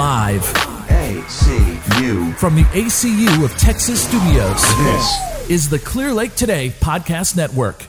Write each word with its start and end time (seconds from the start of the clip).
Live 0.00 0.44
ACU. 0.88 2.34
from 2.36 2.54
the 2.54 2.62
ACU 2.72 3.44
of 3.44 3.54
Texas 3.58 4.02
Studios 4.08 4.62
This 4.78 5.50
is 5.50 5.68
the 5.68 5.78
Clear 5.78 6.14
Lake 6.14 6.34
Today 6.34 6.70
Podcast 6.80 7.36
Network. 7.36 7.84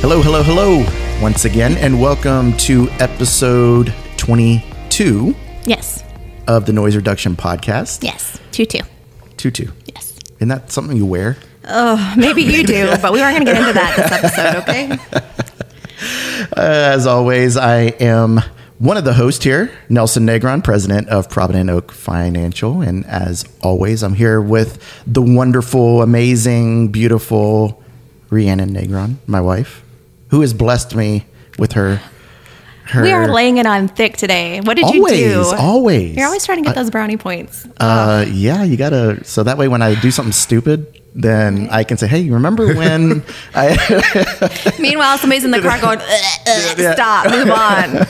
Hello, 0.00 0.22
hello, 0.22 0.42
hello, 0.42 0.86
once 1.20 1.44
again, 1.44 1.76
and 1.76 2.00
welcome 2.00 2.56
to 2.56 2.88
episode 2.92 3.92
22 4.16 5.36
Yes. 5.66 6.02
of 6.48 6.64
the 6.64 6.72
Noise 6.72 6.96
Reduction 6.96 7.36
Podcast. 7.36 8.02
Yes. 8.02 8.40
Two 8.52 8.64
two. 8.64 8.80
22. 9.36 9.70
Yes. 9.94 10.14
Isn't 10.36 10.48
that 10.48 10.72
something 10.72 10.96
you 10.96 11.04
wear? 11.04 11.36
Oh, 11.68 12.14
maybe 12.16 12.40
you 12.44 12.64
do, 12.66 12.96
but 13.02 13.12
we 13.12 13.20
aren't 13.20 13.44
going 13.44 13.46
to 13.46 13.52
get 13.52 13.60
into 13.60 13.72
that 13.74 13.94
this 13.94 14.10
episode, 14.10 14.56
okay? 14.62 15.42
As 16.56 17.06
always, 17.06 17.56
I 17.56 17.80
am 18.00 18.40
one 18.78 18.96
of 18.96 19.04
the 19.04 19.14
hosts 19.14 19.44
here, 19.44 19.70
Nelson 19.88 20.26
Negron, 20.26 20.64
president 20.64 21.08
of 21.08 21.30
Provident 21.30 21.70
Oak 21.70 21.92
Financial. 21.92 22.82
And 22.82 23.06
as 23.06 23.44
always, 23.62 24.02
I'm 24.02 24.14
here 24.14 24.40
with 24.40 24.82
the 25.06 25.22
wonderful, 25.22 26.02
amazing, 26.02 26.88
beautiful 26.88 27.82
Rhiannon 28.30 28.70
Negron, 28.70 29.16
my 29.26 29.40
wife, 29.40 29.84
who 30.30 30.40
has 30.40 30.52
blessed 30.52 30.96
me 30.96 31.26
with 31.58 31.72
her. 31.72 32.00
her 32.86 33.02
We 33.02 33.12
are 33.12 33.28
laying 33.28 33.58
it 33.58 33.66
on 33.66 33.86
thick 33.88 34.16
today. 34.16 34.60
What 34.60 34.74
did 34.74 34.86
always, 34.86 35.20
you 35.20 35.28
do? 35.28 35.44
always. 35.56 36.16
You're 36.16 36.26
always 36.26 36.44
trying 36.44 36.64
to 36.64 36.64
get 36.64 36.74
those 36.74 36.90
brownie 36.90 37.18
points. 37.18 37.66
Uh, 37.78 38.24
yeah, 38.28 38.64
you 38.64 38.76
gotta. 38.76 39.24
So 39.24 39.44
that 39.44 39.58
way, 39.58 39.68
when 39.68 39.82
I 39.82 40.00
do 40.00 40.10
something 40.10 40.32
stupid, 40.32 41.01
then 41.14 41.68
I 41.70 41.84
can 41.84 41.96
say, 41.98 42.06
"Hey, 42.06 42.20
you 42.20 42.34
remember 42.34 42.74
when 42.74 43.22
I?" 43.54 44.74
Meanwhile, 44.80 45.18
somebody's 45.18 45.44
in 45.44 45.50
the 45.50 45.60
car 45.60 45.80
going, 45.80 45.98
"Ugh, 45.98 46.04
ugh, 46.48 46.78
Yeah. 46.78 46.94
stop, 46.94 47.30
move 47.30 47.50
on. 47.50 48.06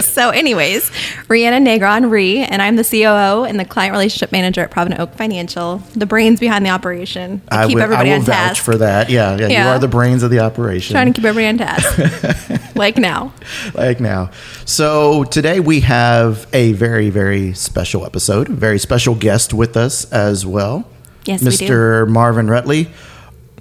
so, 0.00 0.30
anyways, 0.30 0.90
Rhiannon 1.28 1.64
Negron, 1.64 2.10
Ree, 2.10 2.38
and 2.38 2.62
I'm 2.62 2.76
the 2.76 2.84
COO 2.84 3.44
and 3.44 3.58
the 3.60 3.64
client 3.64 3.92
relationship 3.92 4.32
manager 4.32 4.60
at 4.62 4.70
Provident 4.70 5.00
Oak 5.00 5.14
Financial, 5.14 5.78
the 5.94 6.06
brains 6.06 6.40
behind 6.40 6.64
the 6.64 6.70
operation. 6.70 7.42
I, 7.48 7.66
keep 7.66 7.76
will- 7.76 7.82
everybody 7.82 8.10
I 8.10 8.14
will 8.14 8.20
on 8.20 8.26
vouch 8.26 8.48
task. 8.58 8.64
for 8.64 8.76
that. 8.78 9.10
Yeah, 9.10 9.36
yeah, 9.36 9.64
You 9.64 9.68
are 9.70 9.78
the 9.78 9.88
brains 9.88 10.22
of 10.22 10.30
the 10.30 10.40
operation. 10.40 10.94
Trying 10.94 11.12
to 11.12 11.20
keep 11.20 11.24
everybody 11.26 11.46
on 11.48 11.58
task. 11.58 12.74
like 12.76 12.96
now. 12.96 13.32
like 13.74 14.00
now. 14.00 14.30
So 14.64 15.24
today 15.24 15.60
we 15.60 15.80
have 15.80 16.46
a 16.52 16.72
very, 16.72 17.10
very 17.10 17.52
special 17.54 18.04
episode. 18.06 18.48
Very 18.48 18.78
special 18.78 19.14
guest 19.14 19.52
with 19.52 19.76
us 19.76 20.10
as 20.12 20.46
well. 20.46 20.88
Yes, 21.24 21.42
we 21.42 21.50
do. 21.56 21.66
Mr. 21.68 22.08
Marvin 22.08 22.46
Rutley, 22.46 22.88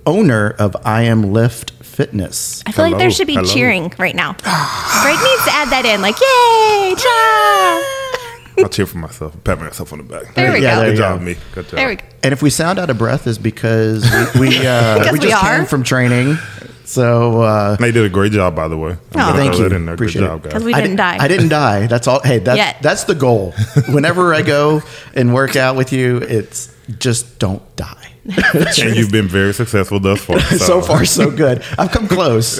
owner 0.05 0.49
of 0.51 0.75
I 0.85 1.03
Am 1.03 1.31
Lift 1.33 1.71
Fitness. 1.83 2.63
I 2.65 2.71
feel 2.71 2.85
like 2.89 2.97
there 2.97 3.11
should 3.11 3.27
be 3.27 3.35
Hello. 3.35 3.45
cheering 3.53 3.93
right 3.97 4.15
now. 4.15 4.33
Greg 4.33 5.17
needs 5.19 5.43
to 5.45 5.51
add 5.51 5.69
that 5.69 5.83
in, 5.85 6.01
like, 6.01 6.15
yay, 6.19 6.95
cha! 8.57 8.63
I'll 8.63 8.69
cheer 8.69 8.85
for 8.85 8.97
myself, 8.99 9.35
pat 9.43 9.59
myself 9.59 9.91
on 9.93 9.99
the 9.99 10.03
back. 10.03 10.35
There 10.35 10.51
we 10.53 10.61
Yeah, 10.61 10.75
go. 10.75 10.79
there 10.81 10.85
Good 10.89 10.91
you 10.91 10.97
job, 10.97 11.19
go. 11.19 11.25
me. 11.25 11.35
Good 11.55 11.65
job. 11.69 11.75
There 11.75 11.87
we 11.89 11.95
go. 11.95 12.03
And 12.23 12.33
if 12.33 12.41
we 12.43 12.49
sound 12.49 12.79
out 12.79 12.89
of 12.89 12.97
breath, 12.97 13.25
is 13.27 13.37
because 13.39 14.03
we 14.35 14.49
we, 14.49 14.57
uh, 14.67 14.99
Because 14.99 15.13
we 15.13 15.19
we 15.19 15.25
just 15.25 15.43
are. 15.43 15.57
came 15.57 15.65
from 15.65 15.83
training. 15.83 16.37
So 16.85 17.41
uh, 17.41 17.75
They 17.77 17.91
did 17.91 18.05
a 18.05 18.09
great 18.09 18.31
job, 18.31 18.55
by 18.55 18.67
the 18.67 18.77
way. 18.77 18.91
I'm 18.91 18.97
Oh. 18.97 19.15
gonna 19.15 19.37
Thank 19.37 19.53
throw 19.53 19.63
you. 19.63 19.69
that 19.69 19.75
in 19.75 19.85
there. 19.85 19.95
Appreciate 19.95 20.21
Good 20.21 20.25
it. 20.25 20.29
job, 20.29 20.43
guys. 20.43 20.53
Because 20.53 20.63
we 20.65 20.73
I 20.73 20.81
didn't 20.81 20.97
die. 20.97 21.17
I 21.19 21.27
didn't 21.27 21.49
die. 21.49 21.87
That's 21.87 22.07
all. 22.07 22.19
Hey, 22.23 22.39
that, 22.39 22.57
Yet. 22.57 22.77
that's 22.81 23.05
the 23.05 23.15
goal. 23.15 23.53
Whenever 23.89 24.33
I 24.33 24.41
go 24.43 24.81
and 25.15 25.33
work 25.33 25.55
out 25.55 25.75
with 25.75 25.91
you, 25.93 26.17
it's 26.17 26.67
just 26.99 27.39
don't 27.39 27.63
die. 27.75 28.09
and 28.25 28.95
you've 28.95 29.11
been 29.11 29.27
very 29.27 29.53
successful 29.53 29.99
thus 29.99 30.23
far. 30.23 30.39
So, 30.51 30.57
so 30.57 30.81
far, 30.81 31.05
so 31.05 31.29
good. 31.29 31.63
I've 31.77 31.91
come 31.91 32.07
close. 32.07 32.59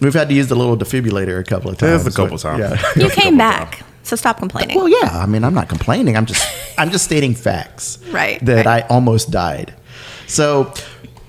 We've 0.00 0.14
had 0.14 0.28
to 0.28 0.34
use 0.34 0.48
the 0.48 0.56
little 0.56 0.76
defibrillator 0.76 1.38
a 1.40 1.44
couple 1.44 1.70
of 1.70 1.78
times. 1.78 2.02
There's 2.02 2.14
a 2.14 2.16
couple 2.16 2.36
times. 2.38 2.60
Yeah. 2.60 2.92
You 2.96 3.08
came 3.10 3.36
back, 3.38 3.76
times. 3.76 3.84
so 4.02 4.16
stop 4.16 4.38
complaining. 4.38 4.76
Well, 4.76 4.88
yeah. 4.88 5.10
I 5.12 5.26
mean, 5.26 5.44
I'm 5.44 5.54
not 5.54 5.68
complaining. 5.68 6.16
I'm 6.16 6.26
just, 6.26 6.46
I'm 6.78 6.90
just 6.90 7.04
stating 7.04 7.34
facts. 7.34 7.98
Right, 8.10 8.44
That 8.44 8.66
right. 8.66 8.84
I 8.84 8.86
almost 8.88 9.30
died. 9.30 9.74
So, 10.26 10.74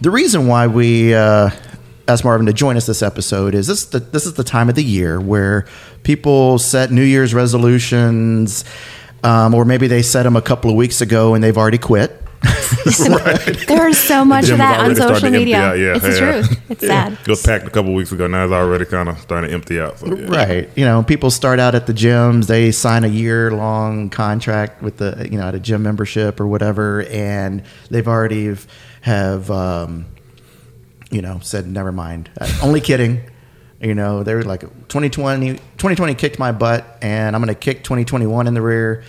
the 0.02 0.10
reason 0.12 0.48
why 0.48 0.68
we 0.68 1.14
uh, 1.14 1.50
asked 2.08 2.24
Marvin 2.26 2.46
to 2.48 2.54
join 2.54 2.78
us 2.78 2.88
this 2.88 3.02
episode 3.04 3.54
is 3.56 3.68
this: 3.68 3.86
the, 3.86 4.00
this 4.00 4.26
is 4.26 4.34
the 4.34 4.44
time 4.44 4.70
of 4.70 4.76
the 4.76 4.84
year 4.84 5.22
where 5.22 5.66
people 6.04 6.58
set 6.58 6.92
New 6.92 7.04
Year's 7.04 7.34
resolutions, 7.34 8.66
um, 9.24 9.54
or 9.54 9.66
maybe 9.66 9.88
they 9.88 10.02
set 10.02 10.24
them 10.24 10.36
a 10.36 10.42
couple 10.42 10.70
of 10.72 10.76
weeks 10.76 11.00
ago 11.02 11.36
and 11.36 11.44
they've 11.44 11.58
already 11.58 11.78
quit. 11.78 12.24
There's 13.68 13.98
so 13.98 14.24
much 14.24 14.50
of 14.50 14.58
that 14.58 14.80
on 14.80 14.96
social 14.96 15.30
media. 15.30 15.58
out, 15.58 15.80
yeah, 15.80 15.96
it's 15.96 16.04
the 16.04 16.18
truth. 16.18 16.62
It's 16.70 16.86
sad. 16.86 17.14
It 17.14 17.28
was 17.28 17.42
packed 17.42 17.66
a 17.66 17.70
couple 17.70 17.94
weeks 17.94 18.12
ago. 18.12 18.28
Now 18.28 18.44
it's 18.44 18.52
already 18.52 18.86
kind 18.86 19.08
of 19.08 19.18
starting 19.20 19.50
to 19.50 19.54
empty 19.54 19.80
out. 19.80 20.00
So, 20.00 20.14
yeah. 20.14 20.28
Right. 20.28 20.70
You 20.76 20.86
know, 20.86 21.02
people 21.02 21.32
start 21.32 21.60
out 21.60 21.76
at 21.76 21.88
the 21.88 21.94
gyms, 21.94 22.48
they 22.48 22.72
sign 22.72 23.04
a 23.04 23.08
year 23.08 23.52
long 23.52 24.10
contract 24.10 24.82
with 24.82 24.98
the, 24.98 25.28
you 25.32 25.38
know, 25.38 25.48
at 25.48 25.56
a 25.56 25.60
gym 25.60 25.82
membership 25.84 26.40
or 26.40 26.48
whatever, 26.48 27.04
and 27.04 27.64
they've 27.90 28.08
already 28.08 28.54
have, 29.02 29.50
um, 29.50 30.06
you 31.10 31.22
know, 31.22 31.40
said, 31.42 31.68
never 31.68 31.92
mind. 31.92 32.30
Uh, 32.40 32.52
only 32.62 32.82
kidding. 32.82 33.22
You 33.80 33.96
know, 33.96 34.24
they're 34.24 34.44
like 34.44 34.62
2020, 34.62 35.52
2020 35.54 36.16
kicked 36.16 36.38
my 36.38 36.52
butt, 36.52 36.98
and 37.02 37.36
I'm 37.36 37.42
going 37.42 37.54
to 37.54 37.60
kick 37.60 37.84
2021 37.84 38.48
in 38.48 38.54
the 38.54 38.62
rear, 38.62 39.04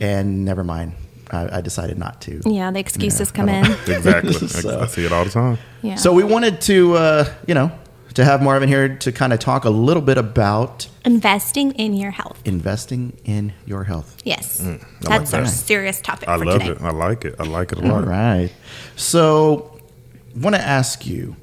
and 0.00 0.44
never 0.44 0.64
mind. 0.64 0.94
I, 1.30 1.58
I 1.58 1.60
decided 1.60 1.98
not 1.98 2.20
to. 2.22 2.40
Yeah, 2.46 2.70
the 2.70 2.80
excuses 2.80 3.30
come 3.30 3.48
in. 3.48 3.64
Exactly. 3.86 4.32
So- 4.48 4.80
I 4.82 4.86
see 4.86 5.04
it 5.06 5.12
all 5.12 5.24
the 5.24 5.30
time. 5.30 5.58
Yeah. 5.82 5.96
So 5.96 6.12
we 6.12 6.24
wanted 6.24 6.60
to, 6.62 6.94
uh, 6.96 7.24
you 7.46 7.54
know, 7.54 7.70
to 8.14 8.24
have 8.24 8.40
Marvin 8.42 8.68
here 8.68 8.96
to 8.96 9.10
kind 9.10 9.32
of 9.32 9.40
talk 9.40 9.64
a 9.64 9.70
little 9.70 10.02
bit 10.02 10.18
about 10.18 10.86
investing 11.04 11.72
in 11.72 11.94
your 11.94 12.12
health. 12.12 12.40
investing 12.44 13.16
in 13.24 13.52
your 13.66 13.84
health. 13.84 14.16
Yes, 14.24 14.60
Mm, 14.60 14.84
that's 15.00 15.34
our 15.34 15.42
that. 15.42 15.48
serious 15.50 16.00
topic 16.00 16.28
I 16.28 16.38
for 16.38 16.44
love 16.44 16.60
today. 16.60 16.72
it. 16.74 16.80
I 16.82 16.90
like 16.90 17.24
it. 17.24 17.34
I 17.40 17.42
like 17.44 17.72
it 17.72 17.78
a 17.78 17.82
lot. 17.86 18.06
right. 18.06 18.50
So, 18.94 19.80
want 20.36 20.54
to 20.56 20.62
ask 20.62 21.04
you, 21.06 21.34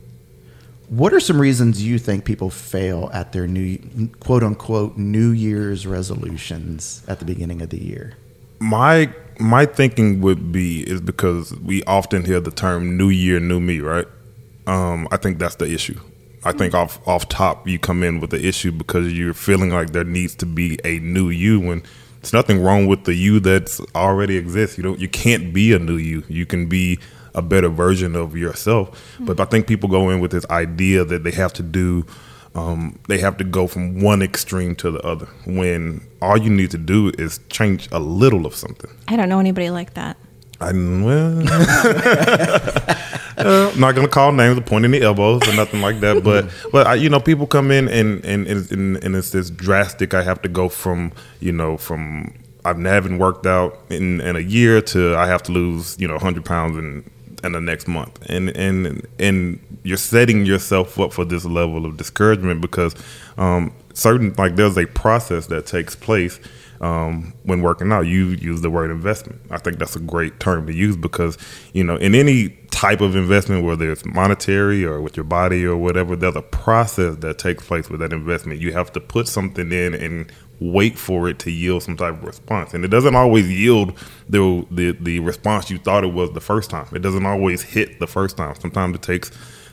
what 0.87 1.13
are 1.13 1.19
some 1.19 1.39
reasons 1.41 1.83
you 1.83 1.97
think 1.99 2.23
people 2.25 2.49
fail 2.49 3.09
at 3.13 3.31
their 3.33 3.47
new 3.47 3.77
quote 4.21 4.43
unquote 4.43 4.97
New 4.97 5.31
Year's 5.31 5.85
resolutions 5.85 7.03
at 7.07 7.19
the 7.19 7.25
beginning 7.25 7.61
of 7.61 7.69
the 7.69 7.81
year? 7.83 8.13
my 8.59 9.09
my 9.39 9.65
thinking 9.65 10.21
would 10.21 10.51
be 10.51 10.81
is 10.89 11.01
because 11.01 11.53
we 11.59 11.83
often 11.83 12.25
hear 12.25 12.39
the 12.39 12.51
term 12.51 12.97
new 12.97 13.09
year 13.09 13.39
new 13.39 13.59
me 13.59 13.79
right? 13.79 14.07
Um 14.67 15.07
i 15.11 15.17
think 15.17 15.39
that's 15.39 15.55
the 15.55 15.71
issue. 15.71 15.99
I 16.43 16.51
think 16.53 16.73
off 16.73 17.05
off 17.07 17.29
top 17.29 17.67
you 17.67 17.77
come 17.77 18.03
in 18.03 18.19
with 18.19 18.31
the 18.31 18.45
issue 18.45 18.71
because 18.71 19.13
you're 19.13 19.33
feeling 19.33 19.69
like 19.69 19.91
there 19.91 20.03
needs 20.03 20.33
to 20.35 20.45
be 20.45 20.79
a 20.83 20.99
new 20.99 21.29
you 21.29 21.59
when 21.59 21.83
there's 22.21 22.33
nothing 22.33 22.61
wrong 22.61 22.87
with 22.87 23.05
the 23.05 23.13
you 23.13 23.39
that's 23.39 23.79
already 23.95 24.37
exists. 24.37 24.77
You 24.77 24.83
don't 24.83 24.99
you 24.99 25.07
can't 25.07 25.53
be 25.53 25.73
a 25.73 25.79
new 25.79 25.97
you. 25.97 26.23
You 26.27 26.45
can 26.45 26.67
be 26.67 26.99
a 27.33 27.41
better 27.41 27.69
version 27.69 28.15
of 28.15 28.35
yourself. 28.35 29.15
But 29.19 29.39
i 29.39 29.45
think 29.45 29.67
people 29.67 29.89
go 29.89 30.09
in 30.09 30.19
with 30.19 30.31
this 30.31 30.45
idea 30.49 31.05
that 31.05 31.23
they 31.23 31.31
have 31.31 31.53
to 31.53 31.63
do 31.63 32.05
um, 32.55 32.99
they 33.07 33.17
have 33.19 33.37
to 33.37 33.43
go 33.43 33.67
from 33.67 34.01
one 34.01 34.21
extreme 34.21 34.75
to 34.75 34.91
the 34.91 34.99
other 34.99 35.27
when 35.45 36.05
all 36.21 36.37
you 36.37 36.49
need 36.49 36.71
to 36.71 36.77
do 36.77 37.11
is 37.17 37.39
change 37.49 37.87
a 37.91 37.99
little 37.99 38.45
of 38.45 38.55
something. 38.55 38.91
I 39.07 39.15
don't 39.15 39.29
know 39.29 39.39
anybody 39.39 39.69
like 39.69 39.93
that. 39.93 40.17
I 40.59 40.73
well, 40.73 41.39
uh, 43.37 43.71
I'm 43.73 43.79
not 43.79 43.95
gonna 43.95 44.07
call 44.07 44.31
names 44.31 44.57
or 44.57 44.61
point 44.61 44.85
any 44.85 45.01
elbows 45.01 45.47
or 45.47 45.55
nothing 45.55 45.81
like 45.81 46.01
that, 46.01 46.23
but 46.23 46.51
but 46.71 46.85
I, 46.85 46.95
you 46.95 47.09
know, 47.09 47.19
people 47.19 47.47
come 47.47 47.71
in 47.71 47.87
and 47.87 48.23
and 48.23 48.45
and, 48.45 48.71
and 48.71 49.03
and 49.03 49.15
it's 49.15 49.31
this 49.31 49.49
drastic. 49.49 50.13
I 50.13 50.21
have 50.21 50.41
to 50.43 50.49
go 50.49 50.69
from 50.69 51.13
you 51.39 51.51
know 51.51 51.77
from 51.77 52.33
I 52.63 52.73
haven't 52.73 53.17
worked 53.17 53.47
out 53.47 53.79
in, 53.89 54.21
in 54.21 54.35
a 54.35 54.39
year 54.39 54.81
to 54.81 55.15
I 55.15 55.25
have 55.25 55.41
to 55.43 55.51
lose 55.51 55.97
you 55.99 56.07
know 56.07 56.13
100 56.13 56.45
pounds 56.45 56.77
in 56.77 57.09
in 57.43 57.53
the 57.53 57.61
next 57.61 57.87
month, 57.87 58.19
and 58.27 58.49
and 58.55 59.05
and 59.19 59.79
you're 59.83 59.97
setting 59.97 60.45
yourself 60.45 60.99
up 60.99 61.13
for 61.13 61.25
this 61.25 61.45
level 61.45 61.85
of 61.85 61.97
discouragement 61.97 62.61
because 62.61 62.95
um, 63.37 63.73
certain 63.93 64.33
like 64.37 64.55
there's 64.55 64.77
a 64.77 64.85
process 64.85 65.47
that 65.47 65.65
takes 65.65 65.95
place 65.95 66.39
um, 66.81 67.33
when 67.43 67.61
working 67.61 67.91
out. 67.91 68.01
You 68.01 68.27
use 68.27 68.61
the 68.61 68.69
word 68.69 68.91
investment. 68.91 69.41
I 69.49 69.57
think 69.57 69.79
that's 69.79 69.95
a 69.95 69.99
great 69.99 70.39
term 70.39 70.67
to 70.67 70.73
use 70.73 70.97
because 70.97 71.37
you 71.73 71.83
know 71.83 71.95
in 71.95 72.15
any 72.15 72.49
type 72.71 73.01
of 73.01 73.15
investment, 73.15 73.63
whether 73.63 73.91
it's 73.91 74.05
monetary 74.05 74.83
or 74.83 75.01
with 75.01 75.15
your 75.15 75.23
body 75.23 75.65
or 75.65 75.77
whatever, 75.77 76.15
there's 76.15 76.35
a 76.35 76.41
process 76.41 77.17
that 77.17 77.37
takes 77.37 77.65
place 77.65 77.89
with 77.89 77.99
that 77.99 78.13
investment. 78.13 78.59
You 78.59 78.73
have 78.73 78.91
to 78.93 78.99
put 78.99 79.27
something 79.27 79.71
in 79.71 79.93
and 79.93 80.31
wait 80.61 80.97
for 80.97 81.27
it 81.27 81.39
to 81.39 81.51
yield 81.51 81.81
some 81.81 81.97
type 81.97 82.13
of 82.13 82.23
response, 82.23 82.73
and 82.73 82.85
it 82.85 82.89
doesn't 82.89 83.15
always 83.15 83.49
yield 83.51 83.97
the 84.29 84.65
the 84.69 84.91
the 85.01 85.19
response 85.19 85.69
you 85.69 85.77
thought 85.79 86.03
it 86.03 86.13
was 86.13 86.31
the 86.31 86.39
first 86.39 86.69
time. 86.69 86.87
It 86.93 87.01
doesn't 87.01 87.25
always 87.25 87.63
hit 87.63 87.99
the 87.99 88.07
first 88.07 88.37
time. 88.37 88.55
Sometimes 88.55 88.95
it 88.95 89.01
takes 89.01 89.31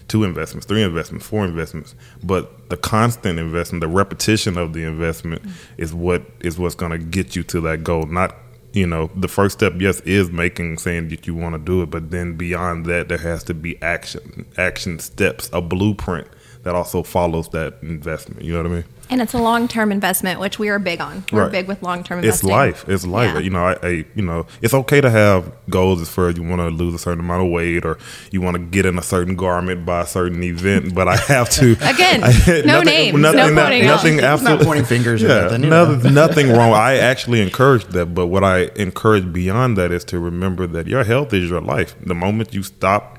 two 0.09 0.25
investments, 0.25 0.67
three 0.67 0.83
investments, 0.83 1.27
four 1.27 1.45
investments. 1.45 1.95
But 2.25 2.71
the 2.71 2.79
constant 2.79 3.39
investment, 3.39 3.83
the 3.83 3.89
repetition 3.89 4.57
of 4.57 4.73
the 4.73 4.83
investment 4.85 5.43
is 5.77 5.93
what 5.93 6.23
is 6.41 6.59
what's 6.59 6.75
gonna 6.75 6.99
get 6.99 7.37
you 7.37 7.43
to 7.45 7.61
that 7.61 7.85
goal. 7.85 8.07
Not 8.07 8.35
you 8.73 8.87
know, 8.87 9.11
the 9.15 9.29
first 9.29 9.59
step, 9.59 9.75
yes, 9.79 10.01
is 10.01 10.31
making 10.31 10.79
saying 10.79 11.09
that 11.09 11.27
you 11.27 11.35
want 11.35 11.55
to 11.55 11.59
do 11.59 11.83
it, 11.83 11.91
but 11.91 12.11
then 12.11 12.37
beyond 12.37 12.87
that 12.87 13.09
there 13.09 13.19
has 13.19 13.43
to 13.45 13.55
be 13.55 13.81
action, 13.83 14.47
action 14.57 14.99
steps, 14.99 15.49
a 15.53 15.61
blueprint 15.61 16.29
that 16.65 16.75
also 16.75 17.03
follows 17.03 17.49
that 17.51 17.75
investment. 17.83 18.43
You 18.43 18.53
know 18.53 18.63
what 18.63 18.73
I 18.73 18.75
mean? 18.77 18.85
And 19.11 19.23
it's 19.23 19.33
a 19.33 19.39
long 19.39 19.69
term 19.69 19.91
investment, 19.91 20.39
which 20.39 20.59
we 20.59 20.69
are 20.69 20.79
big 20.79 21.01
on. 21.01 21.25
We're 21.33 21.45
Right. 21.45 21.53
big 21.53 21.67
with 21.69 21.83
long 21.83 22.03
term 22.05 22.23
It's 22.23 22.45
life. 22.45 22.85
It's 22.89 23.07
life. 23.07 23.33
Yeah. 23.35 23.41
You 23.41 23.49
know, 23.51 23.65
I, 23.65 23.77
I 23.83 24.05
you 24.15 24.21
know, 24.23 24.47
it's 24.61 24.75
okay 24.75 25.01
to 25.01 25.09
have 25.09 25.51
goals 25.71 26.03
as 26.03 26.11
far 26.11 26.29
as 26.29 26.37
you 26.37 26.43
want 26.43 26.61
to 26.61 26.69
lose 26.69 26.93
a 26.95 26.99
certain 26.99 27.21
amount 27.21 27.47
of 27.47 27.51
weight 27.51 27.87
or 27.87 27.97
you 28.33 28.43
want 28.43 28.57
to 28.59 28.63
get 28.63 28.85
in 28.85 28.99
a 28.99 29.03
certain 29.03 29.35
garment 29.35 29.87
by 29.87 30.03
a 30.03 30.07
certain 30.07 30.43
event. 30.43 30.95
But 30.95 31.09
I 31.09 31.17
have 31.17 31.49
to 31.51 31.73
Again, 31.81 32.21
I- 32.23 32.63
no 32.67 32.83
names, 32.83 33.17
no 33.19 33.33
nothing, 33.33 33.55
pointing 33.57 33.83
out. 33.85 33.87
nothing, 33.87 34.15
It's 34.15 34.23
not 34.23 34.33
absolutely 34.33 34.67
pointing 34.67 34.85
fingers 34.85 35.23
or 35.25 35.29
Yeah, 35.29 35.41
nothing, 35.45 35.65
you 35.65 35.71
no- 35.71 35.95
know. 35.95 36.11
nothing 36.11 36.51
wrong. 36.51 36.73
I 36.75 36.99
actually 36.99 37.41
encourage 37.41 37.85
that, 37.87 38.15
but 38.15 38.27
what 38.27 38.45
I 38.45 38.65
encourage 38.77 39.33
beyond 39.33 39.79
that 39.79 39.91
is 39.91 40.05
to 40.07 40.19
remember 40.19 40.67
that 40.67 40.87
your 40.87 41.05
health 41.05 41.33
is 41.33 41.49
your 41.49 41.63
life. 41.63 41.95
The 42.05 42.15
moment 42.15 42.53
you 42.53 42.63
stop, 42.63 43.19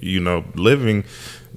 you 0.00 0.20
know, 0.20 0.44
living, 0.54 1.04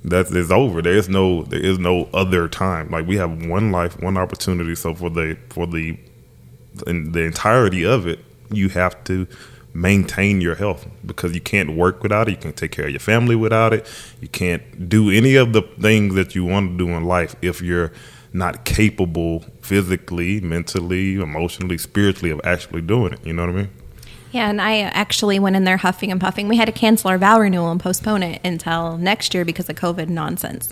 that 0.03 0.27
is 0.27 0.35
it's 0.35 0.51
over. 0.51 0.81
There 0.81 0.95
is 0.95 1.09
no 1.09 1.43
there 1.43 1.63
is 1.63 1.77
no 1.79 2.09
other 2.13 2.47
time. 2.47 2.89
Like 2.89 3.07
we 3.07 3.17
have 3.17 3.45
one 3.45 3.71
life, 3.71 4.01
one 4.01 4.17
opportunity. 4.17 4.75
So 4.75 4.93
for 4.93 5.09
the 5.09 5.37
for 5.49 5.67
the 5.67 5.97
in 6.87 7.11
the 7.11 7.23
entirety 7.23 7.85
of 7.85 8.07
it, 8.07 8.19
you 8.51 8.69
have 8.69 9.03
to 9.05 9.27
maintain 9.73 10.41
your 10.41 10.55
health 10.55 10.87
because 11.05 11.33
you 11.33 11.41
can't 11.41 11.75
work 11.75 12.01
without 12.01 12.27
it. 12.27 12.31
You 12.31 12.37
can't 12.37 12.57
take 12.57 12.71
care 12.71 12.85
of 12.85 12.91
your 12.91 12.99
family 12.99 13.35
without 13.35 13.73
it. 13.73 13.87
You 14.21 14.27
can't 14.27 14.89
do 14.89 15.09
any 15.09 15.35
of 15.35 15.53
the 15.53 15.61
things 15.61 16.15
that 16.15 16.35
you 16.35 16.45
want 16.45 16.71
to 16.71 16.85
do 16.85 16.91
in 16.91 17.03
life 17.05 17.35
if 17.41 17.61
you're 17.61 17.91
not 18.31 18.63
capable 18.65 19.45
physically, 19.61 20.39
mentally, 20.39 21.15
emotionally, 21.15 21.77
spiritually 21.77 22.31
of 22.31 22.41
actually 22.43 22.81
doing 22.81 23.13
it. 23.13 23.25
You 23.25 23.33
know 23.33 23.45
what 23.45 23.55
I 23.55 23.57
mean? 23.57 23.69
Yeah, 24.31 24.49
and 24.49 24.61
I 24.61 24.81
actually 24.81 25.39
went 25.39 25.55
in 25.55 25.63
there 25.63 25.77
huffing 25.77 26.11
and 26.11 26.21
puffing. 26.21 26.47
We 26.47 26.57
had 26.57 26.65
to 26.65 26.71
cancel 26.71 27.09
our 27.09 27.17
vow 27.17 27.39
renewal 27.39 27.71
and 27.71 27.79
postpone 27.79 28.21
it 28.21 28.41
until 28.43 28.97
next 28.97 29.33
year 29.33 29.43
because 29.43 29.69
of 29.69 29.75
COVID 29.75 30.07
nonsense. 30.07 30.71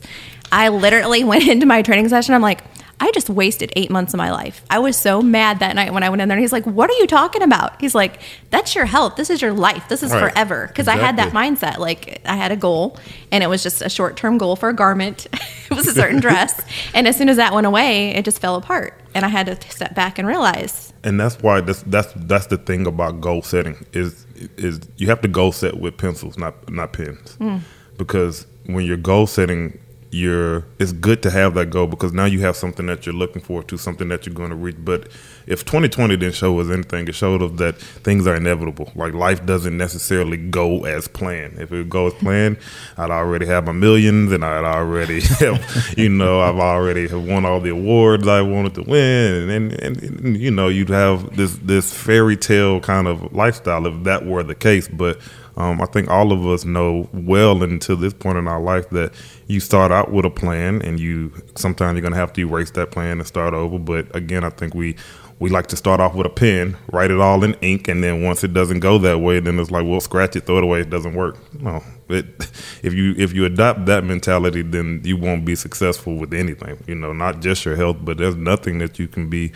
I 0.52 0.70
literally 0.70 1.24
went 1.26 1.48
into 1.48 1.66
my 1.66 1.82
training 1.82 2.10
session. 2.10 2.36
I'm 2.36 2.42
like, 2.42 2.64
I 3.00 3.12
just 3.12 3.30
wasted 3.30 3.72
eight 3.76 3.92
months 3.92 4.14
of 4.14 4.18
my 4.18 4.32
life. 4.32 4.64
I 4.70 4.80
was 4.80 4.98
so 4.98 5.22
mad 5.22 5.60
that 5.60 5.76
night 5.76 5.94
when 5.94 6.02
I 6.04 6.10
went 6.10 6.22
in 6.22 6.30
there. 6.30 6.38
And 6.38 6.44
he's 6.44 6.52
like, 6.52 6.66
What 6.66 6.90
are 6.90 6.94
you 6.94 7.08
talking 7.08 7.44
about? 7.44 7.80
He's 7.80 7.94
like, 7.94 8.20
That's 8.50 8.74
your 8.76 8.86
health. 8.86 9.16
This 9.16 9.30
is 9.30 9.42
your 9.42 9.54
life. 9.54 9.88
This 9.88 10.04
is 10.04 10.12
Right. 10.12 10.32
forever. 10.32 10.68
Because 10.68 10.88
I 10.88 10.96
had 10.96 11.18
that 11.18 11.34
mindset. 11.34 11.78
Like, 11.78 12.22
I 12.26 12.36
had 12.36 12.52
a 12.52 12.56
goal, 12.56 12.98
and 13.32 13.44
it 13.44 13.48
was 13.48 13.62
just 13.62 13.82
a 13.82 13.90
short 13.90 14.18
term 14.18 14.38
goal 14.38 14.56
for 14.56 14.70
a 14.70 14.74
garment. 14.74 15.28
it 15.34 15.76
was 15.76 15.88
a 15.88 15.94
certain 15.94 16.20
dress. 16.20 16.62
And 16.94 17.08
as 17.08 17.16
soon 17.16 17.30
as 17.30 17.38
that 17.38 17.54
went 17.54 17.68
away, 17.68 18.10
it 18.16 18.26
just 18.26 18.40
fell 18.40 18.56
apart. 18.56 19.00
And 19.14 19.26
I 19.26 19.28
had 19.28 19.46
to 19.48 19.70
step 19.70 19.94
back 19.94 20.18
and 20.18 20.28
realize 20.28 20.94
and 21.04 21.20
that's 21.20 21.42
why 21.42 21.62
that's 21.62 21.84
that's 21.84 22.12
that's 22.16 22.48
the 22.48 22.58
thing 22.58 22.86
about 22.86 23.22
goal 23.22 23.42
setting 23.42 23.86
is 23.94 24.26
is 24.58 24.82
you 24.98 25.08
have 25.08 25.22
to 25.22 25.28
goal 25.28 25.52
set 25.52 25.80
with 25.80 25.98
pencils, 25.98 26.38
not 26.38 26.70
not 26.70 26.94
pens, 26.94 27.38
mm. 27.40 27.62
because 27.98 28.46
when 28.66 28.86
you're 28.86 28.98
goal 28.98 29.26
setting, 29.26 29.80
you're 30.10 30.66
it's 30.80 30.94
good 30.94 31.22
to 31.24 31.32
have 31.32 31.54
that 31.56 31.70
goal 31.70 31.88
because 31.88 32.14
now 32.14 32.26
you 32.26 32.40
have 32.42 32.56
something 32.56 32.86
that 32.86 33.06
you're 33.06 33.16
looking 33.16 33.42
forward 33.42 33.68
to, 33.68 33.78
something 33.78 34.08
that 34.08 34.26
you're 34.26 34.36
going 34.36 34.50
to 34.50 34.56
reach. 34.56 34.78
But 34.80 35.10
if 35.48 35.66
2020 35.66 36.16
didn't 36.18 36.36
show 36.36 36.60
us 36.60 36.70
anything, 36.70 37.08
it 37.08 37.16
showed 37.16 37.42
us 37.42 37.52
that 37.58 37.78
things 37.78 38.26
are 38.26 38.36
inevitable. 38.36 38.92
Like 38.96 39.14
life 39.14 39.46
doesn't 39.46 39.78
necessarily 39.78 40.38
go 40.38 40.86
as 40.86 41.08
planned. 41.08 41.60
If 41.60 41.72
it 41.74 41.90
goes 41.90 42.14
planned, 42.14 42.58
I'd 42.98 43.12
already 43.12 43.46
have 43.48 43.66
my 43.66 43.74
millions, 43.74 44.32
and 44.32 44.46
I'd 44.46 44.64
already 44.64 45.22
have, 45.40 45.94
you 45.98 46.10
know, 46.10 46.40
I've 46.40 46.60
already 46.60 47.08
have 47.08 47.26
won 47.26 47.46
all 47.46 47.60
the 47.60 47.72
awards 47.72 48.28
I 48.28 48.42
wanted 48.42 48.76
to 48.76 48.84
win, 48.84 49.50
and, 49.50 49.74
and, 49.74 50.04
and 50.04 50.38
you 50.38 50.52
know, 50.52 50.70
you'd 50.70 50.90
have 50.90 51.36
this 51.36 51.58
this 51.58 51.94
fairy 51.94 52.38
tale 52.38 52.80
kind 52.80 53.08
of 53.08 53.34
lifestyle 53.34 53.86
if 53.88 54.04
that 54.04 54.26
were 54.26 54.44
the 54.44 54.56
case. 54.56 54.88
But 54.88 55.20
um, 55.58 55.82
I 55.82 55.88
think 55.88 56.08
all 56.08 56.32
of 56.32 56.46
us 56.46 56.66
know 56.66 57.10
well 57.12 57.64
into 57.64 57.96
this 57.96 58.14
point 58.14 58.38
in 58.38 58.48
our 58.48 58.62
life 58.62 58.90
that 58.92 59.12
you 59.48 59.60
start 59.60 59.92
out 59.92 60.12
with 60.12 60.24
a 60.24 60.30
plan, 60.30 60.84
and 60.84 61.00
you 61.00 61.34
sometimes 61.56 61.96
you're 61.96 62.04
gonna 62.04 62.16
have 62.16 62.32
to 62.34 62.42
erase 62.42 62.72
that 62.72 62.92
plan 62.92 63.18
and 63.18 63.28
start 63.28 63.56
over. 63.56 63.80
But 63.80 64.16
again, 64.16 64.44
I 64.44 64.52
think 64.52 64.76
we 64.76 64.96
we 65.40 65.50
like 65.50 65.66
to 65.68 65.76
start 65.76 66.00
off 66.00 66.14
with 66.14 66.28
a 66.28 66.30
pen, 66.30 66.78
write 66.92 67.10
it 67.10 67.20
all 67.20 67.44
in 67.44 67.56
ink, 67.56 67.88
and 67.88 68.04
then 68.04 68.24
once 68.24 68.44
it 68.44 68.54
doesn't 68.54 68.82
go 68.82 69.00
that 69.00 69.20
way, 69.20 69.40
then 69.40 69.60
it's 69.60 69.72
like, 69.72 69.86
well, 69.86 70.00
scratch 70.00 70.36
it, 70.36 70.46
throw 70.46 70.60
it 70.60 70.64
away. 70.64 70.82
It 70.82 70.92
doesn't 70.92 71.16
work. 71.16 71.38
No, 71.60 71.84
it, 72.08 72.26
if 72.84 72.94
you 72.94 73.16
if 73.18 73.34
you 73.34 73.46
adopt 73.46 73.88
that 73.88 74.04
mentality, 74.04 74.62
then 74.62 75.02
you 75.04 75.18
won't 75.18 75.44
be 75.44 75.56
successful 75.56 76.18
with 76.18 76.36
anything. 76.36 76.84
You 76.86 76.96
know, 76.96 77.14
not 77.14 77.42
just 77.42 77.66
your 77.66 77.76
health, 77.76 77.98
but 78.02 78.20
there's 78.20 78.36
nothing 78.36 78.78
that 78.78 79.00
you 79.00 79.08
can 79.08 79.28
be 79.28 79.54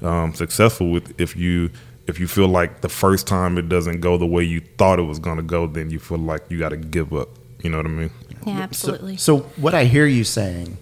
um, 0.00 0.32
successful 0.32 0.90
with 0.90 1.18
if 1.20 1.36
you 1.36 1.70
if 2.06 2.18
you 2.20 2.26
feel 2.26 2.48
like 2.48 2.80
the 2.80 2.88
first 2.88 3.26
time 3.26 3.58
it 3.58 3.68
doesn't 3.68 4.00
go 4.00 4.16
the 4.18 4.26
way 4.26 4.42
you 4.44 4.60
thought 4.78 4.98
it 4.98 5.02
was 5.02 5.18
going 5.18 5.36
to 5.36 5.42
go, 5.42 5.66
then 5.66 5.90
you 5.90 5.98
feel 5.98 6.18
like 6.18 6.42
you 6.50 6.58
got 6.58 6.70
to 6.70 6.76
give 6.76 7.12
up. 7.12 7.28
You 7.62 7.70
know 7.70 7.76
what 7.78 7.86
I 7.86 7.90
mean? 7.90 8.10
Yeah, 8.46 8.60
absolutely. 8.60 9.16
So, 9.16 9.38
so 9.38 9.44
what 9.56 9.72
I 9.74 9.84
hear 9.84 10.06
you 10.06 10.24
saying 10.24 10.78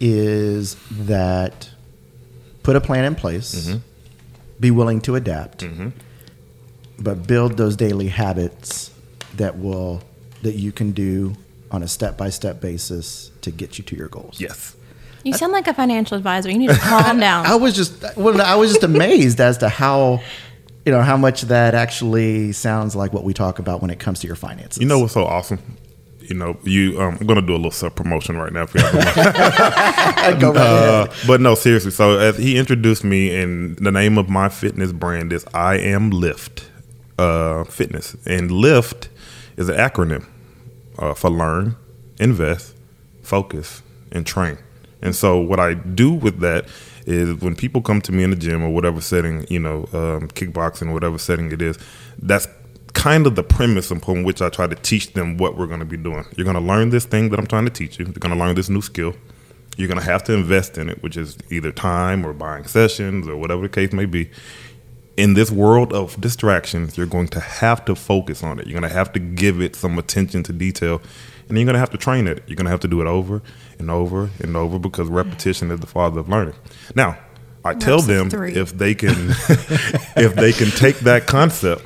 is 0.00 0.76
that 0.90 1.70
put 2.62 2.76
a 2.76 2.80
plan 2.80 3.04
in 3.04 3.14
place, 3.14 3.54
Mm-hmm. 3.68 3.78
be 4.60 4.70
willing 4.70 5.00
to 5.02 5.14
adapt, 5.16 5.64
but 6.98 7.26
build 7.26 7.56
those 7.56 7.76
daily 7.76 8.08
habits 8.08 8.90
that 9.36 9.58
will 9.58 10.02
that 10.42 10.54
you 10.56 10.72
can 10.72 10.92
do 10.92 11.34
on 11.70 11.82
a 11.82 11.88
step 11.88 12.16
by 12.18 12.28
step 12.30 12.60
basis 12.60 13.30
to 13.42 13.50
get 13.50 13.78
you 13.78 13.84
to 13.84 13.96
your 13.96 14.08
goals. 14.08 14.40
Yes. 14.40 14.74
You 15.22 15.34
sound 15.34 15.52
like 15.52 15.66
a 15.66 15.74
financial 15.74 16.16
advisor. 16.16 16.50
You 16.50 16.58
need 16.58 16.70
to 16.70 16.76
calm 16.76 17.20
down. 17.20 17.44
I 17.54 17.54
was 17.54 17.74
just 17.74 18.16
well, 18.16 18.40
I 18.40 18.54
was 18.54 18.70
just 18.70 18.82
amazed 18.84 19.40
as 19.40 19.58
to 19.58 19.68
how 19.68 20.20
you 20.90 20.96
know 20.96 21.02
how 21.02 21.16
much 21.16 21.42
that 21.42 21.72
actually 21.76 22.50
sounds 22.50 22.96
like 22.96 23.12
what 23.12 23.22
we 23.22 23.32
talk 23.32 23.60
about 23.60 23.80
when 23.80 23.92
it 23.92 24.00
comes 24.00 24.18
to 24.18 24.26
your 24.26 24.34
finances. 24.34 24.78
You 24.78 24.88
know 24.88 24.98
what's 24.98 25.12
so 25.12 25.24
awesome? 25.24 25.60
You 26.20 26.34
know, 26.34 26.58
you. 26.64 27.00
Um, 27.00 27.16
I'm 27.20 27.28
gonna 27.28 27.42
do 27.42 27.52
a 27.52 27.56
little 27.62 27.70
self 27.70 27.94
promotion 27.94 28.36
right 28.36 28.52
now. 28.52 28.62
If 28.64 28.74
you 28.74 28.80
don't. 30.40 30.40
Go 30.40 30.52
right 30.52 30.56
Uh, 30.56 31.06
but 31.28 31.40
no, 31.40 31.54
seriously. 31.54 31.92
So 31.92 32.18
as 32.18 32.36
he 32.38 32.58
introduced 32.58 33.04
me, 33.04 33.32
and 33.40 33.76
the 33.76 33.92
name 33.92 34.18
of 34.18 34.28
my 34.28 34.48
fitness 34.48 34.90
brand 34.90 35.32
is 35.32 35.46
I 35.54 35.76
Am 35.76 36.10
Lift 36.10 36.68
uh, 37.20 37.62
Fitness, 37.62 38.16
and 38.26 38.50
Lift 38.50 39.10
is 39.56 39.68
an 39.68 39.76
acronym 39.76 40.26
uh, 40.98 41.14
for 41.14 41.30
Learn, 41.30 41.76
Invest, 42.18 42.74
Focus, 43.22 43.82
and 44.10 44.26
Train. 44.26 44.58
And 45.02 45.14
so 45.14 45.38
what 45.38 45.60
I 45.60 45.74
do 45.74 46.10
with 46.10 46.40
that 46.40 46.66
is 47.10 47.34
when 47.40 47.56
people 47.56 47.82
come 47.82 48.00
to 48.02 48.12
me 48.12 48.22
in 48.22 48.30
the 48.30 48.36
gym 48.36 48.62
or 48.62 48.70
whatever 48.70 49.00
setting, 49.00 49.44
you 49.50 49.58
know, 49.58 49.80
um, 49.92 50.28
kickboxing, 50.28 50.88
or 50.88 50.94
whatever 50.94 51.18
setting 51.18 51.50
it 51.50 51.60
is, 51.60 51.76
that's 52.22 52.46
kind 52.92 53.26
of 53.26 53.34
the 53.34 53.42
premise 53.42 53.90
upon 53.90 54.22
which 54.22 54.40
I 54.40 54.48
try 54.48 54.66
to 54.66 54.76
teach 54.76 55.12
them 55.14 55.36
what 55.36 55.56
we're 55.56 55.66
going 55.66 55.80
to 55.80 55.86
be 55.86 55.96
doing. 55.96 56.24
You're 56.36 56.44
going 56.44 56.54
to 56.54 56.62
learn 56.62 56.90
this 56.90 57.04
thing 57.04 57.30
that 57.30 57.40
I'm 57.40 57.46
trying 57.46 57.64
to 57.64 57.70
teach 57.70 57.98
you. 57.98 58.04
You're 58.04 58.14
going 58.14 58.34
to 58.34 58.38
learn 58.38 58.54
this 58.54 58.68
new 58.68 58.80
skill. 58.80 59.14
You're 59.76 59.88
going 59.88 59.98
to 59.98 60.04
have 60.04 60.22
to 60.24 60.34
invest 60.34 60.78
in 60.78 60.88
it, 60.88 61.02
which 61.02 61.16
is 61.16 61.36
either 61.50 61.72
time 61.72 62.24
or 62.24 62.32
buying 62.32 62.64
sessions 62.64 63.26
or 63.26 63.36
whatever 63.36 63.62
the 63.62 63.68
case 63.68 63.92
may 63.92 64.06
be. 64.06 64.30
In 65.16 65.34
this 65.34 65.50
world 65.50 65.92
of 65.92 66.20
distractions, 66.20 66.96
you're 66.96 67.06
going 67.06 67.28
to 67.28 67.40
have 67.40 67.84
to 67.86 67.94
focus 67.94 68.42
on 68.42 68.58
it. 68.58 68.66
You're 68.66 68.78
going 68.78 68.88
to 68.88 68.96
have 68.96 69.12
to 69.14 69.20
give 69.20 69.60
it 69.60 69.74
some 69.74 69.98
attention 69.98 70.42
to 70.44 70.52
detail, 70.52 71.02
and 71.48 71.58
you're 71.58 71.66
going 71.66 71.74
to 71.74 71.80
have 71.80 71.90
to 71.90 71.98
train 71.98 72.26
it. 72.26 72.42
You're 72.46 72.56
going 72.56 72.66
to 72.66 72.70
have 72.70 72.80
to 72.80 72.88
do 72.88 73.00
it 73.00 73.06
over 73.06 73.42
and 73.80 73.90
over 73.90 74.30
and 74.40 74.56
over 74.56 74.78
because 74.78 75.08
repetition 75.08 75.70
is 75.70 75.80
the 75.80 75.86
father 75.86 76.20
of 76.20 76.28
learning. 76.28 76.54
Now, 76.94 77.18
I 77.64 77.74
tell 77.74 78.00
them 78.00 78.30
three. 78.30 78.54
if 78.54 78.76
they 78.76 78.94
can, 78.94 79.14
if 80.16 80.34
they 80.34 80.52
can 80.52 80.70
take 80.70 81.00
that 81.00 81.26
concept 81.26 81.84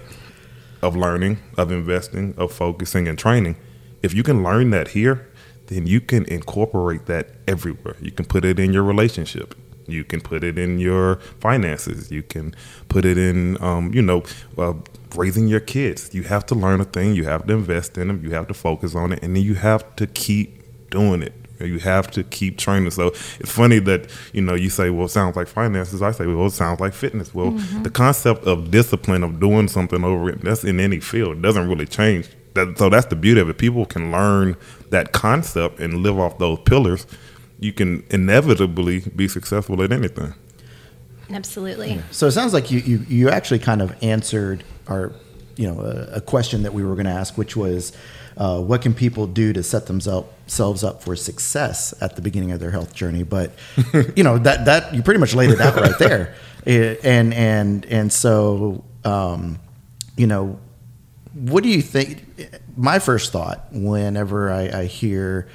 of 0.82 0.96
learning, 0.96 1.38
of 1.56 1.72
investing, 1.72 2.34
of 2.36 2.52
focusing 2.52 3.08
and 3.08 3.18
training, 3.18 3.56
if 4.02 4.12
you 4.12 4.22
can 4.22 4.42
learn 4.42 4.70
that 4.70 4.88
here, 4.88 5.30
then 5.66 5.86
you 5.86 6.00
can 6.00 6.24
incorporate 6.26 7.06
that 7.06 7.30
everywhere. 7.48 7.96
You 8.00 8.12
can 8.12 8.26
put 8.26 8.44
it 8.44 8.58
in 8.58 8.72
your 8.72 8.82
relationship. 8.82 9.54
You 9.86 10.04
can 10.04 10.20
put 10.20 10.44
it 10.44 10.58
in 10.58 10.78
your 10.78 11.16
finances. 11.40 12.10
You 12.10 12.22
can 12.22 12.54
put 12.88 13.04
it 13.04 13.18
in, 13.18 13.62
um, 13.62 13.92
you 13.92 14.02
know, 14.02 14.22
uh, 14.56 14.74
raising 15.14 15.48
your 15.48 15.60
kids. 15.60 16.14
You 16.14 16.22
have 16.24 16.46
to 16.46 16.54
learn 16.54 16.80
a 16.80 16.84
thing. 16.84 17.14
You 17.14 17.24
have 17.24 17.46
to 17.46 17.54
invest 17.54 17.98
in 17.98 18.08
them. 18.08 18.22
You 18.22 18.30
have 18.30 18.46
to 18.48 18.54
focus 18.54 18.94
on 18.94 19.12
it, 19.12 19.22
and 19.22 19.36
then 19.36 19.42
you 19.42 19.54
have 19.54 19.96
to 19.96 20.06
keep 20.06 20.90
doing 20.90 21.22
it. 21.22 21.34
You 21.60 21.78
have 21.78 22.10
to 22.12 22.24
keep 22.24 22.58
training. 22.58 22.90
So 22.90 23.08
it's 23.38 23.52
funny 23.52 23.78
that 23.80 24.10
you 24.32 24.42
know 24.42 24.54
you 24.54 24.70
say, 24.70 24.90
"Well, 24.90 25.06
it 25.06 25.10
sounds 25.10 25.36
like 25.36 25.46
finances." 25.46 26.02
I 26.02 26.10
say, 26.10 26.26
"Well, 26.26 26.46
it 26.46 26.50
sounds 26.50 26.80
like 26.80 26.92
fitness." 26.92 27.32
Well, 27.34 27.52
mm-hmm. 27.52 27.82
the 27.82 27.90
concept 27.90 28.44
of 28.44 28.70
discipline 28.70 29.22
of 29.22 29.38
doing 29.38 29.68
something 29.68 30.02
over 30.04 30.30
it 30.30 30.40
that's 30.40 30.64
in 30.64 30.80
any 30.80 31.00
field 31.00 31.42
doesn't 31.42 31.68
really 31.68 31.86
change. 31.86 32.28
That, 32.54 32.78
so 32.78 32.88
that's 32.88 33.06
the 33.06 33.16
beauty 33.16 33.40
of 33.40 33.48
it. 33.48 33.58
People 33.58 33.84
can 33.84 34.12
learn 34.12 34.56
that 34.90 35.12
concept 35.12 35.80
and 35.80 36.02
live 36.02 36.18
off 36.18 36.38
those 36.38 36.58
pillars. 36.60 37.06
You 37.60 37.72
can 37.72 38.04
inevitably 38.10 39.00
be 39.14 39.28
successful 39.28 39.82
at 39.82 39.92
anything. 39.92 40.34
Absolutely. 41.30 42.00
So 42.10 42.26
it 42.26 42.32
sounds 42.32 42.52
like 42.52 42.70
you, 42.70 42.80
you, 42.80 43.06
you 43.08 43.30
actually 43.30 43.58
kind 43.58 43.80
of 43.82 43.96
answered 44.02 44.62
our, 44.86 45.12
you 45.56 45.66
know, 45.66 45.80
a, 45.80 46.16
a 46.16 46.20
question 46.20 46.62
that 46.62 46.74
we 46.74 46.84
were 46.84 46.94
going 46.94 47.06
to 47.06 47.12
ask, 47.12 47.36
which 47.38 47.56
was, 47.56 47.92
uh, 48.36 48.60
what 48.60 48.82
can 48.82 48.94
people 48.94 49.26
do 49.26 49.52
to 49.52 49.62
set 49.62 49.86
themselves 49.86 50.84
up 50.84 51.02
for 51.02 51.16
success 51.16 51.94
at 52.00 52.16
the 52.16 52.22
beginning 52.22 52.52
of 52.52 52.60
their 52.60 52.70
health 52.70 52.94
journey? 52.94 53.22
But 53.22 53.52
you 54.16 54.24
know 54.24 54.38
that 54.38 54.64
that 54.66 54.94
you 54.94 55.02
pretty 55.02 55.20
much 55.20 55.34
laid 55.34 55.50
it 55.50 55.60
out 55.60 55.76
right 55.76 55.98
there, 55.98 56.34
and 56.66 57.34
and 57.34 57.86
and 57.86 58.12
so 58.12 58.84
um, 59.04 59.58
you 60.16 60.26
know, 60.26 60.58
what 61.32 61.62
do 61.62 61.68
you 61.68 61.82
think? 61.82 62.24
My 62.76 62.98
first 62.98 63.32
thought 63.32 63.68
whenever 63.72 64.50
I, 64.50 64.80
I 64.80 64.84
hear 64.86 65.48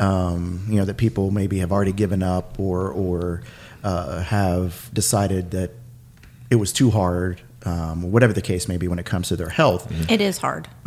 um, 0.00 0.64
you 0.68 0.76
know, 0.76 0.86
that 0.86 0.96
people 0.96 1.30
maybe 1.30 1.58
have 1.58 1.70
already 1.70 1.92
given 1.92 2.22
up 2.22 2.58
or 2.58 2.90
or 2.90 3.42
uh, 3.84 4.22
have 4.22 4.90
decided 4.92 5.52
that 5.52 5.72
it 6.50 6.56
was 6.56 6.72
too 6.72 6.90
hard. 6.90 7.40
Um, 7.66 8.10
whatever 8.10 8.32
the 8.32 8.40
case 8.40 8.68
may 8.68 8.78
be 8.78 8.88
when 8.88 8.98
it 8.98 9.04
comes 9.04 9.28
to 9.28 9.36
their 9.36 9.50
health, 9.50 9.86
It 10.10 10.20
is 10.22 10.38
hard. 10.38 10.66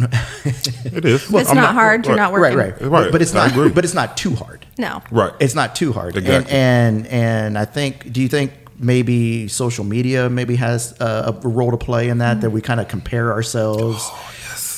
It 0.85 1.05
is. 1.05 1.31
It's 1.31 1.49
I'm 1.49 1.55
not 1.55 1.73
hard, 1.75 2.05
you're 2.05 2.15
not 2.15 2.33
right, 2.33 2.55
working. 2.55 2.57
right, 2.57 2.81
Right, 2.81 3.03
But, 3.05 3.11
but 3.11 3.21
it's 3.21 3.33
I 3.35 3.45
not. 3.47 3.51
agree. 3.51 3.69
But 3.69 3.83
it's 3.85 3.93
not 3.93 4.17
too 4.17 4.33
hard. 4.35 4.65
No. 4.79 5.01
Right. 5.11 5.31
It's 5.39 5.53
not 5.55 5.75
too 5.75 5.93
hard. 5.93 6.15
Exactly. 6.17 6.51
And, 6.51 7.05
and 7.05 7.07
and 7.07 7.57
I 7.59 7.65
think. 7.65 8.11
Do 8.11 8.21
you 8.21 8.27
think 8.27 8.53
maybe 8.79 9.47
social 9.47 9.83
media 9.85 10.29
maybe 10.31 10.55
has 10.55 10.99
a, 10.99 11.39
a 11.43 11.47
role 11.47 11.69
to 11.71 11.77
play 11.77 12.09
in 12.09 12.17
that? 12.19 12.41
That 12.41 12.49
we 12.49 12.59
kind 12.61 12.79
of 12.79 12.87
compare 12.87 13.31
ourselves. 13.31 14.03
Oh, 14.03 14.31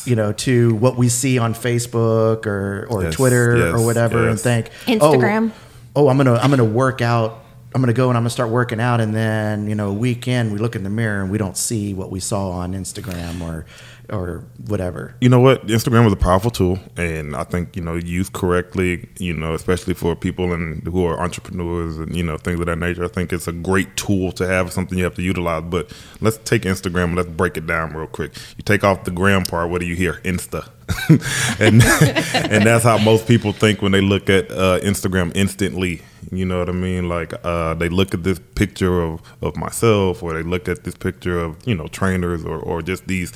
You 0.06 0.16
know, 0.18 0.34
to 0.34 0.76
what 0.76 0.98
we 0.98 1.08
see 1.10 1.40
on 1.40 1.54
Facebook 1.54 2.46
or, 2.46 2.88
or 2.90 3.04
Yes, 3.04 3.14
Twitter 3.16 3.54
or 3.54 3.78
yes, 3.78 3.86
whatever, 3.86 4.28
and 4.30 4.40
think, 4.40 4.70
Instagram. 4.86 5.52
Oh, 5.96 6.06
oh, 6.06 6.10
I'm 6.10 6.18
gonna 6.18 6.36
I'm 6.36 6.50
gonna 6.50 6.66
work 6.66 7.02
out. 7.02 7.40
I'm 7.76 7.82
gonna 7.82 7.92
go 7.92 8.08
and 8.08 8.18
I'm 8.18 8.24
gonna 8.24 8.30
start 8.30 8.50
working 8.52 8.80
out, 8.80 9.02
and 9.02 9.14
then 9.14 9.68
you 9.68 9.76
know, 9.76 9.90
a 9.90 9.94
weekend 9.94 10.54
we 10.54 10.60
look 10.60 10.78
in 10.78 10.84
the 10.84 10.90
mirror 10.90 11.22
and 11.22 11.30
we 11.30 11.38
don't 11.38 11.58
see 11.58 11.94
what 11.94 12.10
we 12.10 12.22
saw 12.22 12.52
on 12.52 12.74
Instagram 12.74 13.42
or 13.42 13.66
or 14.10 14.46
whatever. 14.68 15.16
you 15.20 15.30
know 15.30 15.40
what? 15.40 15.66
Instagram 15.68 16.06
is 16.08 16.14
a 16.14 16.16
powerful 16.16 16.52
tool 16.52 16.78
and 16.96 17.36
i 17.36 17.44
think 17.44 17.76
you 17.76 17.82
know 17.82 17.96
used 17.96 18.34
correctly 18.34 19.10
you 19.18 19.34
know 19.34 19.54
especially 19.54 19.94
for 19.94 20.16
people 20.16 20.54
and 20.54 20.86
who 20.88 21.04
are 21.06 21.20
entrepreneurs 21.20 21.98
and 21.98 22.16
you 22.16 22.24
know 22.24 22.38
things 22.38 22.60
of 22.60 22.66
that 22.68 22.78
nature. 22.78 23.04
I 23.04 23.08
think 23.08 23.34
it's 23.34 23.48
a 23.48 23.52
great 23.52 23.98
tool 23.98 24.32
to 24.34 24.48
have 24.48 24.72
something 24.72 24.98
you 24.98 25.04
have 25.04 25.16
to 25.16 25.22
utilize 25.22 25.64
but 25.64 25.92
let's 26.22 26.38
take 26.38 26.64
instagram 26.64 27.06
and 27.06 27.16
let's 27.16 27.30
break 27.30 27.58
it 27.58 27.68
down 27.68 27.94
real 27.94 28.08
quick. 28.08 28.34
You 28.58 28.64
take 28.64 28.84
off 28.84 29.04
the 29.04 29.12
gram 29.12 29.44
part 29.44 29.70
what 29.70 29.82
do 29.82 29.88
you 29.88 29.96
hear? 29.96 30.22
Insta. 30.24 30.70
And 31.60 31.82
and 32.52 32.66
that's 32.66 32.84
how 32.84 33.00
most 33.00 33.28
people 33.28 33.52
think 33.52 33.82
when 33.82 33.92
they 33.92 34.02
look 34.02 34.30
at 34.30 34.52
uh, 34.52 34.80
instagram 34.82 35.32
instantly 35.36 36.02
you 36.32 36.46
know 36.46 36.60
what 36.60 36.70
i 36.70 36.72
mean 36.72 37.08
like 37.08 37.34
uh, 37.44 37.74
they 37.76 37.90
look 37.90 38.14
at 38.14 38.24
this 38.24 38.40
picture 38.56 39.02
of, 39.02 39.22
of 39.42 39.56
myself 39.56 40.24
or 40.24 40.34
they 40.34 40.44
look 40.44 40.68
at 40.68 40.84
this 40.84 40.96
picture 40.96 41.40
of 41.40 41.56
you 41.68 41.76
know 41.76 41.88
trainers 41.88 42.44
or, 42.46 42.58
or 42.58 42.82
just 42.82 43.08
these 43.08 43.32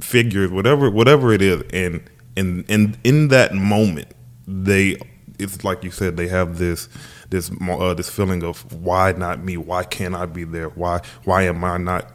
figures, 0.00 0.50
whatever 0.50 0.90
whatever 0.90 1.32
it 1.32 1.42
is, 1.42 1.62
and 1.72 2.02
and 2.36 2.64
and 2.68 2.98
in 3.04 3.28
that 3.28 3.54
moment, 3.54 4.08
they 4.46 4.96
it's 5.38 5.64
like 5.64 5.84
you 5.84 5.90
said, 5.90 6.16
they 6.16 6.28
have 6.28 6.58
this 6.58 6.88
this 7.30 7.50
uh, 7.68 7.94
this 7.94 8.10
feeling 8.10 8.42
of 8.42 8.72
why 8.72 9.12
not 9.12 9.42
me? 9.42 9.56
Why 9.56 9.84
can't 9.84 10.14
I 10.14 10.26
be 10.26 10.44
there? 10.44 10.68
Why 10.70 11.00
why 11.24 11.42
am 11.42 11.64
I 11.64 11.78
not? 11.78 12.12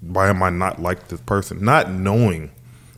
Why 0.00 0.28
am 0.28 0.42
I 0.42 0.50
not 0.50 0.80
like 0.80 1.08
this 1.08 1.20
person? 1.20 1.64
Not 1.64 1.90
knowing 1.90 2.50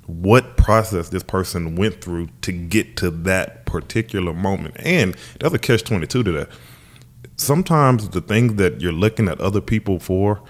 what 0.06 0.56
process 0.56 1.08
this 1.08 1.22
person 1.22 1.76
went 1.76 2.00
through 2.02 2.28
to 2.42 2.52
get 2.52 2.96
to 2.98 3.10
that 3.10 3.66
particular 3.66 4.32
moment, 4.32 4.76
and 4.78 5.16
there's 5.40 5.52
a 5.52 5.58
catch 5.58 5.84
twenty 5.84 6.06
two 6.06 6.22
to 6.22 6.32
that. 6.32 6.48
Sometimes 7.36 8.10
the 8.10 8.20
things 8.20 8.54
that 8.54 8.80
you're 8.80 8.92
looking 8.92 9.28
at 9.28 9.40
other 9.40 9.60
people 9.60 9.98
for 9.98 10.42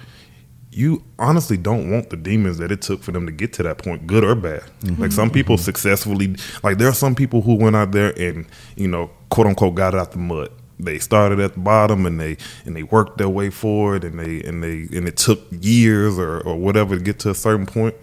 you 0.74 1.04
honestly 1.20 1.56
don't 1.56 1.90
want 1.90 2.10
the 2.10 2.16
demons 2.16 2.58
that 2.58 2.72
it 2.72 2.82
took 2.82 3.02
for 3.02 3.12
them 3.12 3.26
to 3.26 3.32
get 3.32 3.52
to 3.52 3.62
that 3.62 3.78
point, 3.78 4.06
good 4.06 4.24
or 4.24 4.34
bad. 4.34 4.64
Like 4.82 4.92
mm-hmm. 4.92 5.08
some 5.10 5.30
people 5.30 5.54
mm-hmm. 5.54 5.62
successfully, 5.62 6.34
like 6.64 6.78
there 6.78 6.88
are 6.88 6.94
some 6.94 7.14
people 7.14 7.42
who 7.42 7.54
went 7.54 7.76
out 7.76 7.92
there 7.92 8.12
and 8.18 8.46
you 8.74 8.88
know, 8.88 9.10
quote 9.28 9.46
unquote, 9.46 9.76
got 9.76 9.94
it 9.94 10.00
out 10.00 10.12
the 10.12 10.18
mud. 10.18 10.50
They 10.80 10.98
started 10.98 11.38
at 11.38 11.54
the 11.54 11.60
bottom 11.60 12.04
and 12.04 12.20
they 12.20 12.36
and 12.64 12.74
they 12.74 12.82
worked 12.82 13.18
their 13.18 13.28
way 13.28 13.50
forward 13.50 14.02
and 14.02 14.18
they 14.18 14.42
and 14.42 14.64
they 14.64 14.88
and 14.96 15.06
it 15.06 15.16
took 15.16 15.40
years 15.50 16.18
or 16.18 16.40
or 16.40 16.56
whatever 16.56 16.96
to 16.96 17.02
get 17.02 17.20
to 17.20 17.30
a 17.30 17.34
certain 17.34 17.66
point. 17.66 17.94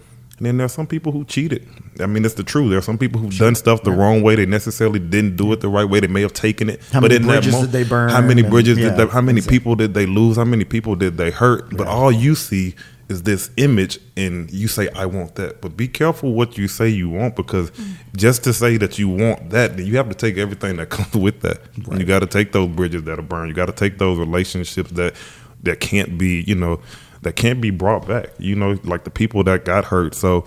And 0.42 0.46
then 0.48 0.56
there 0.56 0.64
are 0.64 0.68
some 0.68 0.88
people 0.88 1.12
who 1.12 1.24
cheated. 1.24 1.68
I 2.00 2.06
mean, 2.06 2.24
it's 2.24 2.34
the 2.34 2.42
truth. 2.42 2.70
There 2.70 2.78
are 2.80 2.82
some 2.82 2.98
people 2.98 3.20
who've 3.20 3.38
done 3.38 3.54
stuff 3.54 3.84
the 3.84 3.92
wrong 3.92 4.22
way. 4.22 4.34
They 4.34 4.44
necessarily 4.44 4.98
didn't 4.98 5.36
do 5.36 5.52
it 5.52 5.60
the 5.60 5.68
right 5.68 5.84
way. 5.84 6.00
They 6.00 6.08
may 6.08 6.22
have 6.22 6.32
taken 6.32 6.68
it. 6.68 6.80
How 6.90 7.00
but 7.00 7.12
many 7.12 7.22
in 7.22 7.28
that 7.28 7.44
bridges 7.44 7.52
mo- 7.52 7.60
did 7.60 7.70
they 7.70 7.84
burn 7.84 8.10
How 8.10 8.20
many 8.20 8.42
and- 8.42 8.50
bridges 8.50 8.76
yeah, 8.76 8.88
did 8.88 8.96
they? 8.96 9.06
How 9.06 9.20
many 9.20 9.40
people 9.40 9.76
did 9.76 9.94
they 9.94 10.04
lose? 10.04 10.36
How 10.38 10.44
many 10.44 10.64
people 10.64 10.96
did 10.96 11.16
they 11.16 11.30
hurt? 11.30 11.76
But 11.76 11.86
all 11.86 12.10
you 12.10 12.34
see 12.34 12.74
is 13.08 13.22
this 13.22 13.50
image, 13.56 14.00
and 14.16 14.50
you 14.50 14.66
say, 14.66 14.88
"I 14.96 15.06
want 15.06 15.36
that." 15.36 15.60
But 15.60 15.76
be 15.76 15.86
careful 15.86 16.32
what 16.32 16.58
you 16.58 16.66
say 16.66 16.88
you 16.88 17.08
want, 17.08 17.36
because 17.36 17.70
mm. 17.70 17.94
just 18.16 18.42
to 18.42 18.52
say 18.52 18.78
that 18.78 18.98
you 18.98 19.08
want 19.08 19.50
that, 19.50 19.76
then 19.76 19.86
you 19.86 19.96
have 19.96 20.08
to 20.08 20.14
take 20.16 20.38
everything 20.38 20.74
that 20.78 20.90
comes 20.90 21.14
with 21.14 21.42
that. 21.42 21.60
And 21.88 22.00
you 22.00 22.04
got 22.04 22.18
to 22.18 22.26
take 22.26 22.50
those 22.50 22.68
bridges 22.68 23.04
that 23.04 23.16
are 23.16 23.22
burned. 23.22 23.48
You 23.48 23.54
got 23.54 23.66
to 23.66 23.72
take 23.72 23.98
those 23.98 24.18
relationships 24.18 24.90
that 24.90 25.14
that 25.62 25.78
can't 25.78 26.18
be, 26.18 26.42
you 26.48 26.56
know, 26.56 26.80
that 27.22 27.36
can't 27.36 27.60
be 27.60 27.70
brought 27.70 28.06
back. 28.06 28.30
You 28.38 28.54
know, 28.54 28.78
like 28.84 29.04
the 29.04 29.10
people 29.10 29.42
that 29.44 29.64
got 29.64 29.86
hurt. 29.86 30.14
So, 30.14 30.44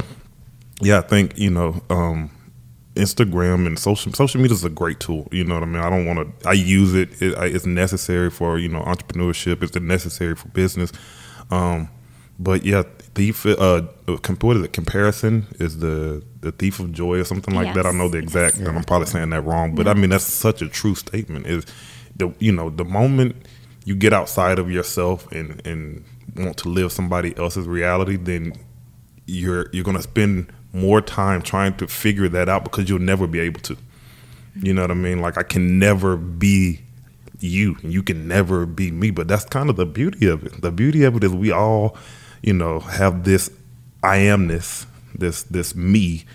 yeah, 0.82 1.00
I 1.00 1.02
think 1.02 1.38
you 1.38 1.50
know. 1.50 1.82
um 1.90 2.32
Instagram 2.96 3.68
and 3.68 3.78
social 3.78 4.12
social 4.14 4.40
media 4.40 4.56
is 4.56 4.64
a 4.64 4.70
great 4.70 5.00
tool. 5.00 5.28
You 5.32 5.44
know 5.44 5.56
what 5.56 5.64
I 5.64 5.66
mean. 5.66 5.84
I 5.84 5.90
don't 5.90 6.06
want 6.06 6.42
to. 6.42 6.48
I 6.48 6.54
use 6.54 6.96
it. 6.96 7.22
it 7.22 7.38
I, 7.38 7.48
it's 7.48 7.66
necessary 7.66 8.30
for 8.30 8.58
you 8.58 8.70
know 8.70 8.82
entrepreneurship. 8.82 9.62
It's 9.62 9.76
necessary 9.76 10.36
for 10.36 10.48
business. 10.50 10.94
Um, 11.52 11.90
but 12.40 12.66
yeah, 12.66 12.84
thief. 13.14 13.46
Uh, 13.46 13.82
what 14.08 14.58
is 14.58 14.64
it? 14.64 14.74
Comparison 14.74 15.46
is 15.60 15.80
the 15.80 16.24
the 16.40 16.54
thief 16.54 16.80
of 16.80 16.94
joy 16.94 17.20
or 17.20 17.26
something 17.26 17.54
like 17.54 17.74
that. 17.76 17.86
I 17.86 17.92
know 17.92 18.08
the 18.08 18.18
exact. 18.18 18.58
And 18.58 18.70
I'm 18.70 18.84
probably 18.84 19.08
saying 19.08 19.30
that 19.32 19.42
wrong, 19.42 19.76
but 19.76 19.88
I 19.88 19.94
mean 19.94 20.10
that's 20.10 20.24
such 20.24 20.62
a 20.62 20.70
true 20.70 20.96
statement. 20.96 21.48
Is 21.48 21.66
the 22.16 22.34
you 22.40 22.54
know 22.54 22.70
the 22.70 22.86
moment 22.86 23.36
you 23.86 23.96
get 23.96 24.12
outside 24.12 24.60
of 24.60 24.70
yourself 24.70 25.32
and 25.32 25.66
and 25.66 26.04
want 26.36 26.58
to 26.58 26.70
live 26.70 26.92
somebody 26.92 27.36
else's 27.38 27.68
reality, 27.68 28.18
then 28.18 28.54
you're 29.26 29.70
you're 29.72 29.84
gonna 29.84 30.02
spend 30.02 30.52
more 30.74 31.00
time 31.00 31.42
trying 31.42 31.76
to 31.78 31.88
figure 31.88 32.28
that 32.28 32.50
out 32.50 32.66
because 32.66 32.90
you'll 32.90 33.00
never 33.00 33.28
be 33.28 33.40
able 33.40 33.62
to. 33.62 33.78
You 34.56 34.74
know 34.74 34.82
what 34.82 34.92
I 34.92 34.96
mean? 34.96 35.22
Like 35.22 35.38
I 35.38 35.44
can 35.44 35.80
never 35.80 36.18
be 36.18 36.82
you, 37.40 37.78
and 37.84 37.94
you 37.94 38.04
can 38.04 38.28
never 38.28 38.66
be 38.66 38.92
me. 38.92 39.12
But 39.12 39.28
that's 39.28 39.46
kind 39.46 39.70
of 39.70 39.76
the 39.76 39.86
beauty 39.86 40.28
of 40.28 40.46
it. 40.46 40.62
The 40.62 40.72
beauty 40.72 41.04
of 41.04 41.16
it 41.16 41.24
is 41.24 41.32
we 41.32 41.52
all, 41.52 41.98
you 42.42 42.54
know, 42.54 42.80
have 42.80 43.24
this 43.24 43.50
I 44.04 44.18
amness, 44.18 44.86
this 45.14 45.44
this 45.44 45.76
me, 45.76 46.26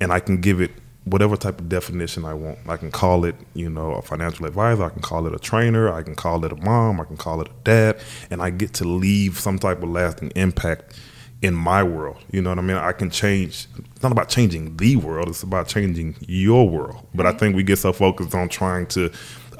and 0.00 0.12
I 0.12 0.20
can 0.20 0.40
give 0.40 0.60
it 0.60 0.72
whatever 1.04 1.36
type 1.36 1.58
of 1.60 1.68
definition 1.68 2.24
I 2.24 2.34
want. 2.34 2.58
I 2.68 2.76
can 2.76 2.90
call 2.90 3.24
it, 3.24 3.34
you 3.54 3.70
know, 3.70 3.92
a 3.92 4.02
financial 4.02 4.46
advisor. 4.46 4.84
I 4.84 4.90
can 4.90 5.02
call 5.02 5.26
it 5.26 5.34
a 5.34 5.38
trainer. 5.38 5.92
I 5.92 6.02
can 6.02 6.14
call 6.14 6.44
it 6.44 6.52
a 6.52 6.56
mom. 6.56 7.00
I 7.00 7.04
can 7.04 7.16
call 7.16 7.40
it 7.40 7.48
a 7.48 7.64
dad, 7.64 7.98
and 8.30 8.42
I 8.42 8.50
get 8.50 8.74
to 8.74 8.84
leave 8.84 9.38
some 9.38 9.58
type 9.58 9.82
of 9.82 9.88
lasting 9.88 10.32
impact 10.36 10.98
in 11.42 11.54
my 11.54 11.82
world. 11.82 12.18
You 12.30 12.42
know 12.42 12.50
what 12.50 12.58
I 12.58 12.62
mean? 12.62 12.76
I 12.76 12.92
can 12.92 13.10
change. 13.10 13.66
It's 13.78 14.02
not 14.02 14.12
about 14.12 14.28
changing 14.28 14.76
the 14.76 14.96
world. 14.96 15.28
It's 15.28 15.42
about 15.42 15.68
changing 15.68 16.16
your 16.28 16.68
world. 16.68 17.06
But 17.14 17.24
I 17.24 17.30
mm-hmm. 17.30 17.38
think 17.38 17.56
we 17.56 17.62
get 17.62 17.78
so 17.78 17.92
focused 17.92 18.34
on 18.34 18.48
trying 18.48 18.86
to 18.88 19.10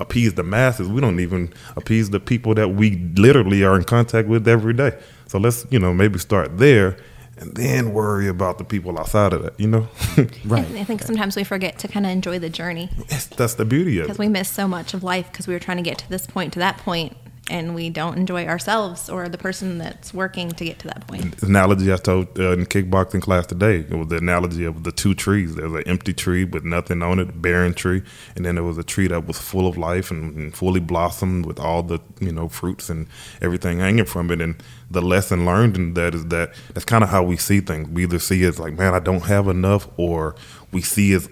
appease 0.01 0.35
the 0.35 0.43
masses, 0.43 0.89
we 0.89 1.01
don't 1.01 1.21
even 1.21 1.53
appease 1.77 2.11
the 2.11 2.19
people 2.19 2.55
that 2.55 2.69
we 2.69 2.97
literally 3.17 3.63
are 3.63 3.77
in 3.77 3.85
contact 3.85 4.29
with 4.29 4.49
every 4.49 4.73
day. 4.73 4.99
So 5.27 5.39
let's, 5.39 5.67
you 5.71 5.79
know, 5.79 5.93
maybe 5.93 6.19
start 6.19 6.59
there 6.59 6.97
and 7.41 7.55
then 7.57 7.93
worry 7.93 8.29
about 8.29 8.59
the 8.59 8.65
people 8.65 8.99
outside 8.99 9.33
of 9.33 9.43
that. 9.43 9.59
You 9.59 9.69
know, 9.69 9.89
Right. 10.45 10.65
I 10.77 10.85
think 10.85 11.03
sometimes 11.03 11.37
we 11.37 11.45
forget 11.45 11.79
to 11.81 11.89
kind 11.89 12.05
of 12.07 12.13
enjoy 12.13 12.39
the 12.39 12.51
journey 12.51 12.91
It's- 13.01 13.27
that's 13.27 13.55
the 13.55 13.65
beauty 13.65 13.99
of 13.99 14.05
it. 14.05 14.07
because 14.09 14.19
we 14.19 14.29
miss 14.29 14.49
so 14.49 14.69
much 14.69 14.95
of 14.95 15.03
life 15.03 15.27
because 15.33 15.47
we 15.49 15.55
were 15.55 15.61
trying 15.61 15.79
to 15.79 15.83
get 15.83 15.99
to 15.99 16.09
this 16.11 16.27
point 16.27 16.53
to 16.53 16.59
that 16.59 16.77
point 16.79 17.17
and 17.51 17.75
we 17.75 17.91
don't 17.91 18.17
enjoy 18.17 18.47
ourselves 18.47 19.11
or 19.11 19.29
the 19.29 19.37
person 19.37 19.79
that's 19.79 20.15
working 20.15 20.51
to 20.53 20.65
get 20.65 20.79
to 20.79 20.87
that 20.87 21.07
point. 21.07 21.37
The 21.39 21.47
analogy 21.47 21.93
I 21.93 21.97
told 21.97 22.39
uh, 22.39 22.53
in 22.53 22.65
kickboxing 22.67 23.21
class 23.21 23.47
today. 23.47 23.81
It 23.81 23.95
was 23.95 24.09
the 24.09 24.19
analogy 24.19 24.65
of 24.65 24.85
the 24.85 24.93
two 24.93 25.15
trees. 25.15 25.57
There's 25.57 25.73
an 25.73 25.83
empty 25.87 26.15
tree 26.15 26.45
with 26.45 26.65
nothing 26.65 27.03
on 27.03 27.19
it, 27.19 27.43
barren 27.43 27.75
tree, 27.75 28.03
and 28.37 28.47
then 28.47 28.55
there 28.55 28.65
was 28.65 28.79
a 28.79 28.85
tree 28.85 29.09
that 29.09 29.27
was 29.27 29.39
full 29.39 29.67
of 29.67 29.77
life 29.77 30.11
and, 30.11 30.35
and 30.37 30.55
fully 30.55 30.81
blossomed 30.81 31.45
with 31.45 31.59
all 31.59 31.83
the 31.83 31.99
you 32.21 32.33
know 32.33 32.49
fruits 32.49 32.89
and 32.89 33.09
everything 33.43 33.81
hanging 33.81 34.07
from 34.07 34.31
it. 34.31 34.41
And 34.41 34.63
the 34.91 35.03
lesson 35.03 35.45
learned 35.45 35.77
in 35.77 35.95
that 35.95 36.15
is 36.15 36.27
that 36.27 36.55
that's 36.73 36.87
kind 36.87 37.03
of 37.03 37.11
how 37.11 37.25
we 37.25 37.37
see 37.37 37.61
things. 37.61 37.89
We 37.89 38.05
either 38.05 38.21
see 38.21 38.45
it 38.45 38.49
as 38.49 38.59
like, 38.61 38.79
man, 38.79 38.95
I 38.95 39.01
don't 39.01 39.25
have 39.25 39.49
enough, 39.49 39.89
or 39.97 40.37
we 40.73 40.83
see 40.83 41.13
as 41.15 41.29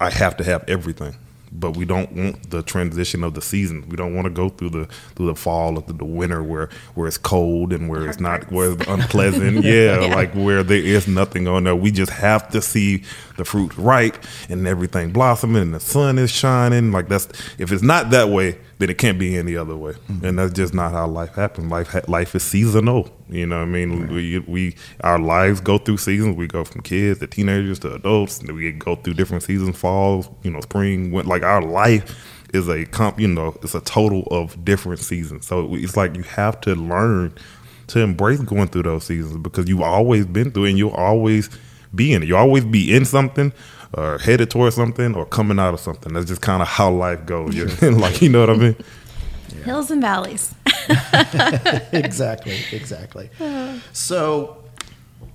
I 0.00 0.10
have 0.10 0.36
to 0.38 0.44
have 0.44 0.64
everything 0.68 1.16
but 1.52 1.76
we 1.76 1.84
don't 1.84 2.12
want 2.12 2.50
the 2.50 2.62
transition 2.62 3.24
of 3.24 3.34
the 3.34 3.42
season. 3.42 3.88
We 3.88 3.96
don't 3.96 4.14
want 4.14 4.26
to 4.26 4.30
go 4.30 4.48
through 4.48 4.70
the 4.70 4.86
through 5.14 5.26
the 5.26 5.34
fall 5.34 5.78
or 5.78 5.82
through 5.82 5.98
the 5.98 6.04
winter 6.04 6.42
where 6.42 6.68
where 6.94 7.08
it's 7.08 7.18
cold 7.18 7.72
and 7.72 7.88
where 7.88 8.08
it's 8.08 8.20
not 8.20 8.50
where 8.50 8.72
it's 8.72 8.86
unpleasant. 8.86 9.64
yeah, 9.64 9.98
like 10.14 10.32
where 10.34 10.62
there 10.62 10.78
is 10.78 11.08
nothing 11.08 11.48
on 11.48 11.64
there. 11.64 11.74
We 11.74 11.90
just 11.90 12.12
have 12.12 12.48
to 12.50 12.62
see 12.62 13.02
the 13.36 13.44
fruit 13.44 13.76
ripe 13.76 14.16
and 14.48 14.66
everything 14.66 15.12
blossoming 15.12 15.62
and 15.62 15.74
the 15.74 15.80
sun 15.80 16.18
is 16.18 16.30
shining. 16.30 16.92
Like 16.92 17.08
that's 17.08 17.26
if 17.58 17.72
it's 17.72 17.82
not 17.82 18.10
that 18.10 18.28
way, 18.28 18.58
then 18.80 18.88
it 18.88 18.96
can't 18.96 19.18
be 19.18 19.36
any 19.36 19.56
other 19.56 19.76
way. 19.76 19.92
Mm-hmm. 19.92 20.24
And 20.24 20.38
that's 20.38 20.54
just 20.54 20.72
not 20.72 20.92
how 20.92 21.06
life 21.06 21.34
happens. 21.34 21.70
Life 21.70 21.88
ha- 21.88 22.00
life 22.08 22.34
is 22.34 22.42
seasonal. 22.42 23.10
You 23.28 23.46
know 23.46 23.58
what 23.58 23.62
I 23.62 23.66
mean? 23.66 24.08
We, 24.08 24.38
we 24.40 24.74
our 25.02 25.18
lives 25.18 25.60
go 25.60 25.76
through 25.76 25.98
seasons. 25.98 26.34
We 26.34 26.46
go 26.46 26.64
from 26.64 26.80
kids 26.80 27.20
to 27.20 27.26
teenagers 27.26 27.78
to 27.80 27.92
adults. 27.92 28.40
And 28.40 28.52
we 28.52 28.72
go 28.72 28.96
through 28.96 29.14
different 29.14 29.42
seasons: 29.42 29.76
fall, 29.76 30.38
you 30.42 30.50
know, 30.50 30.62
spring. 30.62 31.12
When, 31.12 31.26
like 31.26 31.42
our 31.42 31.60
life 31.60 32.16
is 32.54 32.68
a 32.68 32.86
comp. 32.86 33.20
You 33.20 33.28
know, 33.28 33.54
it's 33.62 33.74
a 33.74 33.82
total 33.82 34.26
of 34.30 34.64
different 34.64 35.00
seasons. 35.00 35.46
So 35.46 35.74
it's 35.74 35.96
like 35.96 36.16
you 36.16 36.22
have 36.22 36.58
to 36.62 36.74
learn 36.74 37.34
to 37.88 38.00
embrace 38.00 38.40
going 38.40 38.68
through 38.68 38.84
those 38.84 39.04
seasons 39.04 39.36
because 39.36 39.68
you've 39.68 39.82
always 39.82 40.24
been 40.24 40.52
through 40.52 40.64
it 40.64 40.70
and 40.70 40.78
you'll 40.78 40.90
always 40.92 41.50
be 41.94 42.14
in 42.14 42.22
it. 42.22 42.28
You'll 42.28 42.38
always 42.38 42.64
be 42.64 42.94
in 42.94 43.04
something, 43.04 43.52
or 43.92 44.18
headed 44.18 44.50
towards 44.50 44.76
something 44.76 45.14
or 45.14 45.26
coming 45.26 45.58
out 45.58 45.74
of 45.74 45.80
something. 45.80 46.12
That's 46.12 46.26
just 46.26 46.42
kind 46.42 46.62
of 46.62 46.68
how 46.68 46.90
life 46.90 47.26
goes. 47.26 47.54
You're- 47.54 47.90
like 47.90 48.22
you 48.22 48.28
know 48.28 48.40
what 48.40 48.50
I 48.50 48.54
mean? 48.56 48.76
Hills 49.64 49.90
and 49.90 50.00
valleys. 50.00 50.54
exactly, 51.92 52.56
exactly. 52.72 53.30
So, 53.92 54.62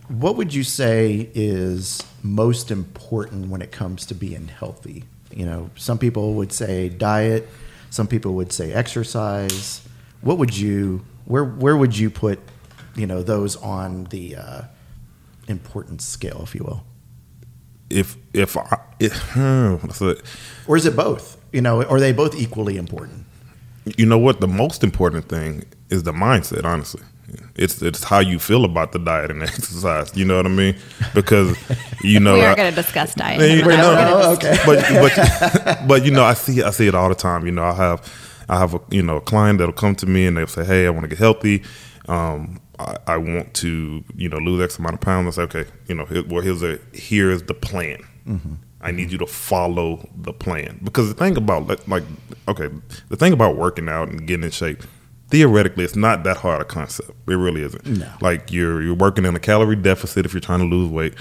what 0.08 0.36
would 0.38 0.54
you 0.54 0.64
say 0.64 1.30
is 1.34 2.02
most 2.24 2.72
important 2.72 3.50
when 3.50 3.62
it 3.62 3.72
comes 3.72 4.06
to 4.08 4.16
being 4.16 4.48
healthy? 4.48 5.04
You 5.32 5.46
know, 5.46 5.70
some 5.76 5.98
people 5.98 6.34
would 6.36 6.52
say 6.54 6.90
diet, 6.90 7.48
some 7.90 8.08
people 8.08 8.34
would 8.36 8.52
say 8.54 8.72
exercise. 8.74 9.82
What 10.22 10.38
would 10.38 10.58
you 10.58 11.04
where 11.26 11.44
where 11.44 11.76
would 11.78 11.98
you 11.98 12.10
put, 12.10 12.40
you 12.96 13.06
know, 13.06 13.22
those 13.22 13.56
on 13.58 14.06
the 14.06 14.36
uh, 14.38 14.62
importance 15.48 16.06
scale, 16.06 16.42
if 16.44 16.56
you 16.56 16.64
will? 16.64 16.84
If 17.90 18.18
if 18.34 18.58
I, 18.58 18.80
it, 19.00 19.14
hmm. 19.14 19.76
Or 20.68 20.78
is 20.78 20.86
it 20.86 20.96
both? 20.96 21.38
You 21.52 21.62
know, 21.62 21.84
are 21.84 22.00
they 22.00 22.12
both 22.12 22.36
equally 22.36 22.78
important? 22.78 23.26
you 23.98 24.06
know 24.06 24.18
what 24.18 24.42
the 24.42 24.48
most 24.48 24.84
important 24.84 25.30
thing 25.30 25.64
is 25.90 26.04
the 26.04 26.12
mindset 26.12 26.66
honestly 26.66 27.02
it's 27.56 27.82
it's 27.82 28.04
how 28.04 28.20
you 28.20 28.40
feel 28.40 28.66
about 28.66 28.92
the 28.92 29.00
diet 29.00 29.30
and 29.30 29.44
exercise 29.44 30.16
you 30.16 30.26
know 30.26 30.38
what 30.38 30.46
i 30.46 30.50
mean 30.50 30.76
because 31.14 31.56
you 32.04 32.20
know 32.20 32.36
we 32.36 32.42
are 32.42 32.56
going 32.56 32.70
to 32.70 32.76
discuss 32.76 33.14
diet. 33.16 33.40
Yeah, 33.40 33.66
We're 33.66 33.78
no, 33.78 33.94
no, 33.96 34.22
gonna 34.22 34.28
okay. 34.34 34.58
but 34.66 34.80
but 34.90 35.88
but 35.88 36.06
you 36.06 36.12
know, 36.12 36.24
I 36.24 36.34
see 36.34 36.62
I 36.62 36.70
see 36.70 36.88
it 36.88 36.96
all 36.96 37.10
the 37.10 37.16
time. 37.16 37.46
You 37.46 37.52
know, 37.52 37.64
I 37.64 37.74
have 37.74 38.46
I 38.50 38.60
have 38.60 38.76
a 38.76 38.82
you 38.90 39.02
know 39.02 39.18
a 39.18 39.22
client 39.22 39.60
that'll 39.60 39.74
come 39.74 39.96
to 39.96 40.06
me 40.06 40.28
and 40.28 40.38
they'll 40.38 40.48
say, 40.48 40.64
"Hey, 40.64 40.86
I 40.86 40.90
want 40.90 41.04
to 41.04 41.08
get 41.08 41.18
healthy. 41.18 41.64
Um, 42.08 42.60
I, 42.80 42.98
I 43.08 43.18
want 43.18 43.54
to 43.56 44.04
you 44.16 44.30
know 44.30 44.38
lose 44.38 44.62
X 44.62 44.78
amount 44.80 44.96
of 44.96 45.02
pounds." 45.02 45.28
I 45.28 45.32
say, 45.48 45.60
"Okay, 45.60 45.72
you 45.88 45.96
know, 45.96 46.06
here, 46.06 46.24
well, 46.28 46.42
here's 46.42 46.64
a 46.64 46.80
here 46.94 47.32
is 47.32 47.44
the 47.44 47.54
plan. 47.54 48.00
I 48.82 48.92
need 48.92 49.12
you 49.12 49.18
to 49.20 49.26
follow 49.28 50.08
the 50.16 50.34
plan 50.34 50.80
because 50.84 51.08
the 51.08 51.14
thing 51.16 51.38
about 51.38 51.68
like- 51.68 51.88
like 51.88 52.04
okay, 52.48 52.70
the 53.10 53.16
thing 53.16 53.34
about 53.34 53.58
working 53.58 53.90
out 53.90 54.10
and 54.10 54.28
getting 54.28 54.44
in 54.44 54.52
shape." 54.52 54.84
Theoretically, 55.30 55.84
it's 55.84 55.96
not 55.96 56.24
that 56.24 56.38
hard 56.38 56.62
a 56.62 56.66
concept. 56.66 57.10
It 57.28 57.34
really 57.34 57.64
isn't. 57.64 57.86
No. 57.86 58.08
Like 58.22 58.52
you're 58.52 58.82
you're 58.84 58.94
working 58.94 59.26
in 59.26 59.36
a 59.36 59.40
calorie 59.40 59.76
deficit 59.76 60.24
if 60.26 60.34
you're 60.34 60.40
trying 60.42 60.60
to 60.60 60.66
lose 60.66 60.88
weight. 60.90 61.16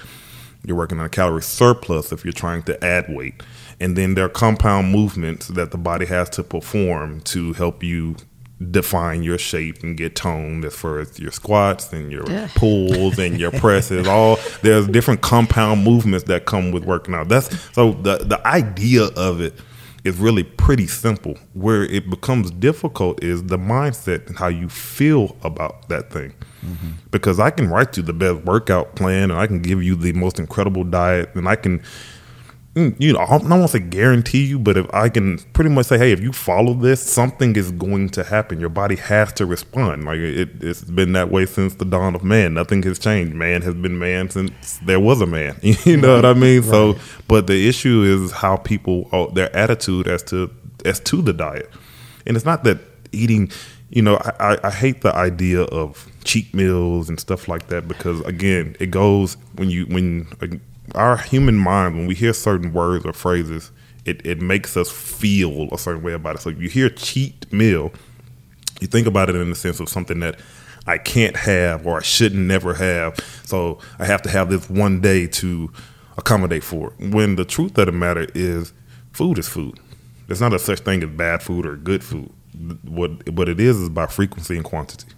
You're 0.67 0.77
working 0.77 0.99
on 1.01 1.07
a 1.07 1.11
calorie 1.11 1.43
surplus 1.43 2.13
if 2.13 2.23
you're 2.25 2.33
trying 2.33 2.63
to 2.65 2.85
add 2.85 3.07
weight. 3.09 3.43
And 3.81 3.97
then 3.97 4.15
there 4.15 4.25
are 4.27 4.31
compound 4.31 4.91
movements 4.93 5.49
that 5.49 5.71
the 5.71 5.79
body 5.79 6.07
has 6.07 6.29
to 6.31 6.43
perform 6.45 7.21
to 7.23 7.55
help 7.55 7.83
you 7.83 8.17
define 8.71 9.23
your 9.23 9.37
shape 9.37 9.83
and 9.83 9.97
get 9.97 10.15
toned 10.15 10.65
as 10.65 10.75
far 10.75 11.01
as 11.01 11.19
your 11.19 11.33
squats 11.33 11.93
and 11.93 12.13
your 12.13 12.25
pulls 12.55 13.19
and 13.19 13.39
your 13.39 13.51
presses 13.51 14.07
all 14.07 14.39
there's 14.63 14.87
different 14.87 15.21
compound 15.21 15.83
movements 15.83 16.25
that 16.27 16.47
come 16.47 16.73
with 16.73 16.85
working 16.85 17.15
out. 17.15 17.29
That's 17.29 17.49
so 17.73 17.93
the 17.93 18.19
the 18.19 18.45
idea 18.47 19.05
of 19.17 19.41
it 19.41 19.55
is 20.05 20.19
really 20.19 20.45
pretty 20.45 20.87
simple. 20.87 21.37
Where 21.55 21.85
it 21.85 22.11
becomes 22.11 22.51
difficult 22.51 23.23
is 23.25 23.45
the 23.45 23.57
mindset 23.57 24.27
and 24.27 24.37
how 24.37 24.49
you 24.49 24.69
feel 24.69 25.37
about 25.43 25.89
that 25.89 26.11
thing. 26.13 26.35
Mm-hmm. 26.65 26.91
Because 27.11 27.41
I 27.41 27.51
can 27.51 27.69
write 27.69 27.97
you 27.97 28.03
the 28.03 28.13
best 28.13 28.45
workout 28.45 28.97
plan 28.97 29.31
and 29.31 29.41
I 29.41 29.47
can 29.47 29.63
give 29.63 29.83
you 29.83 29.97
the 29.97 30.13
most 30.13 30.39
incredible 30.39 30.85
diet 30.85 31.35
and 31.35 31.49
I 31.49 31.57
can 31.57 31.83
Mm, 32.75 32.97
you 32.99 33.13
know, 33.13 33.21
I 33.21 33.39
don't 33.39 33.49
want 33.49 33.63
to 33.63 33.69
say 33.69 33.79
guarantee 33.79 34.45
you, 34.45 34.59
but 34.59 34.77
if 34.77 34.93
I 34.93 35.09
can 35.09 35.39
pretty 35.53 35.71
much 35.71 35.87
say, 35.87 35.97
hey, 35.97 36.11
if 36.11 36.21
you 36.21 36.33
follow 36.33 36.75
this, 36.75 37.01
something 37.01 37.55
is 37.55 37.71
going 37.71 38.09
to 38.11 38.25
happen. 38.25 38.59
Your 38.59 38.69
body 38.69 38.97
has 38.97 39.33
to 39.35 39.47
respond. 39.47 40.05
Like 40.05 40.19
it, 40.19 40.51
it's 40.61 40.83
been 40.83 41.13
that 41.13 41.31
way 41.31 41.47
since 41.47 41.77
the 41.77 41.85
dawn 41.85 42.17
of 42.17 42.25
man. 42.25 42.55
Nothing 42.55 42.83
has 42.83 42.99
changed. 42.99 43.33
Man 43.33 43.63
has 43.63 43.75
been 43.75 43.97
man 43.97 44.29
since 44.29 44.79
there 44.79 44.99
was 44.99 45.21
a 45.21 45.27
man. 45.27 45.57
you 45.63 45.97
know 45.97 46.17
what 46.17 46.25
I 46.25 46.35
mean? 46.35 46.65
So, 46.65 46.99
but 47.29 47.47
the 47.47 47.69
issue 47.69 48.03
is 48.03 48.33
how 48.33 48.57
people, 48.57 49.09
oh, 49.13 49.31
their 49.31 49.55
attitude 49.55 50.09
as 50.09 50.25
to 50.25 50.51
as 50.85 50.99
to 51.01 51.23
the 51.23 51.33
diet, 51.33 51.71
and 52.27 52.37
it's 52.37 52.45
not 52.45 52.65
that 52.65 52.79
eating. 53.13 53.53
You 53.91 54.03
know, 54.03 54.17
I, 54.17 54.55
I, 54.55 54.59
I 54.65 54.71
hate 54.71 55.03
the 55.03 55.15
idea 55.15 55.63
of 55.63 56.09
cheat 56.25 56.53
meals 56.53 57.09
and 57.09 57.21
stuff 57.21 57.47
like 57.47 57.69
that 57.69 57.87
because 57.87 58.21
again, 58.23 58.75
it 58.81 58.91
goes 58.91 59.37
when 59.55 59.71
you 59.71 59.85
when 59.87 60.27
our 60.95 61.17
human 61.17 61.57
mind 61.57 61.97
when 61.97 62.07
we 62.07 62.15
hear 62.15 62.33
certain 62.33 62.73
words 62.73 63.05
or 63.05 63.13
phrases, 63.13 63.71
it, 64.05 64.25
it 64.25 64.41
makes 64.41 64.77
us 64.77 64.91
feel 64.91 65.69
a 65.73 65.79
certain 65.79 66.03
way 66.03 66.13
about 66.13 66.37
it. 66.37 66.43
So 66.43 66.51
you 66.51 66.69
hear 66.69 66.89
cheat 66.91 67.51
meal, 67.53 67.93
you 68.81 68.87
think 68.87 69.07
about 69.07 69.31
it 69.31 69.37
in 69.37 69.49
the 69.49 69.57
sense 69.57 69.81
of 69.81 69.89
something 69.89 70.21
that 70.21 70.39
I 70.87 70.99
can't 70.99 71.37
have 71.37 71.87
or 71.87 71.99
I 71.99 72.03
shouldn't 72.03 72.43
never 72.43 72.75
have. 72.75 73.19
So 73.45 73.79
I 73.99 74.05
have 74.05 74.23
to 74.23 74.29
have 74.29 74.51
this 74.51 74.69
one 74.69 75.01
day 75.01 75.27
to 75.29 75.71
accommodate 76.19 76.65
for 76.65 76.93
it. 76.99 77.11
When 77.11 77.37
the 77.37 77.45
truth 77.45 77.79
of 77.79 77.87
the 77.87 77.93
matter 77.93 78.27
is, 78.35 78.73
food 79.13 79.39
is 79.39 79.49
food. 79.49 79.79
There's 80.27 80.41
not 80.41 80.53
a 80.53 80.59
such 80.59 80.81
thing 80.81 81.03
as 81.03 81.11
bad 81.11 81.43
food 81.43 81.67
or 81.67 81.77
good 81.77 82.05
food. 82.05 82.31
What 82.83 83.29
what 83.31 83.49
it 83.49 83.59
is 83.59 83.81
is 83.81 83.89
by 83.89 84.07
frequency 84.07 84.57
and 84.57 84.65
quantity. 84.65 85.13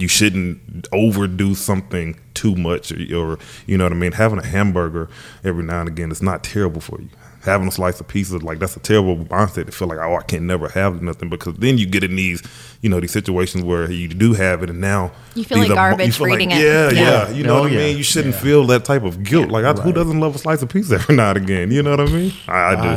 You 0.00 0.08
shouldn't 0.08 0.88
overdo 0.92 1.54
something 1.54 2.18
too 2.32 2.56
much, 2.56 2.90
or, 2.90 2.96
or 3.14 3.38
you 3.66 3.76
know 3.76 3.84
what 3.84 3.92
I 3.92 3.96
mean. 3.96 4.12
Having 4.12 4.38
a 4.38 4.46
hamburger 4.46 5.08
every 5.44 5.62
now 5.62 5.80
and 5.80 5.88
again 5.88 6.10
is 6.10 6.22
not 6.22 6.42
terrible 6.42 6.80
for 6.80 7.00
you. 7.00 7.10
Having 7.42 7.68
a 7.68 7.70
slice 7.70 7.98
of 8.00 8.06
pizza, 8.08 8.36
like 8.38 8.58
that's 8.58 8.76
a 8.76 8.80
terrible 8.80 9.16
mindset 9.24 9.64
to 9.66 9.72
feel 9.72 9.88
like, 9.88 9.98
oh, 9.98 10.16
I 10.16 10.22
can 10.22 10.46
never 10.46 10.68
have 10.68 11.00
nothing 11.00 11.28
because 11.30 11.54
then 11.54 11.78
you 11.78 11.86
get 11.86 12.04
in 12.04 12.14
these, 12.16 12.42
you 12.82 12.90
know, 12.90 13.00
these 13.00 13.12
situations 13.12 13.64
where 13.64 13.90
you 13.90 14.08
do 14.08 14.34
have 14.34 14.62
it, 14.62 14.68
and 14.68 14.78
now 14.80 15.10
You 15.34 15.44
feel 15.44 15.58
these 15.60 15.70
like 15.70 15.78
are 15.78 15.90
mo- 15.92 15.96
garbage 15.96 16.16
feel 16.18 16.26
for 16.26 16.34
eating 16.34 16.50
it. 16.50 16.58
Yeah, 16.60 16.90
yeah, 16.90 17.00
Yeah. 17.00 17.30
You 17.30 17.44
know 17.44 17.56
Oh, 17.58 17.62
what 17.62 17.72
I 17.72 17.76
mean? 17.76 17.96
You 17.96 18.02
shouldn't 18.02 18.34
Yeah. 18.34 18.40
feel 18.42 18.66
that 18.66 18.84
type 18.84 19.04
of 19.04 19.22
guilt. 19.22 19.48
Like, 19.48 19.64
I, 19.64 19.72
who 19.72 19.92
doesn't 19.92 20.20
love 20.20 20.34
a 20.34 20.38
slice 20.38 20.60
of 20.60 20.68
pizza 20.68 20.96
every 20.96 21.16
now 21.20 21.30
and 21.30 21.38
again? 21.38 21.70
You 21.70 21.82
know 21.82 21.90
what 21.92 22.00
I 22.00 22.06
mean? 22.06 22.32
I, 22.46 22.52
I 22.52 22.74
do. 22.76 22.88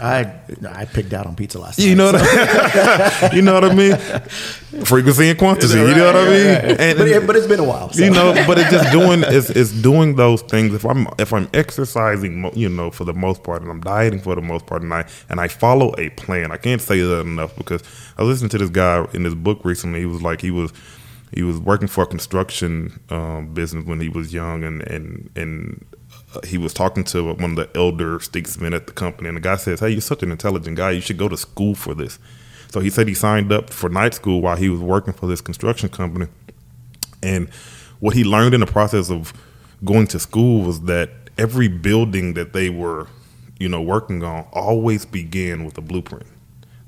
I, 0.00 0.10
I 0.14 0.80
I 0.82 0.84
picked 0.86 1.12
out 1.12 1.26
on 1.26 1.34
pizza 1.34 1.58
last 1.58 1.78
You 1.80 1.94
night. 1.94 1.96
know 1.96 2.12
what 2.12 2.22
I, 2.22 3.30
you 3.34 3.42
know 3.42 3.54
what 3.54 3.64
I 3.64 3.74
mean? 3.74 3.96
Frequency 4.84 5.28
and 5.30 5.38
quantity. 5.38 5.74
You 5.74 5.94
know 5.94 6.06
what 6.06 6.16
I 6.16 6.24
mean? 6.24 6.46
And, 6.78 6.98
but, 6.98 7.08
it, 7.08 7.26
but 7.26 7.36
it's 7.36 7.46
been 7.46 7.60
a 7.60 7.64
while. 7.64 7.90
So. 7.92 8.04
you 8.04 8.10
know, 8.10 8.32
but 8.46 8.58
it's 8.58 8.70
just 8.70 8.92
doing 8.92 9.22
it's, 9.26 9.50
it's 9.50 9.72
doing 9.72 10.14
those 10.16 10.42
things. 10.42 10.72
If 10.74 10.84
I'm 10.84 11.06
if 11.18 11.32
I'm 11.32 11.48
exercising, 11.54 12.50
you 12.54 12.68
know, 12.68 12.90
for 12.90 13.04
the 13.04 13.12
most 13.14 13.42
part, 13.42 13.62
and 13.62 13.70
I'm 13.70 13.80
dieting 13.88 14.20
for 14.20 14.34
the 14.34 14.42
most 14.42 14.66
part, 14.66 14.82
and 14.82 14.92
I 14.92 15.06
and 15.28 15.40
I 15.40 15.48
follow 15.48 15.94
a 15.98 16.10
plan. 16.10 16.52
I 16.52 16.56
can't 16.56 16.80
say 16.80 17.00
that 17.00 17.20
enough 17.20 17.56
because 17.56 17.82
I 18.18 18.22
listened 18.22 18.50
to 18.52 18.58
this 18.58 18.70
guy 18.70 19.06
in 19.12 19.22
this 19.22 19.34
book 19.34 19.64
recently. 19.64 20.00
He 20.00 20.06
was 20.06 20.22
like 20.22 20.40
he 20.40 20.50
was 20.50 20.72
he 21.32 21.42
was 21.42 21.58
working 21.58 21.88
for 21.88 22.04
a 22.04 22.06
construction 22.06 23.00
um, 23.10 23.54
business 23.54 23.84
when 23.84 24.00
he 24.00 24.08
was 24.08 24.32
young, 24.32 24.64
and 24.64 24.82
and 24.82 25.30
and 25.36 25.84
uh, 26.34 26.40
he 26.46 26.58
was 26.58 26.74
talking 26.74 27.04
to 27.04 27.32
one 27.34 27.52
of 27.52 27.56
the 27.56 27.70
elder 27.74 28.20
statesmen 28.20 28.74
at 28.74 28.86
the 28.86 28.92
company, 28.92 29.28
and 29.28 29.36
the 29.36 29.40
guy 29.40 29.56
says, 29.56 29.80
"Hey, 29.80 29.90
you're 29.90 30.00
such 30.00 30.22
an 30.22 30.30
intelligent 30.30 30.76
guy. 30.76 30.90
You 30.90 31.00
should 31.00 31.18
go 31.18 31.28
to 31.28 31.36
school 31.36 31.74
for 31.74 31.94
this." 31.94 32.18
So 32.70 32.80
he 32.80 32.90
said 32.90 33.08
he 33.08 33.14
signed 33.14 33.50
up 33.50 33.70
for 33.70 33.88
night 33.88 34.14
school 34.14 34.42
while 34.42 34.56
he 34.56 34.68
was 34.68 34.80
working 34.80 35.14
for 35.14 35.26
this 35.26 35.40
construction 35.40 35.88
company. 35.88 36.26
And 37.22 37.48
what 38.00 38.14
he 38.14 38.24
learned 38.24 38.54
in 38.54 38.60
the 38.60 38.66
process 38.66 39.10
of 39.10 39.32
going 39.84 40.06
to 40.08 40.18
school 40.18 40.62
was 40.62 40.82
that 40.82 41.10
every 41.38 41.68
building 41.68 42.34
that 42.34 42.52
they 42.52 42.68
were, 42.68 43.06
you 43.58 43.68
know, 43.68 43.82
working 43.82 44.22
on 44.22 44.46
always 44.52 45.04
began 45.04 45.64
with 45.64 45.76
a 45.78 45.80
blueprint. 45.80 46.26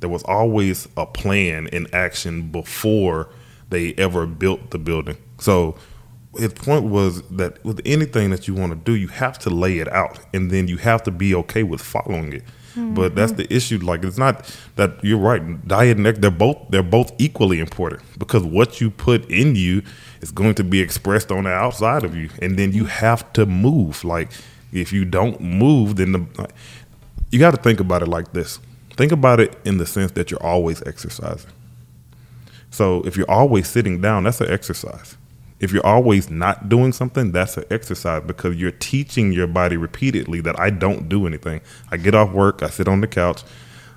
There 0.01 0.09
was 0.09 0.23
always 0.25 0.89
a 0.97 1.07
plan 1.07 1.67
in 1.69 1.93
action 1.93 2.51
before 2.51 3.29
they 3.69 3.95
ever 3.95 4.27
built 4.27 4.71
the 4.71 4.79
building. 4.79 5.19
So 5.39 5.77
his 6.37 6.53
point 6.55 6.85
was 6.85 7.23
that 7.29 7.63
with 7.65 7.81
anything 7.85 8.31
that 8.31 8.47
you 8.49 8.55
want 8.55 8.73
to 8.73 8.77
do, 8.77 8.95
you 8.97 9.09
have 9.09 9.39
to 9.41 9.51
lay 9.51 9.79
it 9.79 9.89
out 9.93 10.21
and 10.33 10.51
then 10.51 10.69
you 10.69 10.77
have 10.79 11.03
to 11.05 11.11
be 11.11 11.35
okay 11.35 11.63
with 11.63 11.81
following 11.81 12.33
it. 12.33 12.45
But 12.75 12.81
mm-hmm. 12.81 13.15
that's 13.17 13.33
the 13.33 13.53
issue. 13.53 13.79
Like 13.79 14.05
it's 14.05 14.17
not 14.17 14.57
that 14.77 15.03
you're 15.03 15.19
right. 15.19 15.67
Diet 15.67 15.97
and 15.97 16.07
they're 16.07 16.31
both 16.31 16.59
they're 16.71 16.83
both 16.83 17.13
equally 17.19 17.59
important 17.59 18.03
because 18.19 18.45
what 18.45 18.81
you 18.81 18.91
put 18.91 19.29
in 19.29 19.57
you 19.57 19.83
is 20.21 20.31
going 20.31 20.55
to 20.55 20.65
be 20.65 20.81
expressed 20.81 21.33
on 21.33 21.45
the 21.45 21.51
outside 21.51 22.05
of 22.05 22.15
you, 22.15 22.31
and 22.41 22.59
then 22.59 22.73
you 22.73 22.85
mm. 22.85 22.89
have 22.89 23.33
to 23.33 23.45
move. 23.45 24.05
Like 24.05 24.31
if 24.73 24.93
you 24.93 25.05
don't 25.05 25.41
move, 25.41 25.97
then 25.97 26.13
the 26.13 26.49
you 27.31 27.39
got 27.39 27.53
to 27.53 27.63
think 27.63 27.81
about 27.81 28.03
it 28.03 28.09
like 28.09 28.33
this. 28.33 28.59
Think 28.97 29.13
about 29.13 29.41
it 29.41 29.57
in 29.65 29.79
the 29.79 29.87
sense 29.87 30.13
that 30.13 30.31
you're 30.31 30.43
always 30.43 30.83
exercising. 30.83 31.51
So 32.71 33.03
if 33.03 33.17
you're 33.17 33.31
always 33.31 33.69
sitting 33.69 34.01
down, 34.01 34.25
that's 34.25 34.41
an 34.41 34.51
exercise. 34.51 35.17
If 35.61 35.73
you're 35.73 35.87
always 35.87 36.31
not 36.31 36.69
doing 36.69 36.93
something, 36.93 37.33
that's 37.33 37.57
an 37.57 37.65
exercise 37.71 38.23
because 38.27 38.57
you're 38.57 38.71
teaching 38.71 39.33
your 39.33 39.47
body 39.47 39.77
repeatedly 39.77 40.41
that 40.41 40.59
I 40.59 40.71
don't 40.71 41.09
do 41.09 41.27
anything. 41.27 41.61
I 41.91 41.99
get 41.99 42.15
off 42.15 42.33
work, 42.33 42.63
I 42.63 42.71
sit 42.71 42.89
on 42.89 43.01
the 43.01 43.07
couch, 43.07 43.43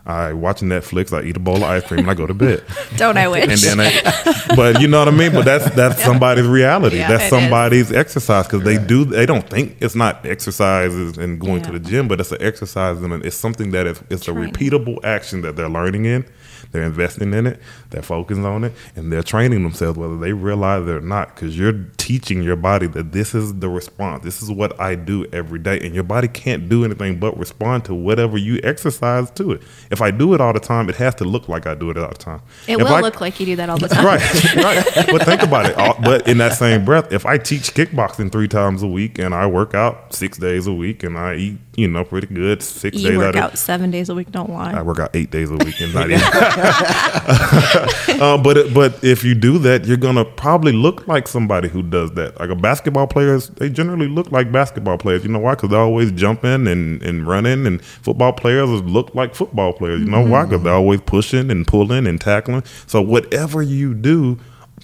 I 0.06 0.34
watch 0.34 0.60
Netflix, 0.60 1.18
I 1.18 1.26
eat 1.26 1.38
a 1.38 1.39
bowl 1.39 1.58
of 1.58 1.63
ice 1.63 1.84
cream, 1.86 2.02
and 2.02 2.12
I 2.12 2.13
go 2.13 2.28
to 2.28 2.34
bed. 2.34 2.63
Don't 2.98 3.18
I 3.18 3.30
wish? 3.30 3.44
and 3.44 3.80
then 3.80 3.80
I, 3.80 4.56
but 4.56 4.82
you 4.82 4.88
know 4.89 5.00
what 5.00 5.08
I 5.08 5.12
mean. 5.12 5.32
But 5.32 5.46
that's 5.46 5.70
that's 5.76 6.04
somebody's 6.04 6.46
reality. 6.46 6.98
Yeah, 6.98 7.08
that's 7.08 7.24
it 7.24 7.26
is. 7.28 7.30
somebody's 7.30 7.92
exercise 7.92 8.46
because 8.46 8.63
they 8.63 8.78
do 8.78 9.06
they 9.06 9.26
don't 9.26 9.50
think 9.50 9.78
it's 9.80 9.96
not 9.96 10.26
exercises 10.26 11.18
and 11.18 11.39
going 11.39 11.62
to 11.62 11.72
the 11.72 11.80
gym, 11.80 12.10
but 12.10 12.20
it's 12.20 12.34
an 12.34 12.42
exercise 12.42 13.02
and 13.02 13.24
it's 13.24 13.38
something 13.38 13.72
that 13.72 13.88
is 13.88 14.04
it's 14.10 14.28
a 14.28 14.32
repeatable 14.32 15.04
action 15.06 15.42
that 15.44 15.56
they're 15.56 15.70
learning 15.70 16.04
in 16.06 16.26
They're 16.74 16.84
investing 16.84 17.34
in 17.34 17.48
it, 17.48 17.62
they're 17.92 18.02
focusing 18.02 18.46
on 18.46 18.66
it, 18.66 18.74
and 18.96 19.14
they're 19.14 19.24
training 19.24 19.64
themselves 19.64 19.98
whether 19.98 20.18
they 20.18 20.34
realize 20.34 20.84
it 20.88 20.90
or 20.92 21.00
not. 21.02 21.34
Because 21.34 21.58
you're 21.58 21.86
teaching 21.98 22.44
your 22.44 22.56
body 22.58 22.88
that 22.88 23.14
this 23.14 23.34
is 23.34 23.54
the 23.60 23.70
response. 23.70 24.24
This 24.24 24.42
is 24.44 24.52
what 24.52 24.78
I 24.82 24.96
do 24.96 25.26
every 25.32 25.60
day, 25.60 25.80
and 25.80 25.96
your 25.96 26.04
body 26.04 26.28
can't 26.28 26.68
do 26.68 26.84
anything 26.84 27.20
but 27.20 27.38
respond 27.38 27.86
to 27.86 27.94
whatever 27.94 28.38
you 28.38 28.60
exercise 28.64 29.30
to 29.32 29.54
it. 29.54 29.62
If 29.92 30.02
I 30.02 30.12
do 30.12 30.34
it 30.34 30.42
all 30.42 30.52
the 30.52 30.60
time, 30.60 30.90
it 30.90 30.96
has 30.96 31.16
to 31.16 31.24
look 31.24 31.48
like 31.48 31.66
I 31.68 31.76
do 31.76 31.90
it 31.92 31.98
all 31.98 32.10
the 32.10 32.16
time. 32.16 32.42
It 32.68 32.74
If 32.74 32.80
will 32.80 32.88
I- 32.88 33.02
look 33.02 33.22
like 33.22 33.40
you 33.40 33.46
do 33.46 33.56
that 33.56 33.70
all 33.70 33.78
the 33.78 33.88
time. 33.90 34.06
right, 34.06 34.56
right. 34.56 35.08
But 35.12 35.24
think 35.24 35.44
about 35.44 35.68
it. 35.68 35.76
But 36.04 36.28
in 36.28 36.40
that 36.40 36.54
same 36.54 36.84
breath, 36.84 37.12
if 37.14 37.26
I 37.26 37.38
teach 37.38 37.74
kickboxing 37.76 38.32
three 38.32 38.48
times 38.48 38.82
a 38.82 38.88
week 38.88 39.20
and 39.20 39.34
I 39.36 39.46
work 39.46 39.76
out 39.76 40.14
six 40.14 40.38
days 40.40 40.66
a 40.66 40.74
week 40.74 41.04
and 41.04 41.18
I 41.18 41.36
eat, 41.36 41.58
you 41.76 41.88
know, 41.88 42.04
pretty 42.04 42.28
good 42.28 42.62
six 42.62 42.98
You 42.98 43.10
days 43.10 43.18
work 43.18 43.36
out 43.36 43.44
out 43.44 43.54
of 43.54 43.60
seven 43.60 43.90
days 43.90 44.10
a 44.10 44.16
week. 44.16 44.32
Don't 44.32 44.52
lie. 44.52 44.74
I 44.74 44.82
work 44.84 45.00
out 45.00 45.16
eight 45.16 45.32
days 45.32 45.50
a 45.50 45.56
week 45.56 45.82
and 45.82 45.94
not 45.94 46.12
even. 46.12 46.22
uh, 48.22 48.38
but 48.38 48.74
but 48.74 49.04
if 49.04 49.24
you 49.24 49.34
do 49.34 49.58
that, 49.60 49.86
you're 49.86 49.98
gonna 49.98 50.24
probably 50.24 50.72
look 50.72 51.08
like 51.08 51.28
somebody 51.28 51.70
who 51.70 51.82
does 51.82 52.12
that. 52.12 52.40
Like 52.40 52.50
a 52.52 52.56
basketball 52.56 53.08
players, 53.08 53.50
they 53.50 53.70
generally 53.70 54.08
look 54.08 54.32
like 54.32 54.52
basketball 54.52 55.00
players. 55.00 55.24
You 55.24 55.32
know 55.32 55.40
why? 55.40 55.56
Because 55.56 55.72
they're 55.72 55.80
always 55.80 56.12
jumping 56.12 56.68
and, 56.68 57.02
and 57.02 57.26
running. 57.26 57.66
And 57.66 57.84
football 57.84 58.34
players 58.34 58.70
look 58.84 59.16
like 59.16 59.34
football 59.34 59.74
players. 59.74 60.02
You 60.02 60.08
know 60.08 60.26
why? 60.26 60.46
Because 60.46 60.62
they're 60.64 60.74
always 60.74 61.02
pushing 61.02 61.50
and 61.50 61.66
pulling 61.66 62.06
and 62.06 62.22
tackling. 62.22 62.64
So 62.86 63.02
whatever 63.02 63.64
you 63.64 63.96
do, 63.96 64.38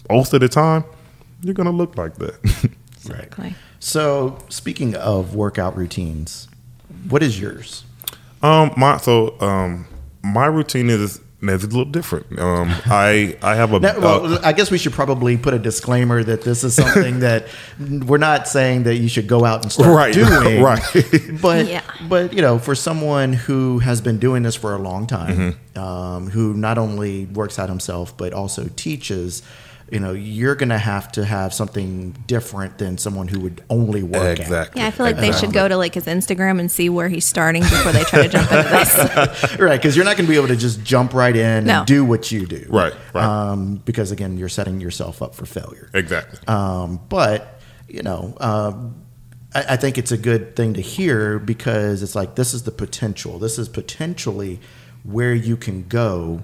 most 0.10 0.34
of 0.34 0.41
the 0.41 0.49
time, 0.49 0.84
you're 1.41 1.54
gonna 1.54 1.71
look 1.71 1.97
like 1.97 2.15
that. 2.15 2.71
Exactly. 2.99 3.56
So, 3.80 4.38
speaking 4.49 4.93
of 4.93 5.34
workout 5.34 5.78
routines, 5.78 6.48
what 7.07 7.23
is 7.23 7.39
yours? 7.39 7.83
Um, 8.41 8.71
my 8.77 8.97
so 8.97 9.39
um, 9.41 9.85
my 10.23 10.45
routine 10.45 10.89
is 10.89 11.19
is 11.41 11.63
a 11.63 11.67
little 11.67 11.85
different. 11.85 12.38
Um, 12.39 12.69
I 12.85 13.38
I 13.41 13.55
have 13.55 13.71
a 13.73 13.79
Now, 13.79 13.95
uh, 13.97 13.99
well, 13.99 14.39
I 14.45 14.51
guess 14.53 14.71
we 14.71 14.77
should 14.77 14.91
probably 14.93 15.38
put 15.38 15.53
a 15.53 15.59
disclaimer 15.59 16.21
that 16.23 16.41
this 16.41 16.63
is 16.63 16.75
something 16.75 17.19
that 17.27 17.47
we're 18.05 18.17
not 18.17 18.47
saying 18.47 18.83
that 18.83 18.95
you 18.95 19.07
should 19.07 19.27
go 19.27 19.45
out 19.45 19.63
and 19.63 19.71
start 19.71 19.89
Right, 19.95 20.13
doing. 20.23 20.62
right. 20.62 20.81
But 21.41 21.67
Yeah. 21.67 21.81
but 22.09 22.33
you 22.33 22.41
know, 22.41 22.59
for 22.59 22.75
someone 22.75 23.33
who 23.33 23.79
has 23.79 24.01
been 24.01 24.19
doing 24.19 24.43
this 24.43 24.55
for 24.55 24.73
a 24.75 24.79
long 24.79 25.07
time, 25.07 25.38
Mm-hmm. 25.75 25.79
um, 25.79 26.29
who 26.29 26.53
not 26.53 26.77
only 26.77 27.25
works 27.27 27.57
out 27.59 27.69
himself 27.69 28.15
but 28.17 28.33
also 28.33 28.67
teaches. 28.75 29.41
You 29.91 29.99
know, 29.99 30.12
you're 30.12 30.56
going 30.56 30.69
to 30.69 30.78
have 30.78 31.12
to 31.13 31.25
have 31.25 31.54
something 31.54 32.12
different 32.28 32.78
than 32.78 32.97
someone 32.97 33.28
who 33.28 33.39
would 33.39 33.63
only 33.69 34.04
work 34.04 34.21
out. 34.21 34.39
exactly. 34.39 34.82
Yeah, 34.82 34.88
I 34.88 34.91
feel 34.91 35.06
like 35.06 35.17
they 35.17 35.32
should 35.32 35.52
go 35.52 35.67
to 35.67 35.78
like 35.78 35.95
his 35.95 36.06
Instagram 36.06 36.60
and 36.60 36.71
see 36.71 36.89
where 36.89 37.10
he's 37.10 37.25
starting 37.25 37.63
before 37.63 37.91
they 37.91 38.04
try 38.04 38.23
to 38.23 38.30
jump 38.30 38.52
into 38.52 38.69
this. 38.69 39.58
right? 39.60 39.80
Because 39.82 39.95
you're 39.95 40.06
not 40.06 40.15
going 40.17 40.25
to 40.28 40.32
be 40.32 40.38
able 40.38 40.49
to 40.49 40.56
just 40.56 40.84
jump 40.84 41.13
right 41.13 41.36
in 41.36 41.65
No. 41.65 41.80
and 41.80 41.88
do 41.88 42.06
what 42.06 42.32
you 42.32 42.45
do, 42.45 42.65
Right, 42.69 42.93
right. 43.13 43.23
Um, 43.25 43.78
because 43.86 44.12
again, 44.12 44.38
you're 44.38 44.49
setting 44.49 44.80
yourself 44.80 45.21
up 45.21 45.34
for 45.34 45.45
failure. 45.45 45.89
Exactly. 45.93 46.39
Um, 46.47 46.99
but 47.10 47.60
you 47.88 48.04
know, 48.04 48.36
um, 48.39 49.02
I, 49.56 49.65
I 49.69 49.75
think 49.78 49.97
it's 49.97 50.12
a 50.12 50.17
good 50.17 50.56
thing 50.56 50.75
to 50.75 50.82
hear 50.82 51.39
because 51.39 52.04
it's 52.04 52.13
like 52.13 52.36
this 52.36 52.54
is 52.54 52.62
the 52.63 52.71
potential. 52.71 53.39
This 53.39 53.58
is 53.58 53.67
potentially 53.67 54.60
where 55.04 55.34
you 55.34 55.58
can 55.58 55.88
go 55.88 56.43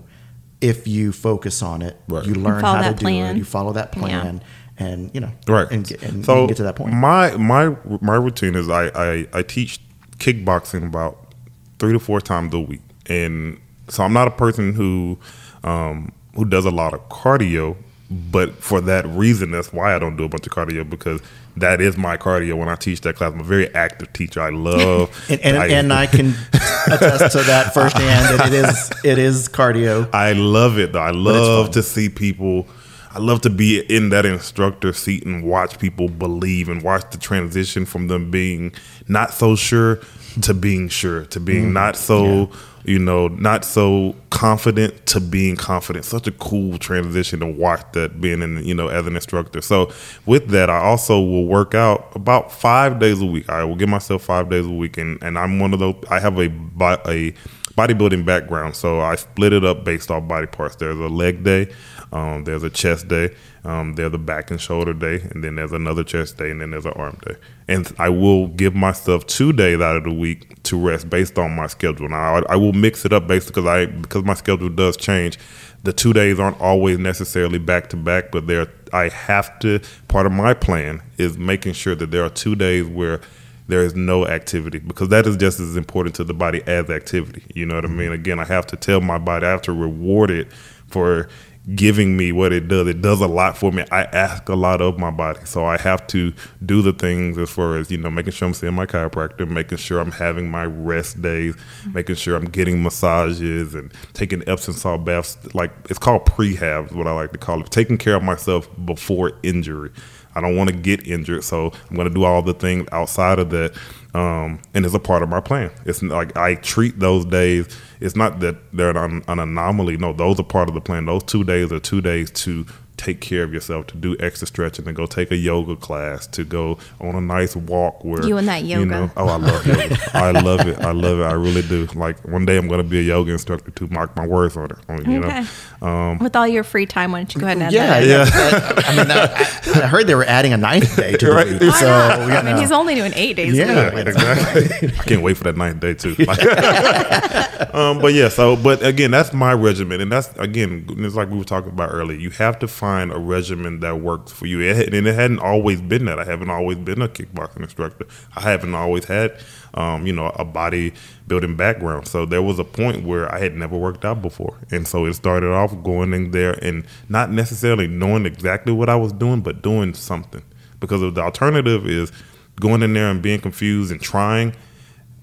if 0.65 0.87
you 0.87 1.11
focus 1.11 1.61
on 1.61 1.81
it. 1.81 1.95
Right. 2.07 2.25
You 2.25 2.33
learn 2.33 2.61
follow 2.61 2.77
how 2.77 2.89
to 2.89 2.95
that 2.95 2.99
do 2.99 3.07
it. 3.07 3.37
You 3.37 3.45
follow 3.45 3.73
that 3.73 3.91
plan, 3.91 4.41
and 4.77 5.11
you 5.13 5.21
know, 5.21 5.31
right 5.47 5.69
and, 5.71 5.87
get, 5.87 6.01
and 6.01 6.17
you 6.17 6.23
so 6.23 6.35
can 6.35 6.47
get 6.47 6.57
to 6.57 6.63
that 6.63 6.75
point. 6.75 6.93
my 6.93 7.35
my 7.37 7.75
my 8.01 8.15
routine 8.15 8.55
is 8.55 8.69
I, 8.69 8.87
I 8.87 9.27
i 9.33 9.41
teach 9.41 9.79
kickboxing 10.17 10.85
about 10.85 11.33
three 11.79 11.93
to 11.93 11.99
four 11.99 12.19
times 12.21 12.53
a 12.53 12.59
week 12.59 12.81
and 13.05 13.59
so 13.89 14.03
i'm 14.03 14.13
not 14.13 14.27
a 14.27 14.31
person 14.31 14.73
who 14.73 15.17
um 15.63 16.11
who 16.35 16.45
does 16.45 16.65
a 16.65 16.71
lot 16.71 16.93
of 16.93 17.07
cardio 17.09 17.77
but 18.09 18.53
for 18.55 18.81
that 18.81 19.05
reason 19.07 19.51
that's 19.51 19.73
why 19.73 19.95
i 19.95 19.99
don't 19.99 20.15
do 20.15 20.23
a 20.23 20.29
bunch 20.29 20.45
of 20.45 20.53
cardio 20.53 20.87
because 20.87 21.21
that 21.57 21.81
is 21.81 21.97
my 21.97 22.15
cardio 22.17 22.55
when 22.55 22.69
i 22.69 22.75
teach 22.75 23.01
that 23.01 23.15
class 23.15 23.33
i'm 23.33 23.39
a 23.39 23.43
very 23.43 23.73
active 23.73 24.11
teacher 24.13 24.41
i 24.41 24.49
love 24.49 25.09
and, 25.29 25.41
and, 25.41 25.71
and 25.71 25.93
I 25.93 26.05
can 26.05 26.27
attest 26.87 27.37
to 27.37 27.43
that 27.43 27.73
firsthand. 27.73 28.39
That 28.39 28.47
it 28.47 28.53
is 28.53 28.91
it 29.03 29.17
is 29.17 29.49
cardio. 29.49 30.09
I 30.13 30.33
love 30.33 30.77
it 30.77 30.93
though. 30.93 30.99
I 30.99 31.11
love 31.11 31.71
to 31.71 31.83
see 31.83 32.09
people. 32.09 32.67
I 33.11 33.19
love 33.19 33.41
to 33.41 33.49
be 33.49 33.79
in 33.79 34.09
that 34.09 34.25
instructor 34.25 34.91
seat 34.91 35.25
and 35.25 35.43
watch 35.43 35.79
people 35.79 36.09
believe 36.09 36.67
and 36.67 36.81
watch 36.81 37.09
the 37.11 37.17
transition 37.17 37.85
from 37.85 38.07
them 38.07 38.29
being 38.29 38.73
not 39.07 39.33
so 39.33 39.55
sure 39.55 40.01
to 40.41 40.53
being 40.53 40.89
sure 40.89 41.25
to 41.25 41.39
being 41.39 41.69
mm. 41.69 41.73
not 41.73 41.95
so 41.95 42.49
you 42.83 42.99
know 42.99 43.27
not 43.27 43.65
so 43.65 44.15
confident 44.29 45.05
to 45.07 45.19
being 45.19 45.55
confident. 45.55 46.05
Such 46.05 46.27
a 46.27 46.31
cool 46.31 46.77
transition 46.77 47.39
to 47.39 47.47
watch 47.47 47.81
that 47.93 48.19
being 48.19 48.41
in 48.41 48.63
you 48.63 48.73
know 48.73 48.87
as 48.87 49.07
an 49.07 49.15
instructor. 49.15 49.61
So 49.61 49.91
with 50.25 50.49
that, 50.49 50.69
I 50.69 50.79
also 50.79 51.19
will 51.19 51.45
work 51.45 51.73
out 51.73 52.11
about 52.15 52.51
five 52.51 52.99
days 52.99 53.21
a 53.21 53.25
week. 53.25 53.49
I 53.49 53.63
will 53.63 53.75
give 53.75 53.89
myself 53.89 54.23
five 54.23 54.49
days 54.49 54.65
a 54.65 54.71
week, 54.71 54.97
and 54.97 55.21
and 55.23 55.37
I'm 55.37 55.59
one 55.59 55.73
of 55.73 55.79
those. 55.79 55.95
I 56.09 56.19
have 56.19 56.37
a 56.37 56.45
a 56.45 57.33
bodybuilding 57.77 58.25
background, 58.25 58.75
so 58.75 59.01
I 59.01 59.15
split 59.15 59.53
it 59.53 59.65
up 59.65 59.83
based 59.83 60.11
off 60.11 60.27
body 60.27 60.47
parts. 60.47 60.75
There's 60.75 60.97
a 60.97 61.07
leg 61.07 61.43
day, 61.43 61.71
um, 62.15 62.45
there's 62.45 62.63
a 62.63 62.69
chest 62.69 63.09
day, 63.09 63.35
um, 63.65 63.95
there's 63.95 64.13
a 64.13 64.17
back 64.17 64.49
and 64.49 64.61
shoulder 64.61 64.93
day, 64.93 65.19
and 65.31 65.43
then 65.43 65.55
there's 65.55 65.73
another 65.73 66.01
chest 66.01 66.37
day, 66.37 66.49
and 66.49 66.61
then 66.61 66.71
there's 66.71 66.85
an 66.85 66.93
arm 66.93 67.19
day. 67.27 67.35
And 67.67 67.93
I 67.99 68.07
will 68.07 68.47
give 68.47 68.73
myself 68.73 69.27
two 69.27 69.51
days 69.51 69.81
out 69.81 69.97
of 69.97 70.05
the 70.05 70.13
week 70.13 70.63
to 70.63 70.79
rest 70.79 71.09
based 71.09 71.37
on 71.37 71.53
my 71.53 71.67
schedule. 71.67 72.07
Now 72.07 72.37
I, 72.37 72.53
I 72.53 72.55
will 72.55 72.71
mix 72.71 73.03
it 73.03 73.11
up 73.11 73.27
based 73.27 73.47
because 73.47 73.65
I 73.65 73.87
because 73.87 74.23
my 74.23 74.33
schedule 74.33 74.69
does 74.69 74.95
change. 74.95 75.37
The 75.83 75.91
two 75.91 76.13
days 76.13 76.39
aren't 76.39 76.59
always 76.61 76.97
necessarily 76.97 77.59
back 77.59 77.89
to 77.89 77.97
back, 77.97 78.31
but 78.31 78.47
there 78.47 78.71
I 78.93 79.09
have 79.09 79.59
to. 79.59 79.81
Part 80.07 80.25
of 80.25 80.31
my 80.31 80.53
plan 80.53 81.01
is 81.17 81.37
making 81.37 81.73
sure 81.73 81.95
that 81.95 82.11
there 82.11 82.23
are 82.23 82.29
two 82.29 82.55
days 82.55 82.87
where 82.87 83.19
there 83.67 83.81
is 83.81 83.93
no 83.93 84.25
activity 84.25 84.79
because 84.79 85.09
that 85.09 85.27
is 85.27 85.35
just 85.35 85.59
as 85.59 85.75
important 85.75 86.15
to 86.15 86.23
the 86.23 86.33
body 86.33 86.61
as 86.65 86.89
activity. 86.89 87.43
You 87.53 87.65
know 87.65 87.75
what 87.75 87.83
I 87.83 87.89
mean? 87.89 88.13
Again, 88.13 88.39
I 88.39 88.45
have 88.45 88.67
to 88.67 88.77
tell 88.77 89.01
my 89.01 89.17
body, 89.17 89.45
I 89.45 89.49
have 89.49 89.63
to 89.63 89.73
reward 89.73 90.31
it 90.31 90.53
for 90.87 91.27
giving 91.73 92.15
me 92.15 92.31
what 92.31 92.53
it 92.53 92.67
does. 92.67 92.87
It 92.87 93.01
does 93.01 93.21
a 93.21 93.27
lot 93.27 93.57
for 93.57 93.71
me. 93.71 93.83
I 93.91 94.03
ask 94.03 94.47
a 94.49 94.55
lot 94.55 94.81
of 94.81 94.99
my 94.99 95.09
body. 95.09 95.39
So 95.45 95.65
I 95.65 95.77
have 95.77 96.05
to 96.07 96.33
do 96.63 96.81
the 96.81 96.93
things 96.93 97.37
as 97.37 97.49
far 97.49 97.77
as, 97.77 97.89
you 97.89 97.97
know, 97.97 98.11
making 98.11 98.33
sure 98.33 98.47
I'm 98.47 98.53
seeing 98.53 98.73
my 98.73 98.85
chiropractor, 98.85 99.49
making 99.49 99.79
sure 99.79 99.99
I'm 99.99 100.11
having 100.11 100.49
my 100.49 100.65
rest 100.65 101.21
days, 101.21 101.55
making 101.91 102.15
sure 102.15 102.35
I'm 102.35 102.45
getting 102.45 102.83
massages 102.83 103.73
and 103.73 103.91
taking 104.13 104.47
Epsom 104.47 104.75
salt 104.75 105.05
baths. 105.05 105.37
Like 105.55 105.71
it's 105.89 105.99
called 105.99 106.25
prehab 106.25 106.91
is 106.91 106.91
what 106.91 107.07
I 107.07 107.11
like 107.13 107.31
to 107.31 107.39
call 107.39 107.61
it. 107.61 107.71
Taking 107.71 107.97
care 107.97 108.15
of 108.15 108.23
myself 108.23 108.69
before 108.85 109.31
injury. 109.41 109.91
I 110.35 110.41
don't 110.41 110.55
want 110.55 110.69
to 110.69 110.75
get 110.75 111.07
injured, 111.07 111.43
so 111.43 111.71
I'm 111.89 111.95
going 111.95 112.07
to 112.07 112.13
do 112.13 112.23
all 112.25 112.41
the 112.41 112.53
things 112.53 112.87
outside 112.91 113.39
of 113.39 113.49
that, 113.51 113.73
um, 114.13 114.59
and 114.73 114.85
it's 114.85 114.93
a 114.93 114.99
part 114.99 115.23
of 115.23 115.29
my 115.29 115.39
plan. 115.39 115.71
It's 115.85 116.03
like 116.03 116.35
I 116.35 116.55
treat 116.55 116.99
those 116.99 117.25
days. 117.25 117.67
It's 117.99 118.15
not 118.15 118.39
that 118.41 118.57
they're 118.73 118.95
an, 118.97 119.23
an 119.27 119.39
anomaly. 119.39 119.97
No, 119.97 120.13
those 120.13 120.39
are 120.39 120.43
part 120.43 120.67
of 120.67 120.75
the 120.75 120.81
plan. 120.81 121.05
Those 121.05 121.23
two 121.23 121.43
days 121.43 121.71
are 121.71 121.79
two 121.79 122.01
days 122.01 122.31
to 122.31 122.65
take 122.97 123.19
care 123.21 123.43
of 123.43 123.53
yourself, 123.53 123.87
to 123.87 123.97
do 123.97 124.15
extra 124.19 124.47
stretching, 124.47 124.85
to 124.85 124.93
go 124.93 125.05
take 125.05 125.29
a 125.31 125.35
yoga 125.35 125.75
class, 125.75 126.27
to 126.27 126.43
go 126.45 126.77
on 127.01 127.13
a 127.15 127.21
nice 127.21 127.55
walk. 127.55 128.03
Where 128.05 128.25
You 128.25 128.37
and 128.37 128.47
that 128.47 128.63
yoga. 128.63 128.85
know, 128.85 129.11
oh, 129.17 129.27
I 129.27 129.35
love 129.37 129.65
yoga. 129.67 129.97
I 130.13 130.31
love 130.31 130.67
it. 130.67 130.79
I 130.79 130.91
love 130.91 131.19
it. 131.19 131.23
I 131.23 131.33
really 131.33 131.61
do. 131.61 131.85
Like 131.95 132.23
one 132.27 132.45
day 132.45 132.57
I'm 132.57 132.67
going 132.67 132.81
to 132.81 132.87
be 132.87 132.99
a 132.99 133.01
yoga 133.01 133.31
instructor 133.33 133.71
too. 133.71 133.87
Mark 133.87 134.15
my 134.15 134.25
words 134.25 134.55
on 134.57 134.71
it. 134.71 134.77
You 135.07 135.23
Okay. 135.23 135.45
know, 135.81 135.87
um, 135.87 136.19
With 136.19 136.35
all 136.35 136.47
your 136.47 136.63
free 136.63 136.85
time, 136.85 137.11
why 137.11 137.19
don't 137.19 137.35
you 137.35 137.41
go 137.41 137.47
ahead 137.47 137.57
and 137.57 137.65
add 137.67 137.73
Yeah, 137.73 137.99
that? 137.99 138.07
yeah. 138.07 138.83
I, 138.87 138.91
I 138.91 138.95
mean, 138.95 139.11
I, 139.11 139.83
I 139.83 139.87
heard 139.87 140.07
they 140.07 140.15
were 140.15 140.23
adding 140.25 140.53
a 140.53 140.57
ninth 140.57 140.95
day 140.95 141.17
to 141.17 141.25
the 141.25 141.31
Right. 141.33 141.47
week. 141.47 141.61
Why 141.61 141.69
So, 141.71 141.87
Why 141.87 142.07
not? 142.17 142.27
you 142.27 142.33
I 142.35 142.41
mean, 142.43 142.57
he's 142.57 142.71
only 142.71 142.95
doing 142.95 143.11
eight 143.15 143.35
days 143.35 143.55
Yeah. 143.55 143.91
a 143.91 143.95
week. 143.95 144.07
exactly. 144.07 144.87
I 144.97 145.03
can't 145.03 145.21
wait 145.21 145.35
for 145.37 145.43
that 145.45 145.57
ninth 145.57 145.79
day 145.81 145.93
too. 145.95 146.15
um, 147.73 147.99
but 147.99 148.13
yeah, 148.13 148.29
so 148.29 148.55
but 148.55 148.83
again, 148.85 149.11
that's 149.11 149.33
my 149.33 149.53
regimen, 149.53 149.99
and 150.01 150.11
that's 150.11 150.29
again, 150.37 150.85
it's 150.99 151.15
like 151.15 151.29
we 151.29 151.37
were 151.37 151.43
talking 151.43 151.69
about 151.71 151.89
earlier. 151.91 152.17
You 152.17 152.29
have 152.31 152.59
to 152.59 152.67
find 152.67 152.84
a 152.85 153.19
regimen 153.19 153.79
that 153.81 154.01
works 154.01 154.31
for 154.31 154.45
you, 154.45 154.61
it, 154.61 154.93
and 154.93 155.07
it 155.07 155.15
hadn't 155.15 155.39
always 155.39 155.81
been 155.81 156.05
that. 156.05 156.19
I 156.19 156.25
haven't 156.25 156.49
always 156.49 156.77
been 156.77 157.01
a 157.01 157.07
kickboxing 157.07 157.61
instructor. 157.61 158.05
I 158.35 158.41
haven't 158.41 158.75
always 158.75 159.05
had, 159.05 159.37
um, 159.73 160.05
you 160.05 160.13
know, 160.13 160.27
a 160.35 160.45
body 160.45 160.93
building 161.27 161.55
background. 161.55 162.07
So 162.07 162.25
there 162.25 162.41
was 162.41 162.59
a 162.59 162.63
point 162.63 163.05
where 163.05 163.33
I 163.33 163.39
had 163.39 163.55
never 163.55 163.77
worked 163.77 164.05
out 164.05 164.21
before, 164.21 164.57
and 164.71 164.87
so 164.87 165.05
it 165.05 165.13
started 165.13 165.51
off 165.51 165.71
going 165.83 166.13
in 166.13 166.31
there 166.31 166.53
and 166.63 166.85
not 167.09 167.31
necessarily 167.31 167.87
knowing 167.87 168.25
exactly 168.25 168.73
what 168.73 168.89
I 168.89 168.95
was 168.95 169.13
doing, 169.13 169.41
but 169.41 169.61
doing 169.61 169.93
something 169.93 170.43
because 170.79 171.01
of 171.01 171.15
the 171.15 171.21
alternative 171.21 171.87
is 171.87 172.11
going 172.59 172.83
in 172.83 172.93
there 172.93 173.09
and 173.09 173.21
being 173.21 173.39
confused 173.39 173.91
and 173.91 174.01
trying 174.01 174.55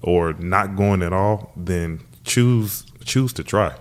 or 0.01 0.33
not 0.33 0.75
going 0.75 1.01
at 1.01 1.13
all, 1.13 1.51
then 1.55 2.01
choose 2.23 2.85
choose 3.05 3.33
to 3.33 3.43
try. 3.43 3.75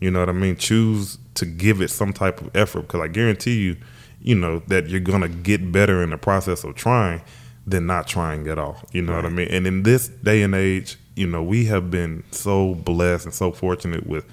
You 0.00 0.10
know 0.10 0.20
what 0.20 0.28
I 0.28 0.32
mean? 0.32 0.56
Choose 0.56 1.18
to 1.38 1.46
give 1.46 1.80
it 1.80 1.88
some 1.88 2.12
type 2.12 2.40
of 2.40 2.54
effort 2.54 2.82
because 2.82 3.00
I 3.00 3.08
guarantee 3.08 3.60
you, 3.60 3.76
you 4.20 4.34
know 4.34 4.60
that 4.66 4.88
you're 4.88 5.00
gonna 5.00 5.28
get 5.28 5.72
better 5.72 6.02
in 6.02 6.10
the 6.10 6.18
process 6.18 6.64
of 6.64 6.74
trying 6.74 7.22
than 7.66 7.86
not 7.86 8.06
trying 8.06 8.48
at 8.48 8.58
all. 8.58 8.82
You 8.92 9.02
know 9.02 9.14
what 9.14 9.26
I 9.26 9.28
mean? 9.28 9.48
And 9.48 9.66
in 9.66 9.82
this 9.82 10.08
day 10.08 10.42
and 10.42 10.54
age, 10.54 10.96
you 11.14 11.26
know 11.26 11.42
we 11.42 11.66
have 11.66 11.90
been 11.90 12.24
so 12.30 12.74
blessed 12.74 13.26
and 13.26 13.34
so 13.34 13.52
fortunate 13.52 14.06
with 14.06 14.24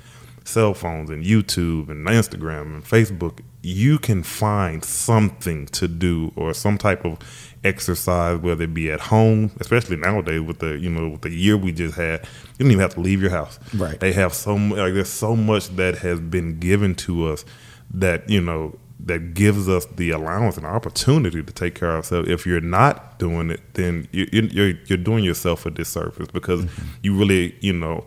cell 0.43 0.73
phones 0.73 1.09
and 1.09 1.23
YouTube 1.23 1.89
and 1.89 2.07
Instagram 2.07 2.73
and 2.73 2.83
Facebook, 2.83 3.39
you 3.65 3.97
can 3.97 4.21
find 4.23 4.85
something 4.85 5.65
to 5.67 5.87
do 5.87 6.31
or 6.35 6.53
some 6.53 6.77
type 6.77 7.03
of 7.03 7.17
exercise, 7.63 8.39
whether 8.39 8.63
it 8.65 8.73
be 8.73 8.91
at 8.91 8.99
home, 8.99 9.51
especially 9.59 9.95
nowadays 9.97 10.41
with 10.41 10.59
the 10.59 10.77
you 10.77 10.89
know 10.89 11.09
with 11.09 11.21
the 11.21 11.31
year 11.31 11.57
we 11.57 11.71
just 11.71 11.95
had. 11.95 12.21
You 12.57 12.63
don't 12.65 12.71
even 12.71 12.81
have 12.81 12.93
to 12.95 12.99
leave 13.01 13.21
your 13.21 13.31
house. 13.31 13.59
Right. 13.73 13.99
They 13.99 14.13
have 14.13 14.33
so 14.33 14.55
like 14.55 14.93
there's 14.93 15.09
so 15.09 15.35
much 15.35 15.69
that 15.75 15.97
has 15.99 16.19
been 16.19 16.59
given 16.59 16.95
to 16.95 17.27
us 17.27 17.43
that 17.91 18.29
you 18.29 18.41
know 18.41 18.77
that 18.99 19.33
gives 19.33 19.67
us 19.67 19.85
the 19.97 20.09
allowance 20.11 20.55
and 20.57 20.65
opportunity 20.65 21.43
to 21.43 21.53
take 21.53 21.75
care 21.75 21.89
of 21.89 21.95
ourselves. 21.97 22.29
If 22.29 22.45
you're 22.45 22.61
not 22.61 23.19
doing 23.19 23.49
it, 23.51 23.61
then 23.73 24.07
you, 24.11 24.27
you- 24.31 24.49
you're 24.51 24.73
you're 24.85 24.97
doing 24.97 25.23
yourself 25.23 25.65
a 25.65 25.71
disservice 25.71 26.27
because 26.31 26.61
Mm-hmm. 26.65 26.87
you 27.03 27.17
really 27.17 27.55
you 27.61 27.73
know 27.73 28.05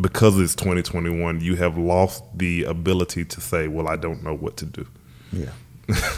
because 0.00 0.38
it's 0.38 0.54
2021, 0.54 1.40
you 1.40 1.56
have 1.56 1.76
lost 1.78 2.22
the 2.36 2.64
ability 2.64 3.24
to 3.24 3.40
say, 3.40 3.68
"Well, 3.68 3.88
I 3.88 3.96
don't 3.96 4.22
know 4.22 4.34
what 4.34 4.56
to 4.58 4.66
do." 4.66 4.86
Yeah. 5.32 5.50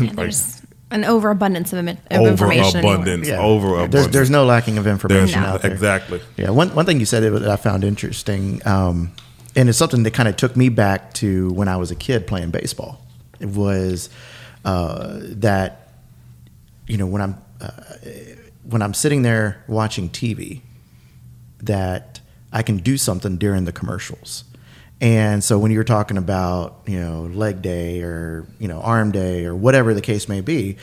Yeah, 0.00 0.12
there's 0.14 0.62
an 0.90 1.04
overabundance 1.04 1.72
of, 1.72 1.84
imi- 1.84 1.98
of 2.10 2.26
information. 2.26 2.78
anywhere. 2.78 2.94
Overabundance, 2.94 3.28
Yeah. 3.28 3.40
overabundance. 3.40 3.92
There's, 3.92 4.08
there's 4.08 4.30
no 4.30 4.44
lacking 4.44 4.76
of 4.78 4.86
information 4.88 5.40
no- 5.42 5.46
out 5.48 5.62
there. 5.62 5.70
exactly. 5.70 6.20
Yeah, 6.36 6.50
one, 6.50 6.74
one 6.74 6.84
thing 6.86 6.98
you 6.98 7.06
said 7.06 7.22
that 7.22 7.48
I 7.48 7.54
found 7.56 7.84
interesting, 7.84 8.60
um, 8.66 9.12
and 9.54 9.68
it's 9.68 9.78
something 9.78 10.02
that 10.02 10.12
kind 10.12 10.28
of 10.28 10.36
took 10.36 10.56
me 10.56 10.68
back 10.68 11.12
to 11.14 11.52
when 11.52 11.68
I 11.68 11.76
was 11.76 11.90
a 11.92 11.94
kid 11.94 12.26
playing 12.26 12.50
baseball. 12.50 13.00
It 13.38 13.48
was 13.50 14.08
uh, 14.64 15.18
that, 15.20 15.92
you 16.88 16.96
know, 16.96 17.06
when 17.06 17.22
I'm 17.22 17.36
uh, 17.60 17.70
when 18.64 18.82
I'm 18.82 18.94
sitting 18.94 19.22
there 19.22 19.62
watching 19.68 20.08
TV, 20.08 20.60
that 21.62 22.19
I 22.52 22.62
can 22.62 22.78
do 22.78 22.96
something 22.96 23.36
during 23.36 23.64
the 23.64 23.72
commercials. 23.72 24.44
And 25.00 25.42
so 25.42 25.58
when 25.58 25.70
you're 25.70 25.84
talking 25.84 26.18
about, 26.18 26.80
you 26.86 27.00
know, 27.00 27.22
leg 27.32 27.62
day 27.62 28.02
or, 28.02 28.46
you 28.58 28.68
know, 28.68 28.80
arm 28.80 29.12
day 29.12 29.46
or 29.46 29.54
whatever 29.54 29.94
the 29.94 30.02
case 30.02 30.28
may 30.28 30.42
be, 30.42 30.76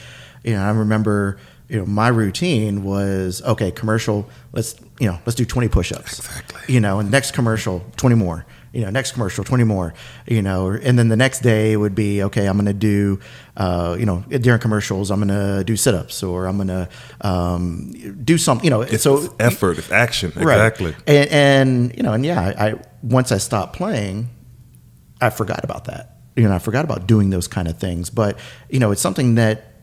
you 0.44 0.54
know, 0.54 0.64
I 0.64 0.70
remember, 0.72 1.38
you 1.68 1.78
know, 1.78 1.86
my 1.86 2.08
routine 2.08 2.84
was, 2.84 3.42
okay, 3.44 3.70
commercial, 3.70 4.28
let's, 4.54 4.76
you 5.00 5.08
know, 5.08 5.20
let's 5.26 5.36
do 5.36 5.46
20 5.46 5.68
push-ups. 5.68 6.20
Exactly. 6.20 6.74
You 6.74 6.80
know, 6.80 7.00
and 7.00 7.12
next 7.12 7.32
commercial, 7.32 7.86
20 7.98 8.16
more. 8.16 8.46
You 8.78 8.84
know, 8.84 8.92
next 8.92 9.14
commercial, 9.14 9.44
20 9.44 9.64
more. 9.64 9.96
You 10.28 10.44
know, 10.44 10.70
and 10.70 11.00
then 11.00 11.08
the 11.08 11.16
next 11.16 11.40
day 11.40 11.76
would 11.76 11.96
be, 11.96 12.22
okay, 12.22 12.46
I'm 12.46 12.58
going 12.58 12.68
to 12.68 12.74
do, 12.74 13.20
uh, 13.56 13.96
you 14.00 14.06
know, 14.06 14.24
during 14.30 14.60
commercials, 14.60 15.10
I'm 15.10 15.20
going 15.20 15.30
to 15.30 15.64
do 15.64 15.76
sit-ups 15.76 16.22
or 16.22 16.46
I'm 16.46 16.58
going 16.58 16.68
to 16.68 16.90
um, 17.22 17.92
do 18.24 18.38
something, 18.38 18.64
you 18.64 18.70
know. 18.70 18.82
It's, 18.82 19.02
so 19.02 19.36
effort, 19.40 19.80
it's 19.80 19.92
action. 19.92 20.32
Right. 20.36 20.54
Exactly. 20.54 20.96
And, 21.08 21.30
and 21.32 21.98
you 21.98 22.04
know, 22.04 22.14
and 22.14 22.24
yeah, 22.24 22.40
I, 22.40 22.68
I 22.68 22.76
once 23.02 23.32
I 23.32 23.40
stopped 23.40 23.76
playing, 23.76 24.30
I 25.20 25.32
forgot 25.32 25.64
about 25.64 25.86
that. 25.86 26.18
You 26.36 26.44
know, 26.44 26.54
I 26.54 26.60
forgot 26.60 26.86
about 26.86 27.08
doing 27.08 27.32
those 27.32 27.48
kind 27.48 27.68
of 27.68 27.80
things. 27.80 28.12
But 28.12 28.38
you 28.70 28.80
know, 28.80 28.92
it's 28.92 29.02
something 29.02 29.36
that 29.36 29.74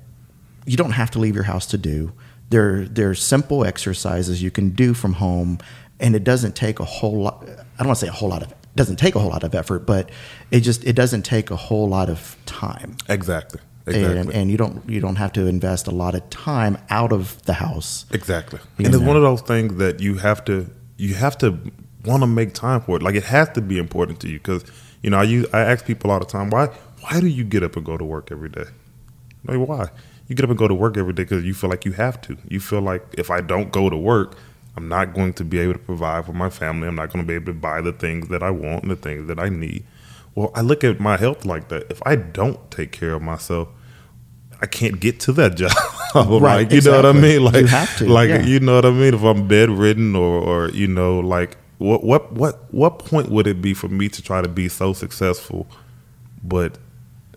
you 0.66 0.76
don't 0.76 0.92
have 0.92 1.11
to 1.12 1.18
leave 1.18 1.35
your 1.35 1.44
house 1.44 1.66
to 1.66 1.78
do. 1.78 2.12
there 2.50 3.11
are 3.11 3.14
simple 3.14 3.64
exercises 3.64 4.40
you 4.40 4.52
can 4.52 4.70
do 4.70 4.94
from 4.94 5.14
home, 5.14 5.59
and 5.98 6.14
it 6.14 6.22
doesn't 6.22 6.54
take 6.54 6.78
a 6.78 6.85
whole 6.85 7.22
lot. 7.22 7.42
I 7.42 7.78
don't 7.78 7.88
want 7.88 7.98
to 7.98 8.07
say 8.07 8.09
a 8.09 8.12
whole 8.12 8.28
lot 8.28 8.42
of. 8.44 8.54
Doesn't 8.76 8.96
take 8.96 9.14
a 9.14 9.20
whole 9.20 9.30
lot 9.30 9.44
of 9.44 9.54
effort, 9.54 9.80
but 9.80 10.10
it 10.50 10.60
just 10.60 10.84
it 10.84 10.94
doesn't 10.94 11.22
take 11.22 11.50
a 11.50 11.56
whole 11.56 11.88
lot 11.88 12.10
of 12.10 12.37
time. 12.46 12.96
Exactly. 13.08 13.60
Exactly. 13.87 14.18
And, 14.18 14.32
and 14.32 14.50
you 14.50 14.56
don't 14.56 14.88
you 14.88 15.00
don't 15.00 15.16
have 15.16 15.32
to 15.34 15.46
invest 15.46 15.87
a 15.87 15.90
lot 15.90 16.14
of 16.14 16.28
time 16.30 16.78
out 16.90 17.12
of 17.12 17.42
the 17.44 17.52
house. 17.52 18.06
Exactly. 18.12 18.58
And 18.78 18.88
it's 18.88 18.98
one 18.98 19.16
of 19.16 19.22
those 19.22 19.42
things 19.42 19.76
that 19.76 20.00
you 20.00 20.16
have 20.16 20.44
to 20.46 20.70
you 20.96 21.14
have 21.14 21.37
to 21.38 21.58
want 22.04 22.22
to 22.22 22.26
make 22.26 22.54
time 22.54 22.80
for 22.80 22.96
it. 22.96 23.02
Like 23.02 23.14
it 23.14 23.24
has 23.24 23.48
to 23.50 23.60
be 23.60 23.78
important 23.78 24.20
to 24.20 24.28
you 24.28 24.38
because 24.38 24.64
you 25.02 25.10
know 25.10 25.18
I 25.18 25.24
use 25.24 25.46
I 25.52 25.60
ask 25.60 25.84
people 25.84 26.10
all 26.10 26.18
the 26.18 26.24
time 26.24 26.50
why 26.50 26.66
why 27.00 27.20
do 27.20 27.26
you 27.26 27.44
get 27.44 27.62
up 27.62 27.76
and 27.76 27.84
go 27.84 27.98
to 27.98 28.04
work 28.04 28.32
every 28.32 28.48
day? 28.48 28.64
Like 29.44 29.58
why? 29.58 29.88
You 30.28 30.34
get 30.34 30.44
up 30.44 30.50
and 30.50 30.58
go 30.58 30.66
to 30.66 30.74
work 30.74 30.96
every 30.96 31.12
day 31.12 31.24
because 31.24 31.44
you 31.44 31.52
feel 31.52 31.68
like 31.68 31.84
you 31.84 31.92
have 31.92 32.20
to. 32.22 32.38
You 32.48 32.60
feel 32.60 32.80
like 32.80 33.04
if 33.18 33.30
I 33.30 33.42
don't 33.42 33.70
go 33.70 33.90
to 33.90 33.96
work, 33.96 34.37
I'm 34.76 34.88
not 34.88 35.14
going 35.14 35.32
to 35.34 35.44
be 35.44 35.58
able 35.60 35.74
to 35.74 35.78
provide 35.78 36.26
for 36.26 36.32
my 36.32 36.50
family. 36.50 36.88
I'm 36.88 36.96
not 36.96 37.12
going 37.12 37.24
to 37.24 37.28
be 37.28 37.34
able 37.34 37.46
to 37.46 37.52
buy 37.58 37.80
the 37.80 37.92
things 37.92 38.28
that 38.28 38.42
I 38.42 38.50
want 38.50 38.82
and 38.82 38.90
the 38.90 38.96
things 38.96 39.28
that 39.28 39.38
I 39.38 39.48
need. 39.48 39.84
Well, 40.34 40.50
I 40.54 40.62
look 40.62 40.82
at 40.82 40.98
my 40.98 41.16
health 41.16 41.44
like 41.44 41.68
that. 41.68 41.90
If 41.90 42.02
I 42.04 42.16
don't 42.16 42.70
take 42.70 42.90
care 42.90 43.12
of 43.12 43.22
myself, 43.22 43.68
I 44.60 44.66
can't 44.66 44.98
get 44.98 45.20
to 45.20 45.32
that 45.34 45.54
job. 45.56 45.72
Right, 46.14 46.62
like, 46.62 46.72
you 46.72 46.80
know 46.80 46.96
what 46.96 47.06
I 47.06 47.12
mean? 47.12 47.44
Like 47.44 47.54
You 47.56 47.66
have 47.66 47.96
to, 47.98 48.08
Like 48.08 48.28
yeah. 48.28 48.42
you 48.42 48.60
know 48.60 48.76
what 48.76 48.84
I 48.87 48.90
mean? 48.90 49.14
If 49.14 49.22
I'm 49.22 49.46
bedridden 49.46 50.16
or 50.16 50.40
or 50.40 50.70
you 50.70 50.87
know 50.87 51.20
like 51.20 51.56
what 51.78 52.04
what 52.04 52.32
what 52.32 52.72
what 52.72 52.98
point 52.98 53.30
would 53.30 53.46
it 53.46 53.60
be 53.60 53.74
for 53.74 53.88
me 53.88 54.08
to 54.08 54.22
try 54.22 54.40
to 54.40 54.48
be 54.48 54.68
so 54.68 54.92
successful, 54.92 55.66
but 56.42 56.78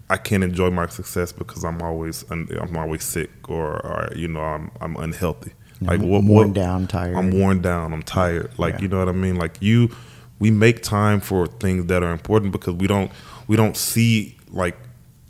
I 0.10 0.18
can't 0.18 0.44
enjoy 0.44 0.70
my 0.70 0.88
success 0.88 1.32
because 1.32 1.64
I'm 1.64 1.82
always 1.82 2.24
I'm 2.30 2.78
always 2.78 3.04
sick 3.04 3.32
or, 3.50 3.86
or 3.86 4.10
you 4.16 4.28
know 4.28 4.42
I'm 4.42 4.72
I'm 4.80 4.96
unhealthy. 4.96 5.54
Like 5.82 6.00
what, 6.02 6.24
worn 6.24 6.48
what- 6.50 6.54
down, 6.54 6.88
tired. 6.88 7.16
I'm 7.16 7.32
worn 7.32 7.62
down. 7.62 7.94
I'm 7.94 8.04
tired. 8.04 8.52
Like 8.58 8.76
Yeah. 8.76 8.82
you 8.82 8.88
know 8.88 9.00
what 9.00 9.10
I 9.10 9.14
mean. 9.14 9.36
Like 9.36 9.58
you, 9.62 9.90
we 10.40 10.52
make 10.52 10.82
time 10.84 11.20
for 11.20 11.48
things 11.48 11.86
that 11.88 12.04
are 12.04 12.12
important 12.12 12.52
because 12.52 12.74
we 12.76 12.88
don't 12.88 13.12
we 13.48 13.56
don't 13.56 13.78
see 13.78 14.36
like 14.50 14.76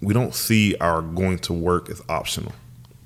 we 0.01 0.13
don't 0.13 0.33
see 0.36 0.75
our 0.77 1.01
going 1.01 1.39
to 1.39 1.53
work 1.53 1.89
as 1.89 2.01
optional. 2.10 2.53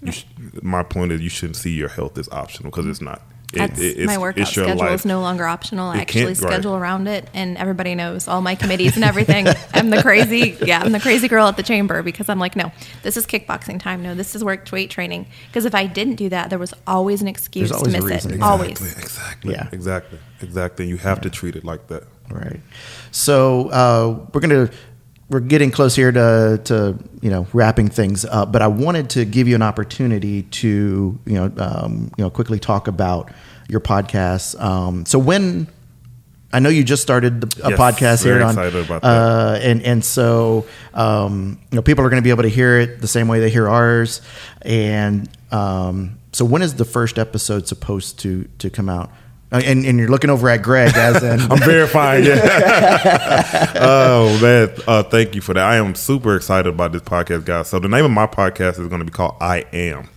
You 0.03 0.11
sh- 0.11 0.25
my 0.61 0.83
point 0.83 1.11
is 1.11 1.21
you 1.21 1.29
shouldn't 1.29 1.55
see 1.57 1.71
your 1.71 1.89
health 1.89 2.17
as 2.17 2.27
optional 2.29 2.69
because 2.71 2.85
it's 2.87 3.01
not. 3.01 3.21
It- 3.53 3.57
That's 3.59 3.79
it- 3.79 3.97
it's, 3.97 4.07
my 4.07 4.17
workout 4.17 4.41
it's 4.43 4.55
your 4.55 4.65
schedule 4.65 4.85
life. 4.85 4.95
is 5.01 5.05
no 5.05 5.21
longer 5.21 5.45
optional. 5.45 5.89
I 5.89 5.97
It 5.97 6.01
actually 6.01 6.21
can't- 6.21 6.41
right. 6.41 6.51
schedule 6.53 6.75
around 6.75 7.07
it, 7.07 7.27
and 7.33 7.57
everybody 7.57 7.95
knows 7.95 8.27
all 8.27 8.41
my 8.41 8.55
committees 8.55 8.95
and 8.95 9.03
everything. 9.03 9.47
I'm 9.73 9.89
the 9.89 10.01
crazy, 10.01 10.57
yeah, 10.61 10.81
I'm 10.81 10.91
the 10.91 10.99
crazy 10.99 11.27
girl 11.27 11.47
at 11.47 11.57
the 11.57 11.63
chamber 11.63 12.01
because 12.03 12.29
I'm 12.29 12.39
like, 12.39 12.55
no, 12.55 12.71
this 13.03 13.17
is 13.17 13.25
kickboxing 13.25 13.79
time. 13.81 14.01
No, 14.03 14.15
this 14.15 14.35
is 14.35 14.43
work 14.43 14.69
weight 14.71 14.89
training. 14.89 15.27
Because 15.47 15.65
if 15.65 15.75
I 15.75 15.85
didn't 15.87 16.15
do 16.15 16.29
that, 16.29 16.49
there 16.49 16.59
was 16.59 16.73
always 16.87 17.21
an 17.21 17.27
excuse 17.27 17.69
There's 17.69 17.81
to 17.81 17.89
miss 17.89 18.05
it. 18.05 18.11
Exactly. 18.13 18.39
Always. 18.41 18.71
Exactly. 18.71 19.01
Exactly. 19.03 19.51
Yeah. 19.53 19.67
Exactly. 19.71 20.19
Exactly. 20.41 20.87
You 20.87 20.97
have 20.97 21.21
to 21.21 21.29
treat 21.29 21.55
it 21.55 21.63
like 21.65 21.87
that. 21.87 22.03
Right. 22.29 22.61
So 23.11 23.67
uh, 23.69 24.25
we're 24.33 24.39
gonna 24.41 24.69
we're 25.31 25.39
getting 25.39 25.71
close 25.71 25.95
here 25.95 26.11
to 26.11 26.59
to 26.65 26.99
you 27.21 27.29
know 27.29 27.47
wrapping 27.53 27.87
things 27.87 28.25
up, 28.25 28.51
but 28.51 28.61
I 28.61 28.67
wanted 28.67 29.09
to 29.11 29.25
give 29.25 29.47
you 29.47 29.55
an 29.55 29.61
opportunity 29.61 30.43
to 30.43 31.17
you 31.25 31.33
know 31.33 31.51
um, 31.57 32.11
you 32.17 32.23
know 32.23 32.29
quickly 32.29 32.59
talk 32.59 32.87
about 32.87 33.31
your 33.69 33.79
podcast. 33.79 34.59
Um, 34.61 35.05
so 35.05 35.17
when 35.17 35.67
I 36.51 36.59
know 36.59 36.67
you 36.67 36.83
just 36.83 37.01
started 37.01 37.39
the, 37.39 37.65
a 37.65 37.69
Yes, 37.69 37.79
podcast 37.79 38.23
here 38.25 38.43
on, 38.43 38.49
excited 38.49 38.85
about 38.85 39.01
that. 39.03 39.07
Uh, 39.07 39.59
and 39.61 39.81
and 39.83 40.03
so 40.03 40.65
um, 40.93 41.59
you 41.71 41.77
know 41.77 41.81
people 41.81 42.03
are 42.05 42.09
going 42.09 42.21
to 42.21 42.25
be 42.25 42.31
able 42.31 42.43
to 42.43 42.49
hear 42.49 42.77
it 42.77 42.99
the 42.99 43.07
same 43.07 43.29
way 43.29 43.39
they 43.39 43.49
hear 43.49 43.69
ours. 43.69 44.21
And 44.63 45.29
um, 45.51 46.19
so 46.33 46.43
when 46.43 46.61
is 46.61 46.75
the 46.75 46.85
first 46.85 47.17
episode 47.17 47.67
supposed 47.69 48.19
to 48.19 48.49
to 48.59 48.69
come 48.69 48.89
out? 48.89 49.11
Uh, 49.51 49.61
And, 49.65 49.85
and 49.85 49.99
you're 49.99 50.07
looking 50.07 50.29
over 50.29 50.47
at 50.49 50.61
Greg 50.61 50.95
as 50.95 51.21
in 51.23 51.39
I'm 51.51 51.59
verifying. 51.59 52.25
Yeah. 52.25 53.71
oh 53.75 54.39
man, 54.41 54.69
uh, 54.87 55.03
thank 55.03 55.35
you 55.35 55.41
for 55.41 55.53
that. 55.53 55.63
I 55.65 55.75
am 55.77 55.95
super 55.95 56.35
excited 56.35 56.69
about 56.73 56.91
this 56.93 57.01
podcast, 57.01 57.45
guys. 57.45 57.67
So 57.67 57.79
the 57.79 57.89
name 57.89 58.05
of 58.05 58.11
my 58.11 58.27
podcast 58.27 58.79
is 58.79 58.87
going 58.87 58.99
to 58.99 59.05
be 59.05 59.11
called 59.11 59.35
I 59.41 59.65
Am. 59.73 60.07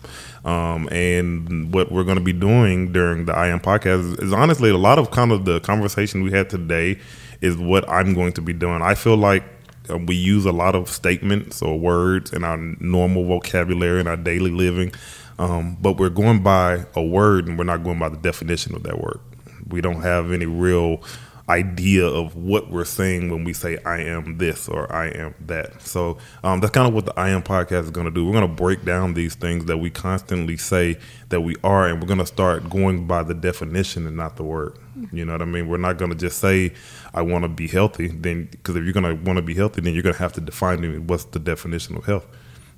Um, 0.45 0.89
and 0.93 1.73
what 1.73 1.91
we're 1.91 2.05
going 2.05 2.19
to 2.19 2.23
be 2.25 2.35
doing 2.35 2.93
during 2.93 3.25
the 3.25 3.35
I 3.35 3.49
Am 3.49 3.61
podcast 3.61 4.13
is, 4.13 4.19
is 4.19 4.33
honestly 4.33 4.71
a 4.71 4.77
lot 4.77 4.99
of 4.99 5.11
kind 5.11 5.33
of 5.33 5.45
the 5.47 5.59
conversation 5.61 6.23
we 6.23 6.31
had 6.31 6.51
today 6.51 7.01
is 7.41 7.57
what 7.57 7.89
I'm 7.89 8.15
going 8.15 8.35
to 8.35 8.43
be 8.43 8.53
doing. 8.53 8.83
I 8.83 8.95
feel 8.95 9.17
like 9.17 9.43
uh, 9.91 9.99
we 9.99 10.15
use 10.17 10.45
a 10.45 10.53
lot 10.53 10.75
of 10.75 10.89
statements 10.91 11.61
or 11.63 11.79
words 11.79 12.33
in 12.33 12.45
our 12.45 12.57
normal 12.59 13.25
vocabulary 13.25 14.01
in 14.01 14.07
our 14.07 14.17
daily 14.17 14.51
living, 14.51 14.93
um, 15.39 15.77
but 15.81 15.97
we're 15.97 16.11
going 16.11 16.43
by 16.43 16.87
a 16.95 17.03
word 17.03 17.49
and 17.49 17.59
we're 17.59 17.65
not 17.65 17.83
going 17.85 17.99
by 17.99 18.09
the 18.09 18.17
definition 18.17 18.75
of 18.75 18.83
that 18.85 19.01
word. 19.01 19.21
We 19.69 19.81
don't 19.81 20.03
have 20.03 20.31
any 20.33 20.47
real 20.47 21.03
idea 21.49 22.07
of 22.07 22.37
what 22.37 22.71
we're 22.71 22.85
saying 22.85 23.31
when 23.31 23.45
we 23.45 23.53
say 23.53 23.77
I 23.85 23.99
am 23.99 24.39
this 24.39 24.69
or 24.69 24.91
I 24.91 25.09
am 25.09 25.35
that. 25.47 25.83
So 25.83 26.17
um, 26.43 26.61
that's 26.61 26.73
kind 26.73 26.89
of 26.89 26.95
what 26.95 27.07
the 27.07 27.19
I 27.19 27.31
am 27.31 27.43
podcast 27.43 27.85
is 27.85 27.91
going 27.91 28.07
to 28.07 28.11
do. 28.11 28.25
We're 28.25 28.33
going 28.33 28.49
to 28.49 28.55
break 28.63 28.85
down 28.85 29.15
these 29.15 29.35
things 29.35 29.67
that 29.67 29.79
we 29.79 29.91
constantly 29.91 30.57
say 30.57 30.99
that 31.29 31.43
we 31.43 31.57
are, 31.63 31.87
and 31.87 32.01
we're 32.01 32.09
going 32.09 32.19
to 32.19 32.27
start 32.27 32.71
going 32.71 33.07
by 33.07 33.23
the 33.23 33.35
definition 33.35 34.07
and 34.07 34.17
not 34.17 34.37
the 34.37 34.43
word. 34.43 34.79
You 35.13 35.25
know 35.25 35.33
what 35.33 35.43
I 35.43 35.47
mean? 35.47 35.69
We're 35.69 35.77
not 35.77 35.99
going 35.99 36.13
to 36.13 36.17
just 36.17 36.39
say 36.39 36.73
I 37.13 37.23
want 37.23 37.43
to 37.45 37.49
be 37.49 37.69
healthy, 37.69 38.09
then 38.09 38.49
because 38.51 38.77
if 38.77 38.85
you're 38.85 38.93
going 38.93 39.05
to 39.17 39.23
want 39.25 39.37
to 39.37 39.43
be 39.43 39.55
healthy, 39.55 39.81
then 39.81 39.93
you're 39.93 40.03
going 40.03 40.15
to 40.15 40.19
have 40.21 40.33
to 40.35 40.41
define 40.41 41.07
what's 41.07 41.25
the 41.25 41.41
definition 41.41 41.97
of 41.97 42.07
health. 42.07 42.27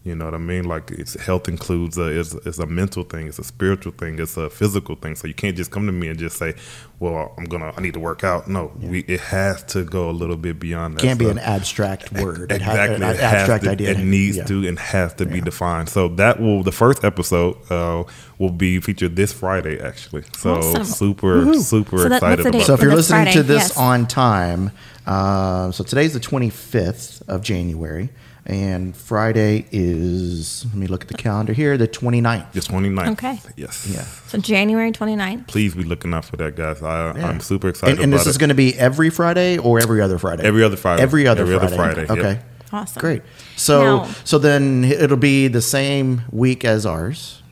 You 0.06 0.14
know 0.14 0.26
what 0.26 0.34
I 0.34 0.38
mean? 0.38 0.64
Like 0.66 0.92
it's 0.92 1.14
health 1.20 1.48
includes 1.48 1.98
a 1.98 2.06
it's, 2.20 2.32
it's 2.46 2.58
a 2.60 2.66
mental 2.66 3.02
thing, 3.02 3.26
it's 3.26 3.40
a 3.40 3.44
spiritual 3.44 3.90
thing, 3.92 4.20
it's 4.20 4.36
a 4.36 4.48
physical 4.48 4.94
thing. 4.94 5.16
So 5.16 5.26
you 5.26 5.34
can't 5.34 5.56
just 5.56 5.72
come 5.72 5.84
to 5.86 5.92
me 5.92 6.06
and 6.06 6.16
just 6.16 6.36
say, 6.38 6.54
"Well, 7.00 7.34
I'm 7.36 7.44
gonna 7.46 7.72
I 7.76 7.80
need 7.80 7.94
to 7.94 7.98
work 8.00 8.22
out." 8.22 8.46
No, 8.48 8.70
we 8.80 9.00
it 9.00 9.18
has 9.18 9.64
to 9.74 9.82
go 9.82 10.08
a 10.08 10.12
little 10.12 10.36
bit 10.36 10.60
beyond 10.60 10.94
that. 10.94 11.00
Can't 11.02 11.18
be 11.18 11.28
an 11.28 11.40
abstract 11.40 12.12
word. 12.12 12.52
It 12.52 12.62
ha- 12.62 12.70
Exactly, 12.70 12.96
an 12.96 13.02
it 13.02 13.06
has 13.16 13.20
abstract 13.20 13.64
to- 13.64 13.70
idea. 13.70 13.90
It 13.90 13.98
needs 13.98 14.36
Yeah. 14.36 14.44
to 14.44 14.68
and 14.68 14.78
has 14.78 15.12
to 15.14 15.26
be 15.26 15.40
defined. 15.40 15.88
So 15.88 16.06
that 16.22 16.38
will 16.40 16.62
the 16.62 16.70
first 16.72 17.04
episode 17.04 17.56
uh, 17.68 18.04
will 18.38 18.52
be 18.52 18.78
featured 18.80 19.16
this 19.16 19.32
Friday, 19.32 19.80
actually. 19.82 20.22
So 20.38 20.54
Awesome. 20.58 20.84
super 20.84 21.52
super 21.54 21.98
So 21.98 22.08
that- 22.10 22.16
excited 22.22 22.40
about. 22.46 22.52
date? 22.52 22.62
So 22.66 22.74
if 22.74 22.80
you're 22.80 22.94
listening 22.94 23.24
Friday, 23.24 23.32
to 23.40 23.42
this 23.42 23.70
yes. 23.70 23.76
on 23.76 24.06
time, 24.06 24.70
uh, 25.04 25.72
so 25.72 25.82
today's 25.82 26.12
the 26.12 26.20
25th 26.20 27.22
of 27.28 27.42
January, 27.42 28.10
and 28.46 28.96
Friday 28.96 29.66
is, 29.72 30.64
let 30.66 30.74
me 30.74 30.86
look 30.86 31.02
at 31.02 31.08
the 31.08 31.14
calendar 31.14 31.52
here, 31.52 31.76
the 31.76 31.88
29th. 31.88 32.52
the 32.52 32.60
29th. 32.60 33.12
Okay. 33.12 33.40
Yes. 33.56 33.86
Yeah. 33.92 34.02
So 34.28 34.38
January 34.38 34.92
29th. 34.92 35.46
Please 35.48 35.74
be 35.74 35.82
looking 35.84 36.14
out 36.14 36.24
for 36.24 36.36
that, 36.36 36.54
guys. 36.56 36.82
I, 36.82 37.16
Yeah. 37.16 37.26
I'm 37.28 37.40
super 37.40 37.68
excited 37.68 37.94
And, 37.94 38.04
and 38.04 38.12
about 38.14 38.24
this 38.24 38.28
is 38.28 38.38
going 38.38 38.48
to 38.50 38.54
be 38.54 38.74
every 38.78 39.10
Friday 39.10 39.58
or 39.58 39.80
every 39.80 40.00
other 40.00 40.18
Friday? 40.18 40.44
Every 40.44 40.62
other 40.62 40.76
Friday. 40.76 41.02
Every 41.02 41.26
other 41.26 41.42
Every 41.42 41.54
other 41.56 41.68
Friday. 41.76 42.06
Friday, 42.06 42.22
yep. 42.22 42.36
Okay. 42.38 42.42
Awesome. 42.72 43.00
Great. 43.00 43.22
So 43.56 43.82
Now- 44.04 44.08
so 44.24 44.38
then 44.38 44.84
it'll 44.84 45.16
be 45.16 45.48
the 45.48 45.62
same 45.62 46.22
week 46.30 46.64
as 46.64 46.84
ours. 46.86 47.42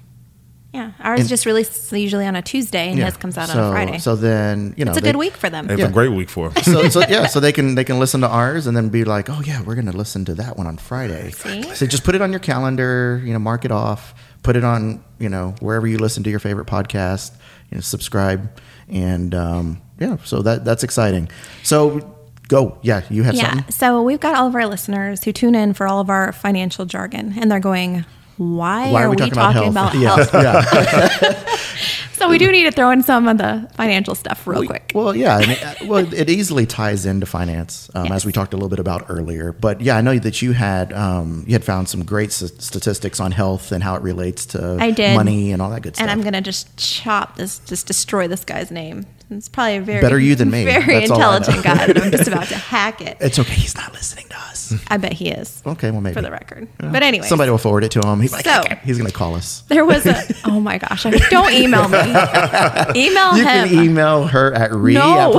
Yeah, 0.74 0.90
ours 1.00 1.20
And- 1.20 1.28
just 1.28 1.46
released 1.46 1.92
usually 1.92 2.26
on 2.26 2.34
a 2.34 2.42
Tuesday, 2.42 2.88
and 2.90 2.98
Yeah. 2.98 3.04
his 3.06 3.16
comes 3.16 3.38
out 3.38 3.48
so, 3.48 3.58
on 3.62 3.68
a 3.68 3.72
Friday. 3.72 3.98
So 3.98 4.16
then 4.16 4.74
you 4.76 4.84
know 4.84 4.90
it's 4.90 4.98
a 4.98 5.00
they- 5.00 5.08
good 5.12 5.16
week 5.16 5.36
for 5.36 5.48
them. 5.48 5.70
It's 5.70 5.78
Yeah. 5.80 5.86
a 5.86 5.90
great 5.90 6.10
week 6.12 6.28
for 6.28 6.46
'em. 6.54 6.62
so, 6.64 6.88
so 6.88 7.00
yeah, 7.08 7.26
so 7.26 7.38
they 7.40 7.52
can 7.52 7.76
they 7.76 7.84
can 7.84 7.98
listen 8.00 8.20
to 8.22 8.28
ours 8.28 8.66
and 8.66 8.76
then 8.76 8.88
be 8.88 9.04
like, 9.04 9.30
oh 9.30 9.40
yeah, 9.44 9.62
we're 9.62 9.76
gonna 9.76 9.92
listen 9.92 10.24
to 10.24 10.34
that 10.34 10.56
one 10.58 10.66
on 10.66 10.76
Friday. 10.76 11.30
See? 11.30 11.62
So 11.74 11.86
just 11.86 12.02
put 12.04 12.14
it 12.16 12.20
on 12.22 12.30
your 12.32 12.40
calendar, 12.40 13.22
you 13.24 13.32
know, 13.32 13.38
mark 13.38 13.64
it 13.64 13.70
off, 13.70 14.14
put 14.42 14.56
it 14.56 14.64
on, 14.64 15.00
you 15.20 15.28
know, 15.28 15.54
wherever 15.60 15.86
you 15.86 15.98
listen 15.98 16.24
to 16.24 16.30
your 16.30 16.40
favorite 16.40 16.66
podcast, 16.66 17.30
you 17.70 17.76
know, 17.76 17.80
subscribe, 17.80 18.50
and 18.88 19.32
um, 19.34 19.80
yeah, 20.00 20.16
so 20.24 20.42
that 20.42 20.64
that's 20.64 20.82
exciting. 20.82 21.28
So 21.62 22.00
go, 22.48 22.78
yeah, 22.82 23.02
you 23.10 23.22
have 23.22 23.34
Yeah. 23.36 23.50
something. 23.52 23.64
So 23.70 24.02
we've 24.02 24.20
got 24.20 24.34
all 24.34 24.48
of 24.48 24.54
our 24.56 24.66
listeners 24.66 25.22
who 25.24 25.32
tune 25.32 25.54
in 25.54 25.72
for 25.72 25.86
all 25.86 26.00
of 26.00 26.10
our 26.10 26.32
financial 26.32 26.84
jargon, 26.84 27.34
and 27.38 27.48
they're 27.50 27.60
going, 27.60 28.04
"Why, 28.36 28.92
are, 29.04 29.10
we 29.10 29.16
talking, 29.16 29.68
about, 29.68 29.94
Yeah, 29.94 30.16
health?" 30.16 30.34
yeah. 30.34 31.44
So 32.24 32.30
we 32.30 32.38
do 32.38 32.50
need 32.50 32.64
to 32.64 32.70
throw 32.72 32.90
in 32.90 33.02
some 33.02 33.28
of 33.28 33.38
the 33.38 33.68
financial 33.74 34.14
stuff 34.14 34.46
real 34.46 34.64
quick. 34.66 34.92
Well, 34.94 35.14
yeah, 35.14 35.38
and 35.40 35.50
it, 35.50 35.88
well, 35.88 36.12
it 36.12 36.30
easily 36.30 36.64
ties 36.66 37.04
into 37.06 37.26
finance, 37.26 37.90
um, 37.94 38.10
as 38.12 38.24
we 38.24 38.32
talked 38.32 38.52
a 38.54 38.56
little 38.56 38.68
bit 38.70 38.78
about 38.78 39.06
earlier. 39.08 39.52
But 39.52 39.80
yeah, 39.80 39.96
I 39.96 40.00
know 40.00 40.18
that 40.18 40.40
you 40.42 40.52
had 40.52 40.92
um, 40.92 41.44
you 41.46 41.52
had 41.52 41.64
found 41.64 41.88
some 41.88 42.04
great 42.04 42.30
s- 42.30 42.52
statistics 42.58 43.20
on 43.20 43.32
health 43.32 43.72
and 43.72 43.82
how 43.82 43.94
it 43.96 44.02
relates 44.02 44.46
to 44.46 44.76
I 44.80 44.90
did. 44.90 45.14
money 45.16 45.52
and 45.52 45.60
all 45.60 45.70
that 45.70 45.82
good 45.82 45.96
stuff. 45.96 46.02
and 46.02 46.10
I'm 46.10 46.22
gonna 46.24 46.40
just 46.40 46.76
chop 46.76 47.36
this, 47.36 47.58
just 47.60 47.86
destroy 47.86 48.26
this 48.28 48.44
guy's 48.44 48.70
name. 48.70 49.06
It's 49.30 49.48
probably 49.48 49.76
a 49.78 49.80
very 49.80 50.00
Better 50.02 50.18
you 50.18 50.34
than 50.34 50.50
me. 50.50 50.64
very 50.64 51.00
That's 51.00 51.10
all 51.10 51.20
I 51.20 51.30
know. 51.30 51.36
intelligent 51.38 51.64
guy. 51.64 52.04
I'm 52.04 52.10
just 52.12 52.28
about 52.28 52.46
to 52.48 52.54
hack 52.74 53.00
it. 53.00 53.16
it's 53.20 53.38
okay. 53.38 53.54
He's 53.54 53.74
not 53.74 53.92
listening 53.94 54.26
to 54.28 54.36
us. 54.36 54.74
I 54.88 54.98
bet 54.98 55.12
he 55.14 55.30
is. 55.30 55.62
Okay, 55.66 55.90
well 55.90 56.00
maybe 56.02 56.14
for 56.14 56.20
the 56.22 56.30
record. 56.30 56.68
But 56.78 57.02
anyway, 57.02 57.26
somebody 57.26 57.50
will 57.50 57.58
forward 57.58 57.84
it 57.84 57.90
to 57.92 58.00
him. 58.06 58.20
He's 58.20 58.32
like, 58.32 58.44
So- 58.44 58.60
okay. 58.60 58.78
he's 58.84 58.98
gonna 58.98 59.10
call 59.10 59.34
us. 59.34 59.62
there 59.68 59.84
was 59.84 60.06
a. 60.06 60.22
Oh 60.46 60.60
my 60.60 60.76
gosh! 60.78 61.06
I- 61.06 61.10
Don't 61.30 61.52
email 61.52 61.88
me. 61.88 61.98
Email 62.96 63.36
You 63.36 63.46
him. 63.46 63.68
can 63.68 63.84
email 63.84 64.26
her 64.26 64.52
at 64.54 64.72
re 64.72 64.94
No. 64.94 65.02
at 65.02 65.32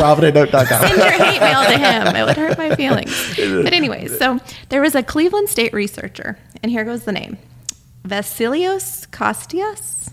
Send 0.87 0.97
your 0.97 1.11
hate 1.11 1.39
mail 1.39 1.63
to 1.63 1.77
him. 1.77 2.15
It 2.15 2.25
would 2.25 2.37
hurt 2.37 2.57
my 2.57 2.75
feelings. 2.75 3.11
But 3.63 3.73
anyway, 3.73 4.07
so 4.07 4.39
there 4.69 4.81
was 4.81 4.95
a 4.95 5.03
Cleveland 5.03 5.49
State 5.49 5.73
researcher, 5.73 6.37
and 6.61 6.71
here 6.71 6.83
goes 6.83 7.03
the 7.05 7.11
name 7.11 7.37
Vasilios 8.07 9.07
Kosteas. 9.09 10.04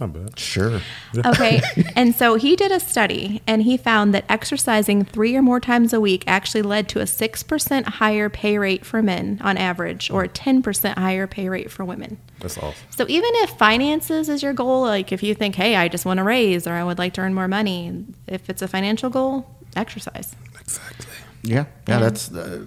Not 0.00 0.12
bad. 0.12 0.38
Sure. 0.38 0.80
Okay. 1.26 1.60
and 1.96 2.14
so 2.14 2.36
he 2.36 2.54
did 2.54 2.70
a 2.70 2.78
study 2.78 3.42
and 3.46 3.62
he 3.62 3.76
found 3.76 4.14
that 4.14 4.24
exercising 4.28 5.04
three 5.04 5.34
or 5.36 5.42
more 5.42 5.58
times 5.60 5.92
a 5.92 6.00
week 6.00 6.24
actually 6.26 6.62
led 6.62 6.88
to 6.90 7.00
a 7.00 7.04
6% 7.04 7.84
higher 7.84 8.28
pay 8.28 8.58
rate 8.58 8.86
for 8.86 9.02
men 9.02 9.38
on 9.42 9.56
average 9.56 10.10
or 10.10 10.22
a 10.24 10.28
10% 10.28 10.96
higher 10.98 11.26
pay 11.26 11.48
rate 11.48 11.70
for 11.70 11.84
women. 11.84 12.18
That's 12.40 12.56
awesome. 12.58 12.74
So 12.90 13.06
even 13.08 13.30
if 13.34 13.50
finances 13.50 14.28
is 14.28 14.42
your 14.42 14.52
goal, 14.52 14.82
like 14.82 15.10
if 15.10 15.22
you 15.22 15.34
think, 15.34 15.56
hey, 15.56 15.74
I 15.74 15.88
just 15.88 16.04
want 16.04 16.18
to 16.18 16.24
raise 16.24 16.66
or 16.66 16.74
I 16.74 16.84
would 16.84 16.98
like 16.98 17.14
to 17.14 17.20
earn 17.22 17.34
more 17.34 17.48
money, 17.48 18.04
if 18.28 18.48
it's 18.48 18.62
a 18.62 18.68
financial 18.68 19.10
goal, 19.10 19.46
exercise. 19.74 20.36
Exactly. 20.60 21.06
Yeah. 21.42 21.64
Yeah. 21.88 21.94
And- 21.96 22.04
That's 22.04 22.32
uh, 22.32 22.66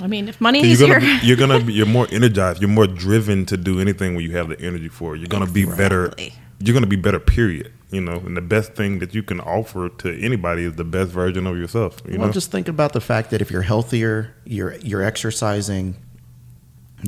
I 0.00 0.06
mean, 0.06 0.28
if 0.28 0.40
money 0.40 0.60
You're 0.60 0.70
is 0.70 0.80
gonna 0.80 0.92
your 0.92 1.00
be, 1.00 1.18
you're 1.26 1.36
gonna 1.36 1.60
be, 1.60 1.72
you're 1.72 1.86
more 1.86 2.06
energized. 2.12 2.60
You're 2.60 2.70
more 2.70 2.86
driven 2.86 3.46
to 3.46 3.56
do 3.56 3.80
anything 3.80 4.14
when 4.14 4.24
you 4.24 4.36
have 4.36 4.48
the 4.48 4.60
energy 4.60 4.86
for 4.88 5.16
it. 5.16 5.18
You're 5.18 5.26
gonna 5.26 5.50
be 5.50 5.64
better. 5.64 6.14
Exactly. 6.60 6.66
You're 6.66 6.74
gonna 6.74 6.86
be 6.86 6.96
better. 6.96 7.20
Period. 7.20 7.72
You 7.90 8.02
know, 8.02 8.16
and 8.16 8.36
the 8.36 8.42
best 8.42 8.74
thing 8.74 8.98
that 8.98 9.14
you 9.14 9.22
can 9.22 9.40
offer 9.40 9.88
to 9.88 10.20
anybody 10.20 10.64
is 10.64 10.74
the 10.74 10.84
best 10.84 11.10
version 11.10 11.46
of 11.46 11.56
yourself. 11.56 12.02
You 12.04 12.18
well, 12.18 12.26
know, 12.26 12.32
just 12.32 12.50
think 12.50 12.68
about 12.68 12.92
the 12.92 13.00
fact 13.00 13.30
that 13.30 13.40
if 13.40 13.50
you're 13.50 13.62
healthier, 13.62 14.34
you're 14.44 14.74
you're 14.76 15.02
exercising, 15.02 15.96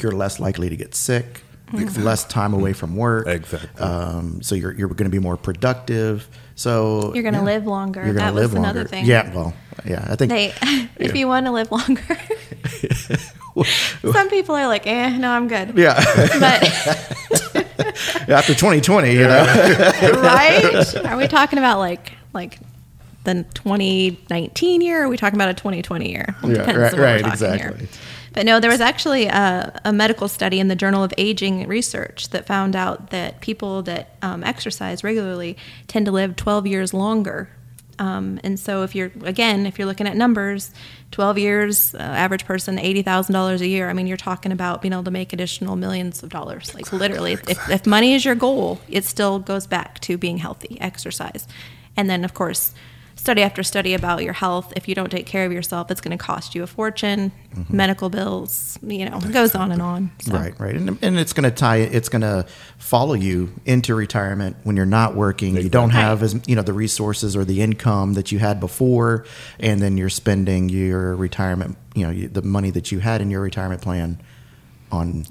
you're 0.01 0.13
less 0.13 0.41
likely 0.41 0.71
to 0.71 0.77
get 0.77 0.95
sick, 0.95 1.43
less 1.73 2.25
time 2.25 2.55
away 2.55 2.73
from 2.73 2.97
work. 2.97 3.27
Exactly. 3.27 3.83
Um, 3.83 4.41
so 4.41 4.55
you're 4.55 4.73
you're 4.73 4.89
going 4.89 5.05
to 5.05 5.11
be 5.11 5.19
more 5.19 5.37
productive. 5.37 6.29
So 6.55 7.13
You're 7.15 7.23
gonna 7.23 7.39
yeah, 7.39 7.45
live 7.45 7.67
longer. 7.67 8.05
You're 8.05 8.15
gonna 8.15 8.33
That 8.33 8.35
was 8.35 8.43
live 8.43 8.55
another 8.55 8.81
longer. 8.81 8.89
thing. 8.89 9.07
Yeah. 9.07 9.35
Well. 9.35 9.55
Yeah. 9.85 10.07
I 10.11 10.17
think. 10.17 10.31
They, 10.31 10.55
if 10.97 11.15
you 11.15 11.27
want 11.27 11.47
to 11.47 11.53
live 11.53 11.71
longer. 11.71 12.03
Some 14.12 14.29
people 14.31 14.55
are 14.55 14.66
like, 14.66 14.87
eh, 14.87 15.16
no, 15.18 15.31
I'm 15.31 15.49
good. 15.49 15.77
yeah. 15.77 15.94
But 16.38 16.64
After 18.29 18.55
2020, 18.55 19.12
you 19.12 19.20
know. 19.20 19.44
right? 20.23 20.96
Are 21.07 21.16
we 21.16 21.27
talking 21.29 21.59
about 21.59 21.79
like 21.79 22.12
like 22.33 22.59
the 23.25 23.44
2019 23.55 24.81
year? 24.81 25.03
Or 25.03 25.05
are 25.07 25.09
we 25.09 25.16
talking 25.16 25.37
about 25.37 25.51
a 25.51 25.55
2020 25.55 26.11
year? 26.11 26.35
Well, 26.42 26.53
Yeah, 26.53 26.59
right- 26.61 26.68
on 26.68 26.81
what 26.83 26.92
we're 26.94 27.03
right, 27.03 27.27
exactly. 27.27 27.88
But 28.33 28.46
no, 28.46 28.61
there 28.61 28.70
was 28.70 28.81
actually 28.81 29.27
a, 29.27 29.81
a 29.85 29.92
medical 29.92 30.29
study 30.29 30.61
in 30.61 30.68
the 30.68 30.77
Journal 30.77 31.03
of 31.03 31.12
Aging 31.18 31.66
Research 31.66 32.29
that 32.31 32.46
found 32.46 32.77
out 32.77 33.11
that 33.11 33.40
people 33.40 33.83
that 33.83 34.14
um, 34.23 34.44
exercise 34.44 35.03
regularly 35.03 35.57
tend 35.88 36.07
to 36.07 36.12
live 36.12 36.37
12 36.37 36.64
years 36.68 36.94
longer. 36.94 37.51
Um, 38.01 38.41
and 38.43 38.59
so, 38.59 38.83
if 38.83 38.95
you're 38.95 39.13
again, 39.23 39.67
if 39.67 39.79
you're 39.79 39.87
looking 39.87 40.09
at 40.09 40.17
numbers, 40.17 40.73
12 41.13 41.39
years, 41.39 41.95
uh, 41.95 41.99
average 41.99 42.47
person, 42.47 42.79
$80,000 42.79 43.61
a 43.61 43.67
year. 43.67 43.91
I 43.91 43.93
mean, 43.93 44.07
you're 44.07 44.17
talking 44.17 44.53
about 44.53 44.81
being 44.81 44.93
able 44.93 45.05
to 45.05 45.11
make 45.11 45.33
additional 45.33 45.77
millions 45.77 46.23
of 46.23 46.31
dollars. 46.31 46.75
Like 46.75 46.93
literally, 46.93 47.33
if, 47.35 47.71
if 47.71 47.87
money 47.87 48.15
is 48.15 48.25
your 48.25 48.35
goal, 48.35 48.81
it 48.89 49.05
still 49.05 49.39
goes 49.39 49.67
back 49.67 50.01
to 50.01 50.17
being 50.17 50.39
healthy, 50.39 50.81
exercise, 50.81 51.47
and 51.97 52.09
then 52.09 52.25
of 52.25 52.35
course 52.35 52.75
study 53.20 53.42
after 53.42 53.62
study 53.62 53.92
about 53.92 54.22
your 54.24 54.33
health. 54.33 54.72
If 54.76 54.88
you 54.88 54.94
don't 54.94 55.11
take 55.11 55.26
care 55.26 55.44
of 55.44 55.52
yourself, 55.52 55.90
it's 55.90 56.00
going 56.00 56.16
to 56.16 56.22
cost 56.22 56.54
you 56.54 56.62
a 56.62 56.66
fortune, 56.66 57.30
mm-hmm. 57.54 57.76
medical 57.76 58.09
bills, 58.09 58.78
you 58.83 59.04
know, 59.04 59.18
it 59.18 59.30
goes 59.30 59.54
on 59.54 59.70
and 59.70 59.83
on. 59.83 60.11
So. 60.20 60.33
Right, 60.33 60.59
right, 60.59 60.74
and, 60.74 60.98
and 61.02 61.18
it's 61.18 61.35
going 61.35 61.44
to 61.44 61.54
tie. 61.54 61.76
It's 61.76 62.09
going 62.09 62.22
to 62.22 62.46
follow 62.78 63.12
you 63.12 63.52
into 63.66 63.94
retirement 63.94 64.56
when 64.62 64.74
you're 64.74 64.87
not 64.87 65.14
working. 65.14 65.54
You 65.54 65.68
don't 65.68 65.90
have 65.90 66.22
as 66.22 66.40
you 66.46 66.56
know 66.56 66.62
the 66.62 66.72
resources 66.72 67.37
or 67.37 67.44
the 67.44 67.61
income 67.61 68.14
that 68.14 68.33
you 68.33 68.38
had 68.38 68.59
before, 68.59 69.26
and 69.59 69.83
then 69.83 69.98
you're 69.98 70.09
spending 70.09 70.70
your 70.70 71.14
retirement. 71.14 71.76
You 71.94 72.06
know 72.06 72.28
the 72.28 72.42
money 72.42 72.70
that 72.70 72.90
you 72.90 73.00
had 73.00 73.20
in 73.20 73.30
your 73.30 73.42
retirement 73.42 73.83
plan 73.83 74.18
on 74.90 75.26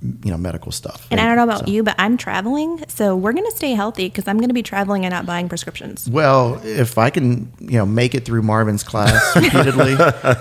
you 0.00 0.30
know 0.30 0.36
medical 0.36 0.70
stuff. 0.70 1.06
And 1.10 1.20
I 1.20 1.26
don't 1.26 1.36
know 1.36 1.42
about 1.44 1.66
So- 1.66 1.72
you, 1.72 1.82
but 1.82 1.94
I'm 1.98 2.16
traveling, 2.16 2.84
so 2.88 3.16
we're 3.16 3.32
going 3.32 3.44
to 3.50 3.56
stay 3.56 3.72
healthy 3.72 4.08
because 4.08 4.28
I'm 4.28 4.38
going 4.38 4.48
to 4.48 4.54
be 4.54 4.62
traveling 4.62 5.04
and 5.04 5.12
not 5.12 5.26
buying 5.26 5.48
prescriptions. 5.48 6.08
Well, 6.08 6.60
if 6.64 6.98
I 6.98 7.10
can, 7.10 7.52
you 7.58 7.78
know, 7.78 7.86
make 7.86 8.14
it 8.14 8.24
through 8.24 8.42
Marvin's 8.42 8.82
class 8.84 9.34
repeatedly 9.36 9.96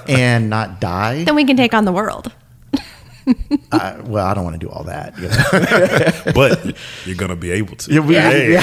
and 0.07 0.49
not 0.49 0.79
die, 0.79 1.23
Then 1.23 1.35
we 1.35 1.43
can 1.45 1.57
take 1.57 1.73
on 1.73 1.85
the 1.85 1.91
world. 1.91 2.31
I, 3.73 3.99
well, 4.05 4.25
I 4.25 4.33
don't 4.33 4.45
want 4.45 4.53
to 4.57 4.65
do 4.65 4.71
all 4.71 4.85
that. 4.85 5.17
You 5.17 5.27
know? 5.27 6.31
but 6.33 6.77
you're 7.05 7.17
gonna 7.17 7.35
be 7.35 7.51
able 7.51 7.75
to. 7.75 7.93
Yeah, 7.93 7.99
we- 7.99 8.13
Hey. 8.15 8.55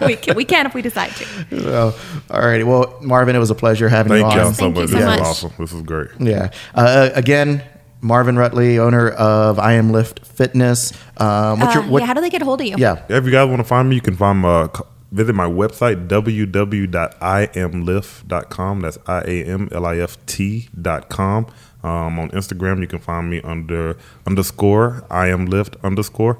we, 0.06 0.14
can, 0.14 0.36
we 0.36 0.44
can 0.44 0.66
if 0.66 0.74
we 0.74 0.82
decide 0.82 1.10
to. 1.16 1.24
so, 1.60 1.94
all 2.30 2.40
righty. 2.40 2.62
Well, 2.62 2.96
Marvin, 3.02 3.34
it 3.34 3.40
was 3.40 3.50
a 3.50 3.56
pleasure 3.56 3.88
having 3.88 4.10
Thank 4.12 4.32
you 4.32 4.38
y'all 4.38 4.46
on. 4.48 4.54
Thank 4.54 4.76
you 4.76 4.86
so 4.86 4.86
much. 4.86 4.90
this 4.90 5.04
much. 5.04 5.20
is 5.20 5.26
awesome. 5.26 5.52
This 5.58 5.72
is 5.72 5.82
great. 5.82 6.10
Yeah. 6.20 6.50
Uh, 6.76 7.10
again, 7.14 7.64
Marvin 8.02 8.36
Rutley, 8.36 8.78
owner 8.78 9.08
of 9.10 9.58
I 9.58 9.72
Am 9.74 9.90
Lift 9.92 10.24
Fitness. 10.26 10.92
Um, 11.18 11.60
what's 11.60 11.76
Uh, 11.76 11.80
your 11.80 11.88
what? 11.90 12.00
yeah, 12.00 12.06
how 12.06 12.14
do 12.14 12.20
they 12.20 12.30
get 12.30 12.42
a 12.42 12.44
hold 12.44 12.60
of 12.60 12.66
you? 12.66 12.76
yeah. 12.78 13.02
If 13.08 13.24
you 13.24 13.30
guys 13.30 13.48
want 13.48 13.60
to 13.60 13.64
find 13.64 13.88
me, 13.88 13.94
you 13.96 14.00
can 14.02 14.16
find 14.16 14.38
my 14.40 14.68
visit 15.12 15.32
my 15.34 15.46
website 15.46 16.06
www.iamlift.com. 16.08 18.80
That's 18.80 18.98
i 19.06 19.20
a 19.26 19.44
m 19.44 19.68
l 19.72 19.86
i 19.86 19.98
f 19.98 20.16
t.com. 20.26 21.46
Um, 21.82 22.18
on 22.18 22.28
Instagram, 22.30 22.80
you 22.80 22.86
can 22.86 22.98
find 22.98 23.30
me 23.30 23.40
under 23.42 23.96
underscore 24.26 25.02
I 25.10 25.28
am 25.28 25.46
lift 25.46 25.76
underscore. 25.82 26.38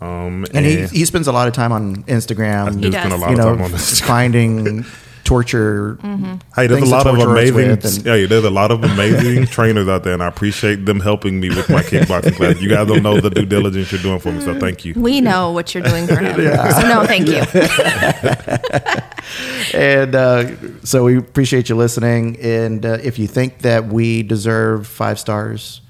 Um, 0.00 0.44
And 0.52 0.66
he, 0.66 0.86
he 0.86 1.04
spends 1.06 1.26
a 1.28 1.32
lot 1.32 1.48
of 1.48 1.54
time 1.54 1.72
on 1.72 2.04
I 2.06 2.10
Instagram. 2.12 2.80
do 2.80 2.90
does. 2.90 3.00
spend 3.00 3.14
a 3.14 3.16
lot 3.16 3.28
you 3.30 3.34
of 3.34 3.38
know, 3.38 3.54
time 3.56 3.62
on 3.62 3.70
this. 3.72 4.00
finding 4.00 4.84
torture. 5.24 5.98
Hey, 6.54 6.66
there's 6.66 6.82
a 6.82 6.86
lot 6.86 7.06
of 7.06 7.18
amazing. 7.18 7.54
with 7.70 7.84
and- 7.84 8.04
yeah, 8.06 8.26
there's 8.26 8.44
a 8.44 8.50
lot 8.50 8.70
of 8.70 8.84
amazing 8.84 9.46
trainers 9.56 9.88
out 9.88 10.04
there, 10.04 10.12
and 10.14 10.22
I 10.22 10.28
appreciate 10.28 10.84
them 10.86 11.00
helping 11.00 11.40
me 11.40 11.48
with 11.48 11.68
my 11.70 11.82
kickboxing 11.82 12.36
class. 12.36 12.60
You 12.60 12.68
guys 12.68 12.86
don't 12.86 13.02
know 13.02 13.20
the 13.20 13.30
due 13.30 13.46
diligence 13.46 13.90
you're 13.90 14.00
doing 14.02 14.18
for 14.20 14.30
me, 14.32 14.40
so 14.40 14.58
thank 14.60 14.84
you. 14.84 14.94
We 14.96 15.20
know 15.20 15.50
what 15.50 15.74
you're 15.74 15.82
doing 15.82 16.06
for 16.06 16.16
him. 16.16 16.34
So 16.74 16.88
no, 16.88 17.04
thank 17.06 17.26
you. 17.28 17.42
and 19.74 20.14
uh, 20.14 20.56
so 20.84 21.04
we 21.04 21.16
appreciate 21.18 21.68
you 21.68 21.76
listening. 21.76 22.38
And 22.40 22.84
uh, 22.84 22.98
if 23.02 23.18
you 23.18 23.26
think 23.26 23.60
that 23.60 23.86
we 23.86 24.22
deserve 24.22 24.86
five 24.86 25.18
stars, 25.18 25.80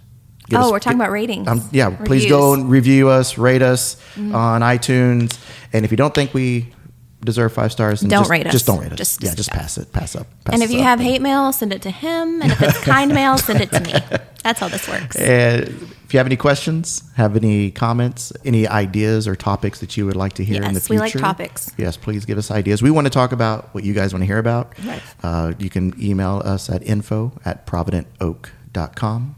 get 0.48 0.58
Oh, 0.60 0.64
us- 0.66 0.72
we're 0.72 0.78
talking 0.78 0.98
get- 0.98 1.04
about 1.04 1.12
ratings. 1.12 1.48
Um, 1.48 1.62
yeah, 1.72 1.90
please 1.90 2.26
go 2.26 2.54
and 2.54 2.70
review 2.70 3.08
us, 3.08 3.36
rate 3.38 3.62
us 3.62 3.96
Mm-hmm. 4.14 4.34
on 4.34 4.60
iTunes. 4.60 5.36
And 5.72 5.84
if 5.84 5.90
you 5.90 5.96
don't 5.96 6.14
think 6.14 6.32
we 6.32 6.72
deserve 7.24 7.52
five 7.52 7.72
stars, 7.72 8.00
then 8.00 8.10
Don't 8.10 8.20
just, 8.20 8.30
rate 8.30 8.46
us. 8.46 8.52
Just 8.52 8.66
don't 8.66 8.80
rate 8.80 8.92
us. 8.92 8.98
Just- 8.98 9.22
yeah, 9.22 9.34
just 9.34 9.50
pass 9.50 9.78
it. 9.78 9.92
Pass 9.92 10.14
up. 10.16 10.26
Pass 10.44 10.54
And 10.54 10.62
if 10.62 10.70
you 10.70 10.78
up. 10.80 10.84
have 10.84 11.00
hate 11.00 11.20
mail, 11.22 11.52
send 11.52 11.72
it 11.72 11.82
to 11.82 11.90
him. 11.90 12.42
And 12.42 12.52
if 12.52 12.62
it's 12.62 12.78
kind 12.84 13.12
mail, 13.12 13.36
send 13.38 13.60
it 13.60 13.70
to 13.72 13.80
me. 13.80 13.92
That's 14.44 14.60
how 14.60 14.68
this 14.68 14.86
works. 14.88 15.16
And 15.16 15.62
if 16.04 16.12
you 16.12 16.18
have 16.18 16.26
any 16.26 16.36
questions, 16.36 17.02
have 17.16 17.34
any 17.34 17.70
comments, 17.70 18.32
any 18.44 18.68
ideas 18.68 19.26
or 19.26 19.34
topics 19.34 19.80
that 19.80 19.96
you 19.96 20.04
would 20.04 20.16
like 20.16 20.34
to 20.34 20.44
hear 20.44 20.56
in 20.62 20.74
the 20.74 20.80
Yes, 20.80 20.90
we 20.90 20.98
future, 20.98 21.18
like 21.18 21.24
topics. 21.36 21.72
Yes, 21.78 21.96
please 21.96 22.26
give 22.26 22.36
us 22.36 22.50
ideas. 22.50 22.82
We 22.82 22.90
want 22.90 23.06
to 23.06 23.10
talk 23.10 23.32
about 23.32 23.74
what 23.74 23.84
you 23.84 23.94
guys 23.94 24.12
want 24.12 24.20
to 24.22 24.26
hear 24.26 24.38
about. 24.38 24.74
Right. 24.84 25.02
Uh, 25.22 25.54
you 25.58 25.70
can 25.70 25.94
email 26.00 26.42
us 26.44 26.68
at 26.68 26.82
info 26.86 27.32
at 27.46 27.66
providentoak.com. 27.66 29.36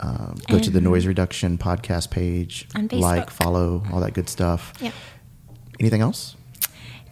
Um, 0.00 0.34
go 0.48 0.58
to 0.58 0.68
the 0.70 0.80
Noise 0.80 1.06
Reduction 1.06 1.58
podcast 1.58 2.10
page, 2.10 2.66
like, 2.90 3.30
follow, 3.30 3.84
all 3.92 4.00
that 4.00 4.14
good 4.14 4.28
stuff. 4.28 4.72
Yeah. 4.80 4.90
Anything 5.78 6.00
else? 6.00 6.36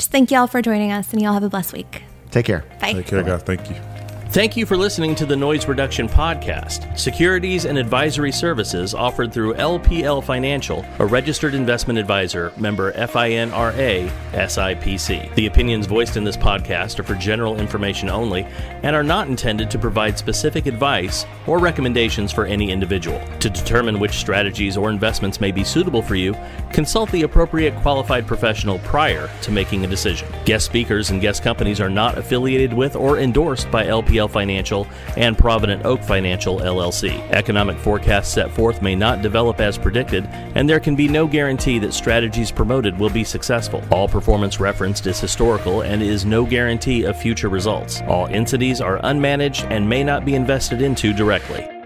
Just 0.00 0.12
thank 0.12 0.30
y'all 0.30 0.46
for 0.46 0.62
joining 0.62 0.92
us, 0.92 1.12
and 1.12 1.20
y'all 1.20 1.34
have 1.34 1.42
a 1.42 1.50
blessed 1.50 1.74
week. 1.74 2.04
Take 2.30 2.46
care. 2.46 2.64
Bye. 2.80 2.94
Take 2.94 3.06
care, 3.06 3.22
guys. 3.22 3.42
Thank 3.42 3.68
you. 3.68 3.89
Thank 4.30 4.56
you 4.56 4.64
for 4.64 4.76
listening 4.76 5.16
to 5.16 5.26
the 5.26 5.34
Noise 5.34 5.66
Reduction 5.66 6.08
Podcast, 6.08 6.96
securities 6.96 7.64
and 7.64 7.76
advisory 7.76 8.30
services 8.30 8.94
offered 8.94 9.32
through 9.32 9.54
LPL 9.54 10.22
Financial, 10.22 10.86
a 11.00 11.04
registered 11.04 11.52
investment 11.52 11.98
advisor, 11.98 12.52
member 12.56 12.92
FINRA, 12.92 14.08
SIPC. 14.32 15.34
The 15.34 15.46
opinions 15.46 15.86
voiced 15.86 16.16
in 16.16 16.22
this 16.22 16.36
podcast 16.36 17.00
are 17.00 17.02
for 17.02 17.16
general 17.16 17.58
information 17.58 18.08
only 18.08 18.46
and 18.84 18.94
are 18.94 19.02
not 19.02 19.26
intended 19.26 19.68
to 19.68 19.80
provide 19.80 20.16
specific 20.16 20.66
advice 20.66 21.26
or 21.48 21.58
recommendations 21.58 22.30
for 22.30 22.46
any 22.46 22.70
individual. 22.70 23.20
To 23.40 23.50
determine 23.50 23.98
which 23.98 24.12
strategies 24.12 24.76
or 24.76 24.90
investments 24.90 25.40
may 25.40 25.50
be 25.50 25.64
suitable 25.64 26.02
for 26.02 26.14
you, 26.14 26.36
consult 26.72 27.10
the 27.10 27.22
appropriate 27.22 27.74
qualified 27.78 28.28
professional 28.28 28.78
prior 28.78 29.28
to 29.42 29.50
making 29.50 29.84
a 29.84 29.88
decision. 29.88 30.28
Guest 30.44 30.66
speakers 30.66 31.10
and 31.10 31.20
guest 31.20 31.42
companies 31.42 31.80
are 31.80 31.90
not 31.90 32.16
affiliated 32.16 32.72
with 32.72 32.94
or 32.94 33.18
endorsed 33.18 33.68
by 33.72 33.86
LPL 33.86 34.19
Financial 34.28 34.86
and 35.16 35.36
Provident 35.36 35.84
Oak 35.84 36.02
Financial 36.02 36.60
LLC. 36.60 37.20
Economic 37.30 37.76
forecasts 37.78 38.32
set 38.32 38.50
forth 38.50 38.82
may 38.82 38.94
not 38.94 39.22
develop 39.22 39.60
as 39.60 39.78
predicted, 39.78 40.26
and 40.54 40.68
there 40.68 40.80
can 40.80 40.94
be 40.94 41.08
no 41.08 41.26
guarantee 41.26 41.78
that 41.78 41.94
strategies 41.94 42.50
promoted 42.50 42.98
will 42.98 43.10
be 43.10 43.24
successful. 43.24 43.82
All 43.90 44.08
performance 44.08 44.60
referenced 44.60 45.06
is 45.06 45.20
historical 45.20 45.82
and 45.82 46.02
is 46.02 46.24
no 46.24 46.44
guarantee 46.44 47.04
of 47.04 47.16
future 47.16 47.48
results. 47.48 48.02
All 48.02 48.26
indices 48.26 48.80
are 48.80 48.98
unmanaged 49.00 49.70
and 49.70 49.88
may 49.88 50.04
not 50.04 50.24
be 50.24 50.34
invested 50.34 50.82
into 50.82 51.12
directly. 51.12 51.79